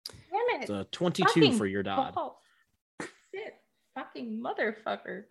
[0.09, 2.15] Damn It's a 22 Fucking for your dot.
[2.15, 2.41] ball.
[3.01, 3.55] Shit.
[3.95, 5.23] Fucking motherfucker.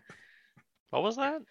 [0.90, 1.42] What was that?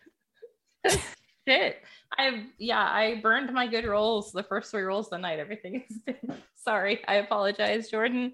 [1.48, 1.76] Shit.
[2.16, 5.38] I yeah, I burned my good rolls, the first three rolls of the night.
[5.38, 6.14] Everything is
[6.56, 7.00] sorry.
[7.06, 8.32] I apologize, Jordan,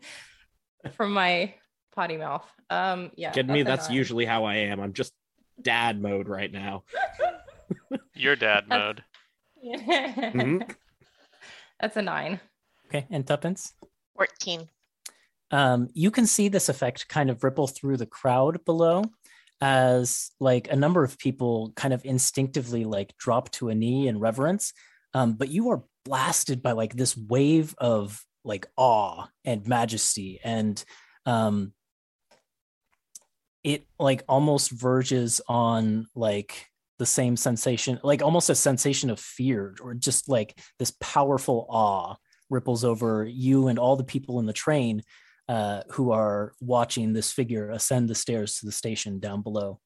[0.93, 1.55] from my
[1.95, 2.47] potty mouth.
[2.71, 3.31] Um yeah.
[3.33, 3.97] Kidding me, that's nine.
[3.97, 4.81] usually how I am.
[4.81, 5.12] I'm just
[5.61, 6.85] dad mode right now.
[8.15, 9.05] Your dad That's- mode.
[9.62, 10.31] Yeah.
[10.32, 10.74] Mhm.
[11.81, 12.41] That's a nine.
[12.87, 13.73] Okay, and Tuppence.
[14.16, 14.69] 14.
[15.51, 19.05] um, you can see this effect kind of ripple through the crowd below
[19.61, 24.19] as like a number of people kind of instinctively like drop to a knee in
[24.19, 24.73] reverence
[25.15, 30.85] um, but you are blasted by like this wave of like awe and majesty and
[31.27, 31.73] um,
[33.62, 36.66] it like almost verges on like
[37.01, 42.15] the same sensation like almost a sensation of fear or just like this powerful awe
[42.51, 45.03] ripples over you and all the people in the train
[45.49, 49.81] uh, who are watching this figure ascend the stairs to the station down below.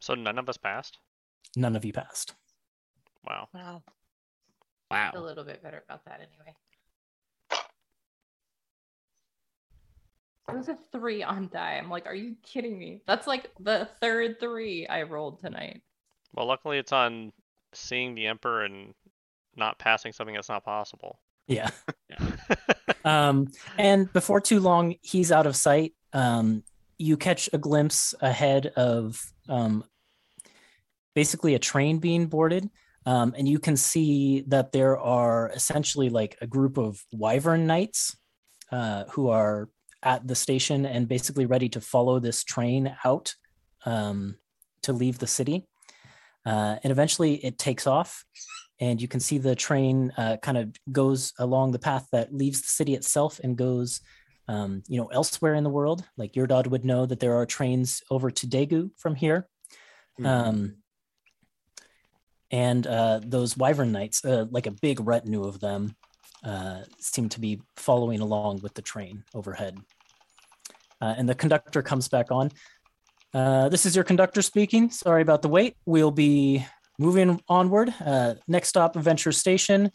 [0.00, 0.98] So none of us passed.
[1.56, 2.34] None of you passed.
[3.24, 3.48] Wow.
[3.54, 3.84] Wow.
[4.90, 5.12] Wow.
[5.14, 6.56] A little bit better about that anyway.
[10.48, 11.74] It was a three on die.
[11.74, 13.00] I'm like, are you kidding me?
[13.06, 15.82] That's like the third three I rolled tonight.
[16.34, 17.32] Well, luckily it's on
[17.72, 18.94] seeing the emperor and
[19.56, 21.18] not passing something that's not possible.
[21.48, 21.70] Yeah.
[23.06, 25.94] Um, and before too long, he's out of sight.
[26.12, 26.64] Um,
[26.98, 29.84] you catch a glimpse ahead of um,
[31.14, 32.68] basically a train being boarded.
[33.06, 38.16] Um, and you can see that there are essentially like a group of wyvern knights
[38.72, 39.68] uh, who are
[40.06, 43.34] at the station and basically ready to follow this train out
[43.84, 44.36] um,
[44.82, 45.66] to leave the city.
[46.46, 48.24] Uh, and eventually it takes off
[48.80, 52.60] and you can see the train uh, kind of goes along the path that leaves
[52.60, 54.00] the city itself and goes
[54.48, 57.46] um, you know elsewhere in the world like your dad would know that there are
[57.46, 59.48] trains over to daegu from here
[60.20, 60.26] Mhm.
[60.26, 60.76] um,
[62.50, 65.96] and uh, those wyvern knights uh, like a big retinue of them
[66.44, 69.78] uh, seem to be following along with the train overhead
[71.00, 72.50] uh, and the conductor comes back on.
[73.34, 74.90] Uh, this is your conductor speaking.
[74.90, 75.76] Sorry about the wait.
[75.84, 76.64] We'll be
[76.98, 77.92] moving onward.
[78.04, 79.90] Uh, next stop adventure station.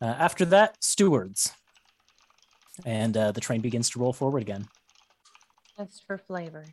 [0.00, 1.52] Uh, after that stewards.
[2.84, 4.66] And uh, the train begins to roll forward again.
[5.78, 6.64] Just for flavor.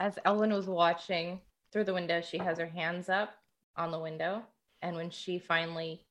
[0.00, 1.40] As Ellen was watching
[1.72, 3.34] through the window, she has her hands up
[3.76, 4.42] on the window.
[4.82, 6.04] And when she finally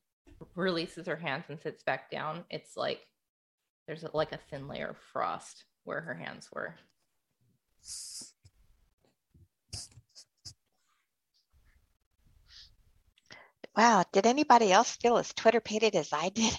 [0.56, 3.02] releases her hands and sits back down, it's like
[3.88, 6.76] there's like a thin layer of frost where her hands were.
[13.76, 14.04] Wow.
[14.12, 16.54] Did anybody else feel as Twitter pated as I did?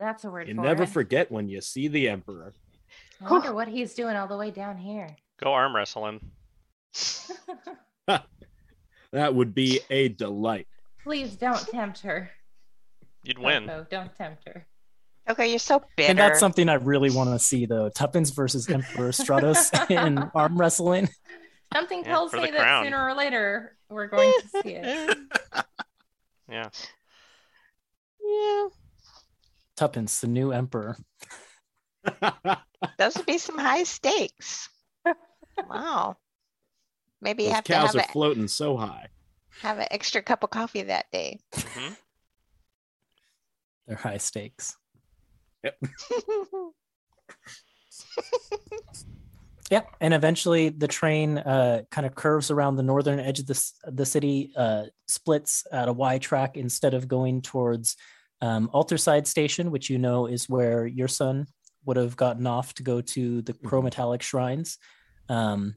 [0.00, 0.88] That's a word You for never it.
[0.88, 2.52] forget when you see the emperor.
[3.24, 5.16] I wonder what he's doing all the way down here.
[5.40, 6.20] Go arm wrestle him.
[9.12, 10.66] That would be a delight.
[11.02, 12.30] Please don't tempt her.
[13.24, 13.66] You'd win.
[13.66, 14.66] No, don't tempt her.
[15.32, 16.10] Okay, you're so bitter.
[16.10, 20.56] and that's something i really want to see though tuppence versus emperor stratos in arm
[20.58, 21.08] wrestling
[21.74, 22.84] Something Yeah, tells me that crown.
[22.84, 25.16] sooner or later we're going to see it.
[26.50, 26.68] Yeah.
[28.22, 28.66] yeah.
[29.76, 30.98] tuppence the new emperor
[32.98, 34.68] Those would be some high stakes.
[35.68, 36.18] Wow.
[37.22, 39.06] Maybe Those have to cows have, are a, floating so high.
[39.62, 41.38] have an extra cup of coffee that day.
[41.56, 41.94] hmm
[43.86, 44.76] they're high stakes
[49.70, 53.72] Yeah, and eventually the train uh, kind of curves around the northern edge of the,
[53.86, 57.96] the city, uh, splits at a Y track instead of going towards
[58.40, 61.46] um, Alterside Station, which you know is where your son
[61.84, 63.62] would have gotten off to go to the Mhm.
[63.62, 64.78] chrometallic shrines.
[65.28, 65.76] Um,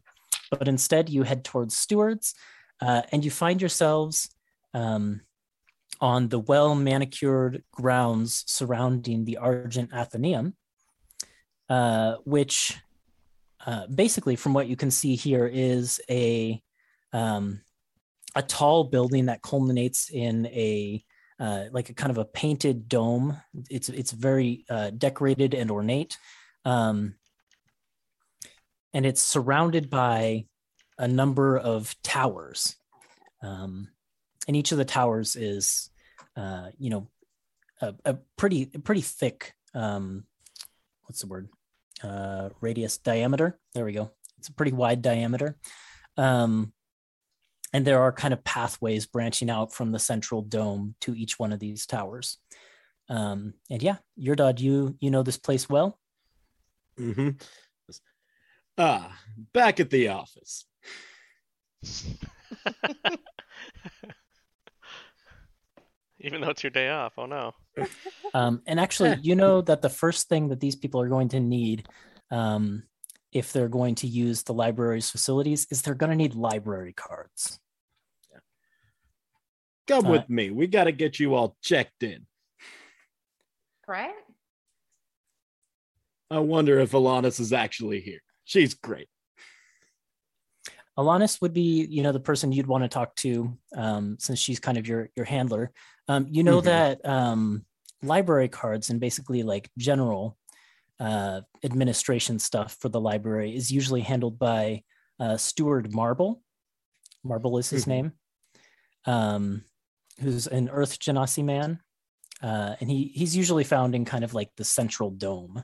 [0.51, 2.33] but instead, you head towards Stewards,
[2.81, 4.29] uh, and you find yourselves
[4.73, 5.21] um,
[6.01, 10.55] on the well manicured grounds surrounding the Argent Athenaeum,
[11.69, 12.77] uh, which
[13.65, 16.61] uh, basically, from what you can see here, is a
[17.13, 17.61] um,
[18.35, 21.03] a tall building that culminates in a
[21.39, 23.41] uh, like a kind of a painted dome.
[23.69, 26.17] It's it's very uh, decorated and ornate,
[26.63, 27.15] um,
[28.93, 30.45] and it's surrounded by
[30.97, 32.76] a number of towers,
[33.41, 33.89] um,
[34.47, 35.89] and each of the towers is,
[36.35, 37.07] uh, you know,
[37.81, 39.53] a, a pretty a pretty thick.
[39.73, 40.26] Um,
[41.05, 41.49] what's the word?
[42.03, 43.59] uh, radius diameter.
[43.73, 44.11] There we go.
[44.38, 45.57] It's a pretty wide diameter.
[46.17, 46.73] Um,
[47.73, 51.51] and there are kind of pathways branching out from the central dome to each one
[51.51, 52.38] of these towers.
[53.09, 55.99] Um, and yeah, your dad, you you know this place well.
[56.97, 57.30] hmm
[58.77, 59.17] Ah,
[59.53, 60.65] back at the office.
[66.26, 67.14] Even though it's your day off.
[67.18, 67.53] Oh no.
[68.34, 71.39] Um, and actually, you know that the first thing that these people are going to
[71.39, 71.88] need,
[72.31, 72.84] um,
[73.31, 77.61] if they're going to use the library's facilities, is they're going to need library cards.
[78.30, 78.39] Yeah.
[79.88, 80.49] Come Uh, with me.
[80.49, 82.26] We got to get you all checked in.
[83.88, 84.15] Right?
[86.30, 88.19] I wonder if Alanis is actually here.
[88.43, 89.07] She's great.
[90.97, 94.59] Alanis would be, you know, the person you'd want to talk to, um, since she's
[94.59, 95.72] kind of your your handler.
[96.07, 96.65] Um, you know Mhm.
[96.65, 97.65] that um,
[98.01, 100.38] library cards and basically like general
[100.99, 104.84] uh, administration stuff for the library is usually handled by
[105.19, 106.41] uh, Steward Marble.
[107.23, 107.88] Marble is his Mhm.
[107.88, 108.11] name.
[109.05, 109.65] Um,
[110.22, 111.81] who's an Earth Genasi man,
[112.41, 115.63] uh, and he he's usually found in kind of like the central dome.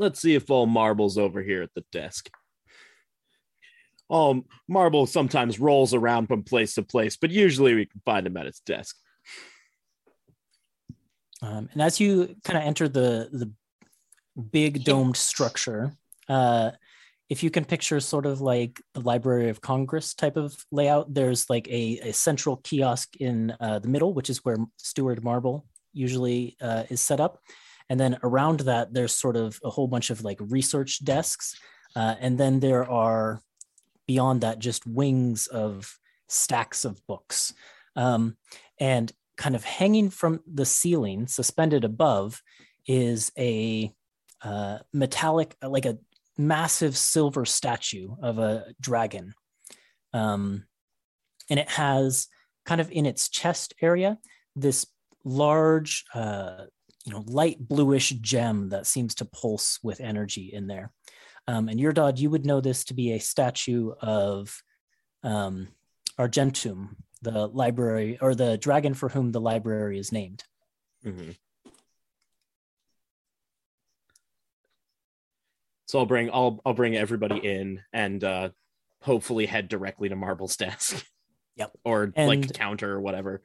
[0.00, 2.30] Let's see if all Marble's over here at the desk.
[4.08, 8.38] Um, Marble sometimes rolls around from place to place, but usually we can find him
[8.38, 8.96] at his desk.
[11.42, 13.52] Um, and as you kind of enter the the
[14.50, 15.92] big domed structure,
[16.30, 16.70] uh,
[17.28, 21.50] if you can picture sort of like the Library of Congress type of layout, there's
[21.50, 26.56] like a, a central kiosk in uh, the middle, which is where Steward Marble usually
[26.62, 27.42] uh, is set up.
[27.90, 31.60] And then around that, there's sort of a whole bunch of like research desks.
[31.94, 33.42] Uh, and then there are
[34.06, 35.98] beyond that just wings of
[36.28, 37.52] stacks of books.
[37.96, 38.36] Um,
[38.78, 42.40] and kind of hanging from the ceiling, suspended above,
[42.86, 43.92] is a
[44.42, 45.98] uh, metallic, like a
[46.38, 49.34] massive silver statue of a dragon.
[50.12, 50.64] Um,
[51.50, 52.28] and it has
[52.64, 54.18] kind of in its chest area
[54.54, 54.86] this
[55.24, 56.66] large, uh,
[57.04, 60.92] you know, light bluish gem that seems to pulse with energy in there.
[61.48, 64.62] Um, and Yurdad, you would know this to be a statue of
[65.22, 65.68] um,
[66.18, 70.44] Argentum, the library or the dragon for whom the library is named.
[71.04, 71.36] Mhm.
[75.86, 78.50] So I'll bring I'll I'll bring everybody in and uh
[79.02, 81.04] hopefully head directly to Marble's desk.
[81.56, 81.72] Yep.
[81.84, 83.42] Or like And- counter or whatever.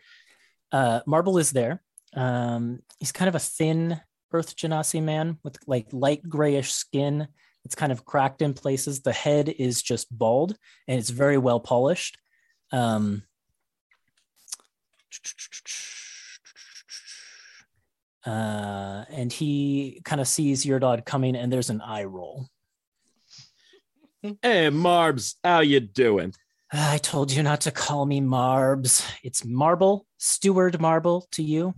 [0.71, 1.81] Uh, Marble is there.
[2.15, 3.99] Um, he's kind of a thin
[4.31, 7.27] Earth Genasi man with like light grayish skin.
[7.63, 9.01] It's kind of cracked in places.
[9.01, 10.55] The head is just bald
[10.87, 12.17] and it's very well polished.
[12.71, 13.23] Um,
[18.25, 22.47] uh, and he kind of sees Yurdad coming and there's an eye roll.
[24.21, 26.33] Hey Marbs, how you doing?
[26.73, 29.07] I told you not to call me Marbs.
[29.23, 31.75] It's Marble, Steward Marble to you.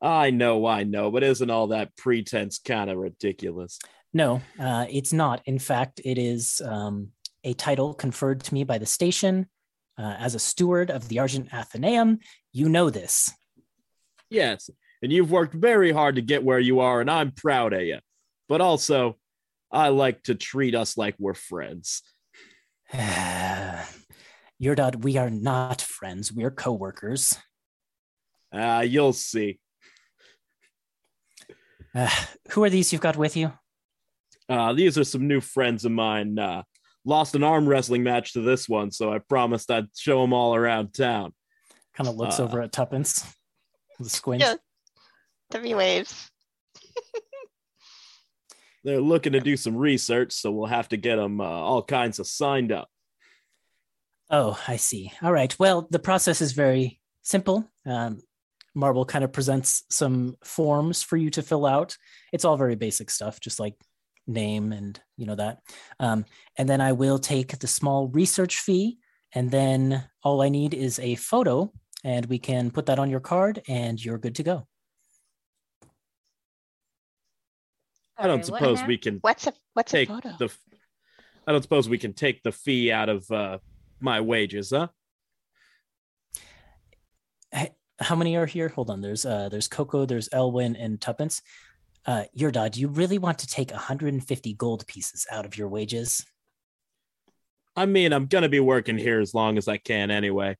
[0.00, 3.78] I know, I know, but isn't all that pretense kind of ridiculous?
[4.12, 5.42] No, uh, it's not.
[5.46, 7.08] In fact, it is um,
[7.44, 9.48] a title conferred to me by the station
[9.98, 12.18] uh, as a steward of the Argent Athenaeum.
[12.52, 13.30] You know this.
[14.28, 14.70] Yes,
[15.02, 17.98] and you've worked very hard to get where you are, and I'm proud of you.
[18.48, 19.16] But also,
[19.70, 22.02] I like to treat us like we're friends.
[22.94, 23.86] Yurdad,
[25.02, 26.32] we are not friends.
[26.32, 27.38] We're co-workers.
[28.52, 29.58] Ah, you'll see.
[31.96, 32.10] Uh,
[32.50, 33.52] who are these you've got with you?
[34.48, 36.38] Uh, these are some new friends of mine.
[36.38, 36.62] Uh,
[37.04, 40.54] lost an arm wrestling match to this one, so I promised I'd show them all
[40.54, 41.32] around town.
[41.94, 43.24] Kind of looks Uh, over at Tuppence
[43.98, 44.42] The a squint.
[44.42, 44.54] Yeah.
[45.52, 46.30] W waves.
[48.84, 52.18] They're looking to do some research, so we'll have to get them uh, all kinds
[52.18, 52.88] of signed up.
[54.30, 55.12] Oh, I see.
[55.22, 55.56] All right.
[55.58, 57.68] Well, the process is very simple.
[57.84, 58.20] Um,
[58.76, 61.96] Marble kind of presents some forms for you to fill out.
[62.32, 63.74] It's all very basic stuff, just like
[64.26, 65.60] name and you know that.
[65.98, 66.26] Um,
[66.58, 68.98] and then I will take the small research fee,
[69.34, 71.72] and then all I need is a photo,
[72.04, 74.68] and we can put that on your card, and you're good to go.
[78.18, 80.36] I don't Sorry, suppose we can What's a what's take a photo?
[80.38, 80.52] the.
[81.46, 83.58] I don't suppose we can take the fee out of uh,
[84.00, 84.88] my wages, huh?
[87.98, 88.68] How many are here?
[88.68, 89.00] Hold on.
[89.00, 91.42] There's uh, there's Coco, there's Elwin, and Tuppence.
[92.04, 96.24] Uh, Yurdad, do you really want to take 150 gold pieces out of your wages?
[97.74, 100.56] I mean, I'm gonna be working here as long as I can anyway.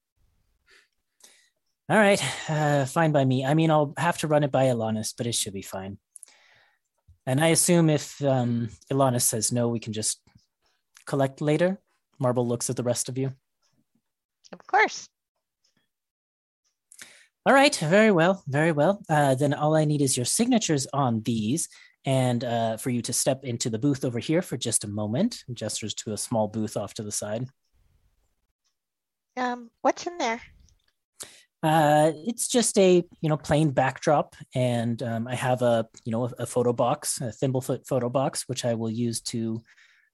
[1.88, 3.44] All right, uh, fine by me.
[3.44, 5.98] I mean, I'll have to run it by Ilanis, but it should be fine.
[7.26, 10.20] And I assume if um, Ilanis says no, we can just
[11.06, 11.78] collect later.
[12.18, 13.32] Marble looks at the rest of you.
[14.52, 15.08] Of course.
[17.47, 19.01] All right, very well, very well.
[19.09, 21.68] Uh, then all I need is your signatures on these,
[22.05, 25.44] and uh, for you to step into the booth over here for just a moment.
[25.52, 27.47] Gestures to a small booth off to the side.
[29.36, 30.40] Um, what's in there?
[31.62, 36.24] Uh, it's just a you know plain backdrop, and um, I have a you know
[36.24, 39.62] a, a photo box, a thimblefoot photo box, which I will use to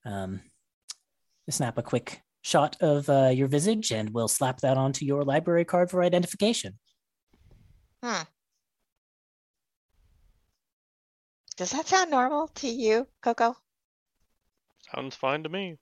[0.04, 0.42] um,
[1.48, 5.64] snap a quick shot of uh, your visage, and we'll slap that onto your library
[5.64, 6.78] card for identification.
[8.02, 8.22] Hmm.
[11.56, 13.54] Does that sound normal to you, Coco?
[14.94, 15.78] Sounds fine to me.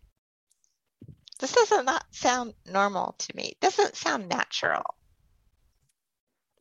[1.38, 3.54] This doesn't not sound normal to me.
[3.60, 4.82] Doesn't sound natural.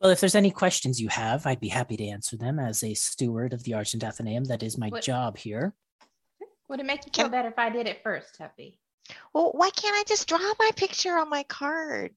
[0.00, 2.94] Well, if there's any questions you have, I'd be happy to answer them as a
[2.94, 4.44] steward of the Argent Athenaeum.
[4.44, 5.74] That is my What- job here.
[6.68, 8.78] Would it make you feel Can- better if I did it first, Tuffy?
[9.34, 12.14] Well, why can't I just draw my picture on my card?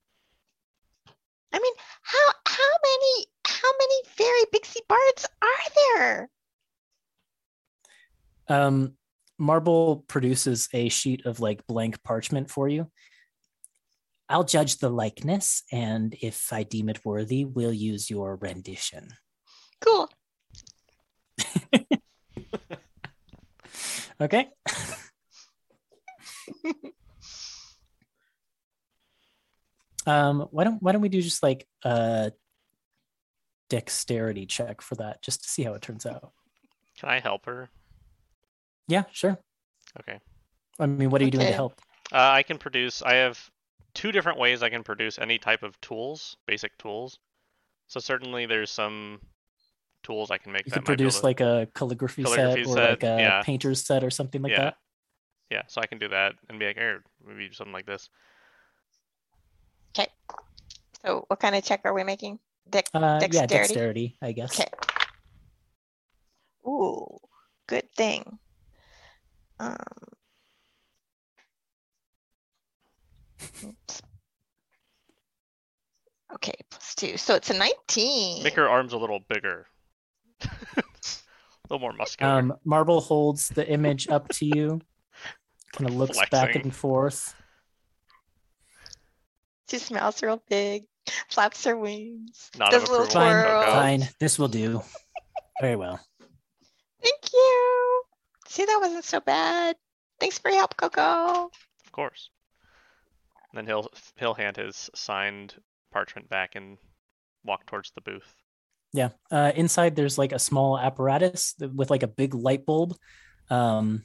[1.53, 6.29] I mean, how how many how many fairy pixie bards are there?
[8.49, 8.97] Um,
[9.37, 12.91] Marble produces a sheet of like blank parchment for you.
[14.29, 19.09] I'll judge the likeness, and if I deem it worthy, we'll use your rendition.
[19.79, 20.09] Cool.
[24.21, 24.47] Okay.
[30.07, 32.31] um, why don't why don't we do just like a
[33.69, 36.31] dexterity check for that, just to see how it turns out?
[36.99, 37.69] Can I help her?
[38.87, 39.39] Yeah, sure.
[39.99, 40.19] Okay.
[40.79, 41.79] I mean, what are you doing to help?
[42.11, 43.01] Uh, I can produce.
[43.01, 43.39] I have
[43.93, 47.19] two different ways I can produce any type of tools, basic tools.
[47.87, 49.19] So certainly there's some
[50.03, 52.23] tools I can make You that could might be able produce to- like a calligraphy,
[52.23, 53.41] Calligraphy set or set, like a yeah.
[53.43, 54.61] painter's set or something like Yeah.
[54.61, 54.77] that.
[55.49, 55.61] yeah.
[55.67, 58.09] So I can do that and be like, here, maybe something like this.
[61.05, 62.39] So, what kind of check are we making?
[62.69, 63.51] Dex Uh, yeah, dexterity.
[63.51, 64.57] dexterity, I guess.
[64.57, 64.69] Okay.
[66.65, 67.17] Ooh,
[67.67, 68.39] good thing.
[69.59, 69.75] Um.
[76.33, 77.17] Okay, plus two.
[77.17, 78.43] So it's a 19.
[78.43, 79.67] Make her arms a little bigger,
[80.41, 80.47] a
[81.69, 82.31] little more muscular.
[82.31, 84.81] Um, Marble holds the image up to you,
[85.73, 87.35] kind of looks back and forth.
[89.73, 90.83] She smells real big,
[91.29, 93.63] flaps her wings, Not does a little approval, twirl.
[93.63, 94.83] Fine, this will do.
[95.61, 95.99] Very well.
[97.01, 98.03] Thank you.
[98.47, 99.75] See, that wasn't so bad.
[100.19, 101.49] Thanks for your help, Coco.
[101.85, 102.29] Of course.
[103.51, 103.87] And then he'll
[104.19, 105.55] he'll hand his signed
[105.91, 106.77] parchment back and
[107.43, 108.31] walk towards the booth.
[108.93, 109.09] Yeah.
[109.31, 112.95] Uh, inside, there's like a small apparatus with like a big light bulb.
[113.49, 114.03] Um,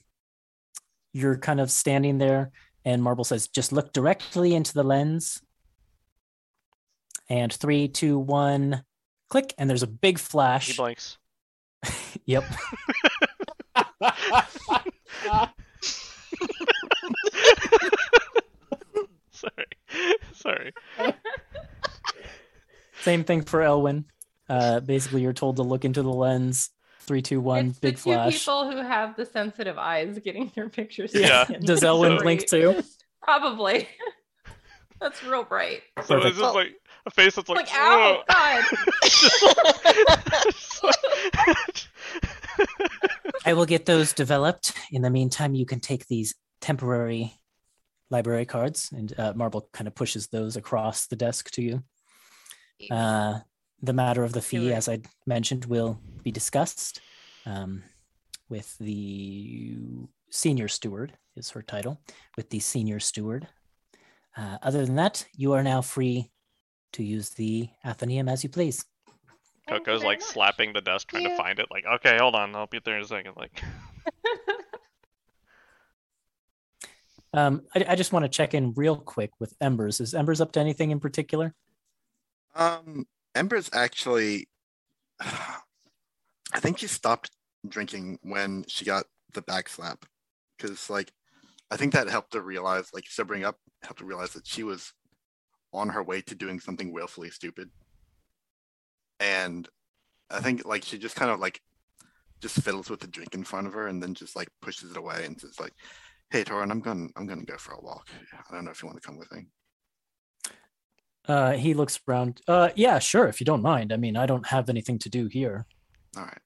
[1.13, 2.53] you're kind of standing there,
[2.87, 5.43] and Marble says, "Just look directly into the lens."
[7.29, 8.85] And three, two, one,
[9.29, 10.69] click, and there's a big flash.
[10.69, 10.87] He flash.
[10.87, 11.19] blinks.
[12.27, 12.45] Yep.
[19.31, 19.67] Sorry.
[20.35, 20.73] Sorry.
[23.03, 24.05] Same thing for Elwin.
[24.49, 26.71] Uh, basically, you're told to look into the lens.
[27.01, 28.39] Three, two, one, it's big the two flash.
[28.39, 31.13] people who have the sensitive eyes getting their pictures.
[31.15, 31.45] Yeah.
[31.45, 31.65] taken.
[31.65, 32.83] Does Elwin blink too?
[33.23, 33.89] Probably.
[35.01, 35.83] That's real bright.
[36.03, 36.27] So Perfect.
[36.31, 36.75] it's just like
[37.09, 38.65] a face that's like, Like, ow, "Whoa." God.
[43.45, 44.73] I will get those developed.
[44.93, 47.35] In the meantime, you can take these temporary
[48.11, 51.83] library cards, and uh, Marble kind of pushes those across the desk to you.
[52.91, 53.41] Uh,
[53.83, 57.01] the matter of the fee, as I mentioned, will be discussed
[57.47, 57.83] um,
[58.49, 59.77] with the
[60.31, 62.01] senior steward, is her title,
[62.37, 63.49] with the senior steward.
[64.37, 66.31] Uh, other than that, you are now free
[66.93, 68.85] to use the Athenaeum as you please.
[69.67, 70.29] Thank Coco's very like much.
[70.29, 71.67] slapping the desk trying to find it.
[71.71, 73.35] Like, okay, hold on, I'll be there in a second.
[73.37, 73.63] Like,
[77.35, 80.01] Um, I, I just want to check in real quick with Embers.
[80.01, 81.55] Is Embers up to anything in particular?
[82.55, 84.49] Um, Ember's actually,
[85.21, 87.31] I think she stopped
[87.69, 89.05] drinking when she got
[89.35, 90.07] the back slap,
[90.57, 91.13] because like,
[91.71, 94.93] I think that helped her realize, like, sobering up helped her realize that she was
[95.79, 97.71] on her way to doing something willfully stupid,
[99.21, 99.69] and
[100.31, 101.61] I think like she just kind of like
[102.41, 104.97] just fiddles with the drink in front of her and then just like pushes it
[104.97, 105.73] away and says like,
[106.31, 108.09] "Hey, Torin, I'm going, I'm going to go for a walk.
[108.33, 109.47] I don't know if you want to come with me."
[111.27, 112.41] Uh, he looks around.
[112.49, 113.93] Uh, yeah, sure, if you don't mind.
[113.93, 115.67] I mean, I don't have anything to do here.
[116.17, 116.39] All right.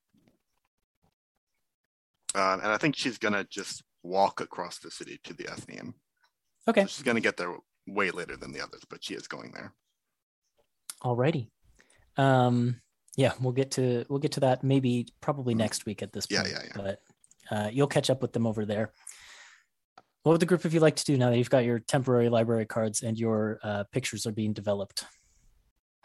[2.35, 5.95] Um, and I think she's gonna just walk across the city to the Athenaeum.
[6.67, 7.55] Okay, So she's gonna get there
[7.87, 9.73] way later than the others, but she is going there.
[11.03, 11.49] alrighty.
[12.17, 12.81] Um,
[13.17, 15.59] yeah, we'll get to we'll get to that maybe probably Mhm.
[15.59, 16.49] next week at this point.
[16.49, 16.73] yeah, yeah.
[16.77, 17.03] But
[17.51, 18.93] uh, you'll catch up with them over there.
[20.23, 22.29] What would the group of you like to do now that you've got your temporary
[22.29, 25.05] library cards and your uh, pictures are being developed?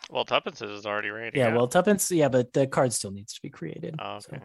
[0.10, 1.32] Well, Tuppence is already ready.
[1.32, 3.96] to Yeah, well, Tuppence, yeah, but the card still needs to be created.
[4.00, 4.44] Oh, so okay.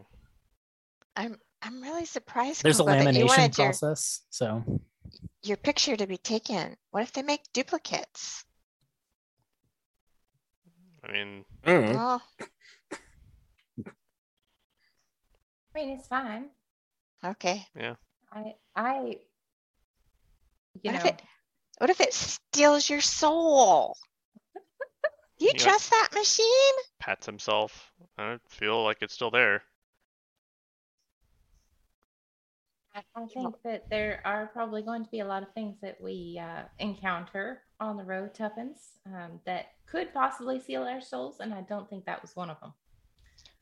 [1.17, 2.63] I'm I'm really surprised.
[2.63, 4.21] There's a Coco, that you lamination wanted your, process.
[4.31, 4.83] So
[5.43, 6.77] your picture to be taken.
[6.91, 8.45] What if they make duplicates?
[11.05, 12.01] I mean, I don't know.
[12.01, 12.21] Oh,
[15.75, 16.51] I mean, it's fine.
[17.25, 17.67] okay.
[17.75, 17.95] Yeah.
[18.33, 19.17] I, I,
[20.83, 21.23] you What if know, it-
[21.79, 23.97] What if it steals your soul?
[25.39, 25.59] Do you Yeah.
[25.59, 26.75] trust that machine?
[27.01, 27.93] pats himself.
[28.17, 29.63] I feel like it's still there.
[32.95, 36.01] I, I think that there are probably going to be a lot of things that
[36.01, 41.55] we uh, encounter on the road, Tuppence, um, that could possibly seal our souls, and
[41.55, 42.73] I don't think that was one of them.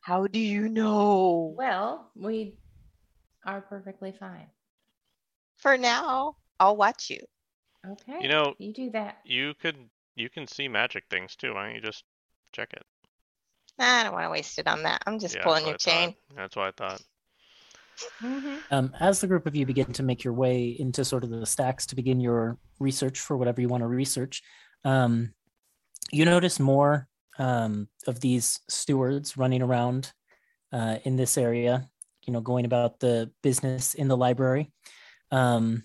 [0.01, 1.53] How do you know?
[1.57, 2.57] Well, we
[3.45, 4.47] are perfectly fine.
[5.57, 7.19] For now, I'll watch you.
[7.87, 8.17] Okay.
[8.21, 9.17] You know, you do that.
[9.25, 9.77] you could
[10.15, 11.53] you can see magic things too.
[11.53, 12.03] Why don't you just
[12.51, 12.83] check it?
[13.79, 15.01] I don't want to waste it on that.
[15.05, 16.09] I'm just Yeah, pulling your I chain.
[16.09, 16.35] thought.
[16.35, 17.01] That's what I thought.
[18.21, 18.55] Mm-hmm.
[18.71, 21.45] Um, as the group of you begin to make your way into sort of the
[21.45, 24.41] stacks to begin your research for whatever you want to research,
[24.85, 25.33] um,
[26.11, 27.07] you notice more
[27.37, 30.11] um, of these stewards running around
[30.71, 31.89] uh, in this area,
[32.25, 34.71] you know, going about the business in the library.
[35.31, 35.83] Um,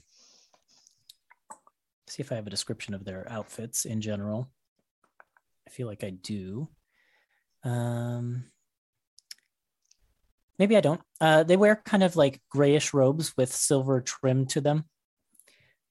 [2.09, 4.51] see if I have a description of their outfits in general.
[5.66, 6.68] I feel like I do.
[7.64, 8.44] Um,
[10.59, 11.01] maybe I don't.
[11.20, 14.85] Uh, they wear kind of like grayish robes with silver trim to them.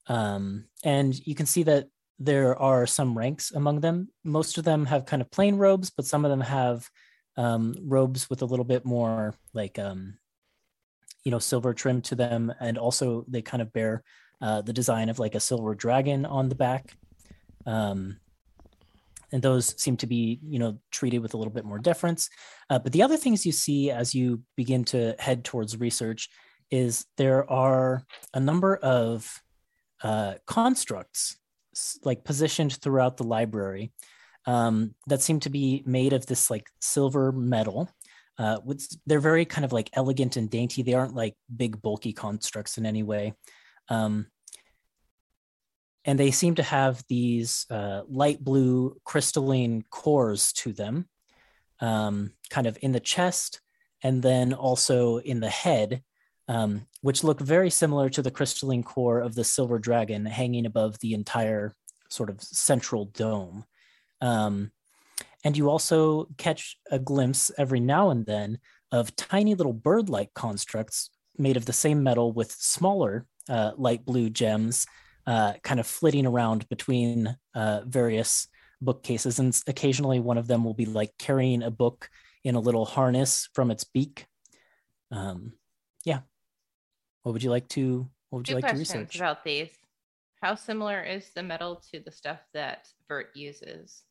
[0.08, 1.88] Um, and you can see that
[2.18, 4.08] there are some ranks among them.
[4.24, 6.88] Most of them have kind of plain robes, but some of them have
[7.36, 10.18] um, robes with a little bit more like, um,
[11.24, 12.52] you know, silver trim to them.
[12.60, 14.02] And also they kind of bear
[14.40, 16.96] uh, the design of like a silver dragon on the back.
[17.66, 18.18] Um,
[19.32, 22.28] and those seem to be, you know, treated with a little bit more deference.
[22.70, 26.28] Uh, but the other things you see as you begin to head towards research
[26.70, 28.04] is there are
[28.34, 29.42] a number of
[30.02, 31.38] uh, constructs
[32.04, 33.92] like positioned throughout the library
[34.46, 37.90] um, that seem to be made of this like silver metal.
[38.38, 38.58] Uh,
[39.06, 40.82] they're very kind of like elegant and dainty.
[40.82, 43.34] They aren't like big bulky constructs in any way.
[43.88, 44.26] Um,
[46.06, 51.08] and they seem to have these uh, light blue crystalline cores to them
[51.80, 53.60] um, kind of in the chest
[54.02, 56.02] and then also in the head,
[56.48, 60.98] um, which look very similar to the crystalline core of the silver dragon hanging above
[61.00, 61.74] the entire
[62.08, 63.64] sort of central dome.
[64.20, 64.70] Um,
[65.44, 68.58] and you also catch a glimpse every now and then
[68.92, 74.04] of tiny little bird like constructs made of the same metal with smaller uh, light
[74.04, 74.86] blue gems
[75.26, 78.48] uh, kind of flitting around between uh, various
[78.80, 82.08] bookcases, and occasionally one of them will be like carrying a book
[82.44, 84.26] in a little harness from its beak.
[85.10, 85.52] Um,
[86.04, 86.20] yeah.
[87.22, 88.08] What would you like to?
[88.30, 89.16] What would you like to research?
[89.16, 89.70] about these.
[90.42, 94.02] How similar is the metal to the stuff that Vert uses?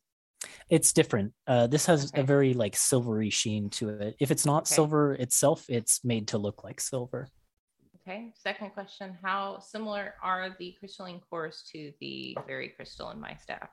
[0.68, 1.32] It's different.
[1.46, 2.20] Uh, this has Okay.
[2.20, 4.16] a very like silvery sheen to it.
[4.20, 4.74] If it's not Okay.
[4.74, 7.28] silver itself, it's made to look like silver.
[8.06, 8.32] Okay.
[8.36, 13.68] Second question How similar are the crystalline cores to the very crystal in my staff?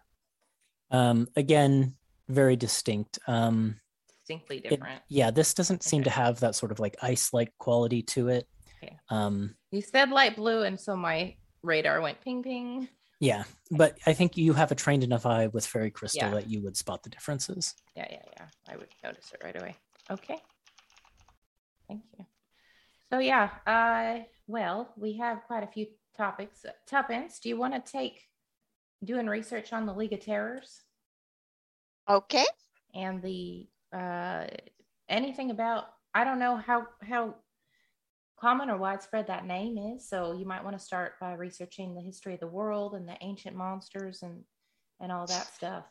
[0.90, 1.96] Um, again,
[2.30, 3.20] very distinct.
[3.28, 3.80] Um,
[4.10, 5.02] Distinctly it- different.
[5.10, 8.48] yeah, this doesn't seem to have that sort of like ice-like quality to it.
[8.82, 8.98] Okay.
[9.10, 12.90] Um, You said light blue, and so my radar went ping ping.
[13.20, 16.34] yeah, but I think you have a trained enough eye with fairy crystal Yeah.
[16.36, 17.76] that you would spot the differences.
[17.96, 18.48] Yeah, yeah, yeah.
[18.68, 19.76] I would notice it right away.
[20.10, 20.38] Okay.
[21.88, 22.26] Thank you.
[23.14, 25.86] So yeah, uh well, we have quite a few
[26.18, 26.66] topics.
[26.88, 28.20] Tuppence, do you want to take
[29.04, 30.82] doing research on the League of Terrors
[32.10, 32.46] Okay.
[32.96, 34.48] and the uh
[35.10, 35.86] anything about
[36.16, 37.36] I don't know how how
[38.40, 42.02] common or widespread that name is, so you might want to start by researching the
[42.02, 44.44] history of the world and the ancient monsters and
[45.00, 45.86] and all that stuff.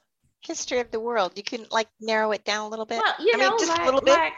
[0.45, 1.33] History of the world.
[1.37, 3.01] You can like narrow it down a little bit.
[3.03, 4.13] Well, you I mean, know, just a like, little bit.
[4.13, 4.33] like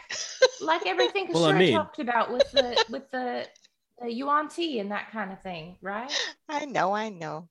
[0.60, 3.46] like everything Well, I mean- talked about with the with the
[4.00, 6.12] the yuan-ti and that kind of thing, right?
[6.48, 7.48] I know, I know.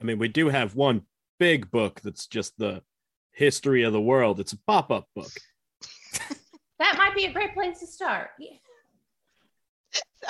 [0.00, 1.02] I mean, we do have one
[1.38, 2.82] big book that's just the
[3.32, 4.40] history of the world.
[4.40, 5.30] It's a pop-up book.
[6.78, 8.30] That might be a great place to start.
[8.40, 8.56] Yeah.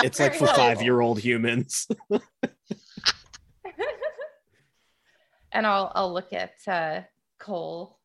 [0.03, 1.89] It's like for five-year-old humans.
[5.53, 7.01] and I'll I'll look at uh,
[7.43, 7.98] Cole.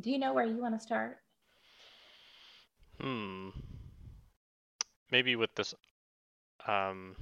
[0.00, 1.16] Do you know where you want to start?
[3.00, 3.48] Hmm.
[5.10, 5.74] Maybe with this
[6.66, 7.16] um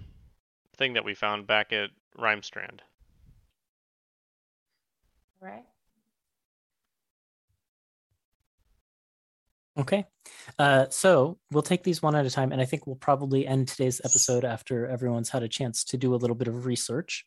[0.77, 2.81] thing that we found back at Rhymestrand.
[5.41, 5.65] All right.
[9.79, 10.05] Okay.
[10.59, 13.69] Uh, so we'll take these one at a time, and I think we'll probably end
[13.69, 17.25] today's episode after everyone's had a chance to do a little bit of research.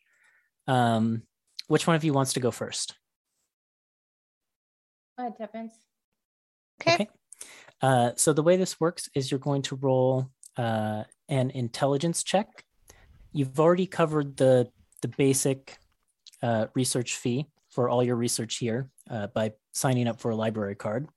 [0.68, 1.22] Um,
[1.66, 2.94] which one of you wants to go first?
[5.16, 5.74] Go ahead, Tuppence.
[6.80, 7.08] Okay.
[7.80, 12.64] Uh, so the way this works is you're going to roll uh, an intelligence check.
[13.32, 14.68] You've already covered the
[15.02, 15.76] the basic
[16.42, 20.74] uh, research fee for all your research here uh, by signing up for a library
[20.74, 21.08] card.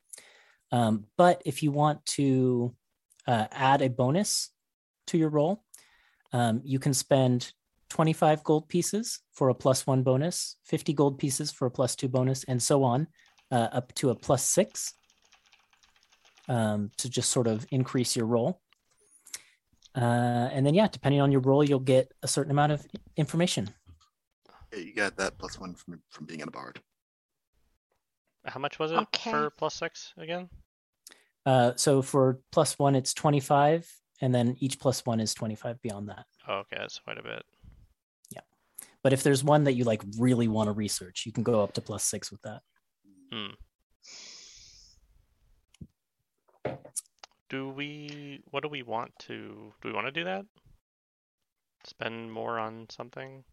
[0.71, 2.75] Um, but if you want to
[3.25, 4.49] uh, add a bonus
[5.07, 5.63] to your roll,
[6.33, 7.53] um, you can spend
[7.89, 12.07] 25 gold pieces for a plus one bonus, 50 gold pieces for a plus two
[12.07, 13.07] bonus, and so on,
[13.51, 14.93] uh, up to a plus six
[16.47, 18.61] um, to just sort of increase your roll.
[19.95, 22.85] Uh, and then, yeah, depending on your roll, you'll get a certain amount of
[23.17, 23.69] information.
[24.71, 26.79] Yeah, you got that plus one from from being in a bard.
[28.45, 29.31] How much was it Okay.
[29.31, 30.47] for plus six again?
[31.45, 36.09] Uh, so for plus one, it's 25, and then each plus one is 25 beyond
[36.09, 36.25] that.
[36.47, 37.43] Oh, okay, that's quite a bit.
[38.29, 38.41] Yeah.
[39.03, 41.73] But if there's one that you like really want to research, you can go up
[41.73, 42.61] to plus six with that.
[43.31, 43.47] Hmm.
[47.49, 48.41] Do we?
[48.51, 49.73] What do we want to?
[49.81, 50.45] Do we want to do that?
[51.85, 53.43] Spend more on something.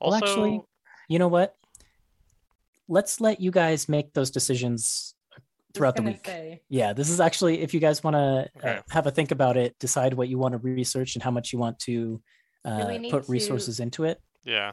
[0.00, 0.60] Well, actually-
[1.08, 1.56] You know what?
[2.88, 5.14] Let's let you guys make those decisions
[5.74, 6.24] throughout the week.
[6.26, 9.56] say, Yeah, this is actually if you guys want to uh, have a think about
[9.56, 12.20] it, decide what you want to research and how much you want to
[12.64, 14.20] uh, we need put to- resources into it.
[14.44, 14.72] yeah.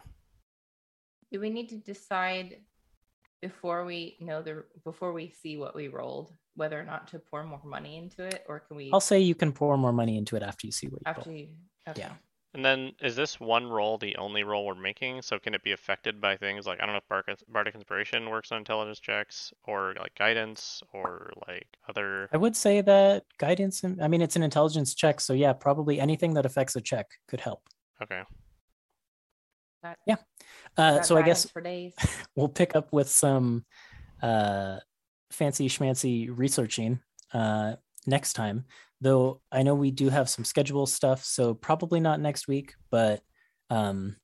[1.32, 2.62] do we need to decide
[3.42, 7.44] before we know the before we see what we rolled whether or not to pour
[7.44, 10.36] more money into it, or can we I'll say you can pour more money into
[10.36, 11.40] it after you see what you after roll.
[11.40, 11.48] you?
[11.88, 12.02] Okay.
[12.02, 12.14] Yeah.
[12.54, 15.22] And then is this one roll the only roll we're making?
[15.22, 18.30] So can it be affected by things like I don't know if Bardic, Bardic Inspiration
[18.30, 22.28] works on intelligence checks or like guidance or like other.
[22.34, 23.84] I would say that guidance.
[24.02, 27.42] I mean, it's an intelligence check, so yeah, probably anything that affects a check could
[27.42, 27.62] help.
[28.02, 28.24] Okay.
[29.84, 29.98] Got-
[30.78, 31.94] Uh, so I guess for days.
[32.36, 33.66] we'll pick up with some
[34.22, 34.78] uh,
[35.32, 37.00] fancy schmancy researching
[37.34, 37.74] uh,
[38.06, 38.66] next time.
[39.02, 43.22] Though I know we do have some schedule stuff, so probably not next week, but
[43.70, 44.16] um,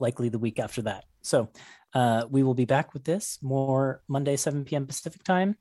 [0.00, 1.04] likely the week after that.
[1.22, 1.50] So
[1.94, 4.86] uh, we will be back with this more Monday, 7 p.m.
[4.86, 5.56] Pacific time.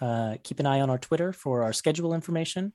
[0.00, 2.72] Uh, keep an eye on our Twitter for our schedule information.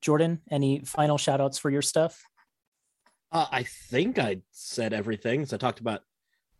[0.00, 2.22] Jordan, any final shout outs for your stuff?
[3.32, 5.46] Uh, I think I said everything.
[5.46, 6.02] So I talked about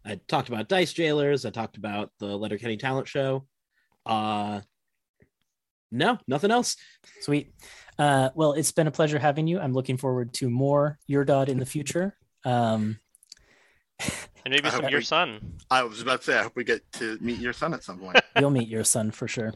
[0.04, 1.44] I talked about Dice Jailers.
[1.44, 3.46] I talked about the Letterkenny Talent Show.
[4.04, 4.60] Uh,
[5.90, 6.76] no, nothing else.
[7.20, 7.52] Sweet.
[7.98, 9.58] Uh, well, it's been a pleasure having you.
[9.58, 12.16] I'm looking forward to more Yurdad in the future.
[12.44, 12.98] Um,
[14.44, 15.54] And maybe I some your we- son.
[15.72, 17.98] I was about to say, I hope we get to meet your son at some
[17.98, 18.20] point.
[18.38, 19.52] you'll meet your son for sure.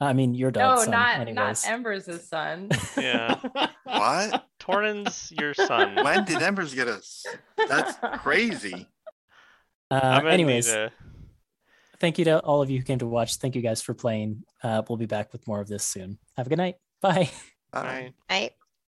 [0.00, 0.90] I mean, your No, dog's son.
[0.92, 1.34] not anyways.
[1.36, 2.70] not Embers' son.
[2.96, 3.38] Yeah.
[3.84, 4.46] what?
[4.58, 5.94] Torin's your son.
[5.96, 7.26] When did Embers get us?
[7.68, 8.86] That's crazy.
[9.90, 10.92] Uh, I'm gonna anyways, need a-
[11.98, 13.36] thank you to all of you who came to watch.
[13.36, 14.44] Thank you guys for playing.
[14.62, 16.18] Uh, we'll be back with more of this soon.
[16.36, 16.76] Have a good night.
[17.02, 17.28] Bye.
[17.72, 17.82] Bye.
[17.82, 18.14] Bye.
[18.28, 18.50] I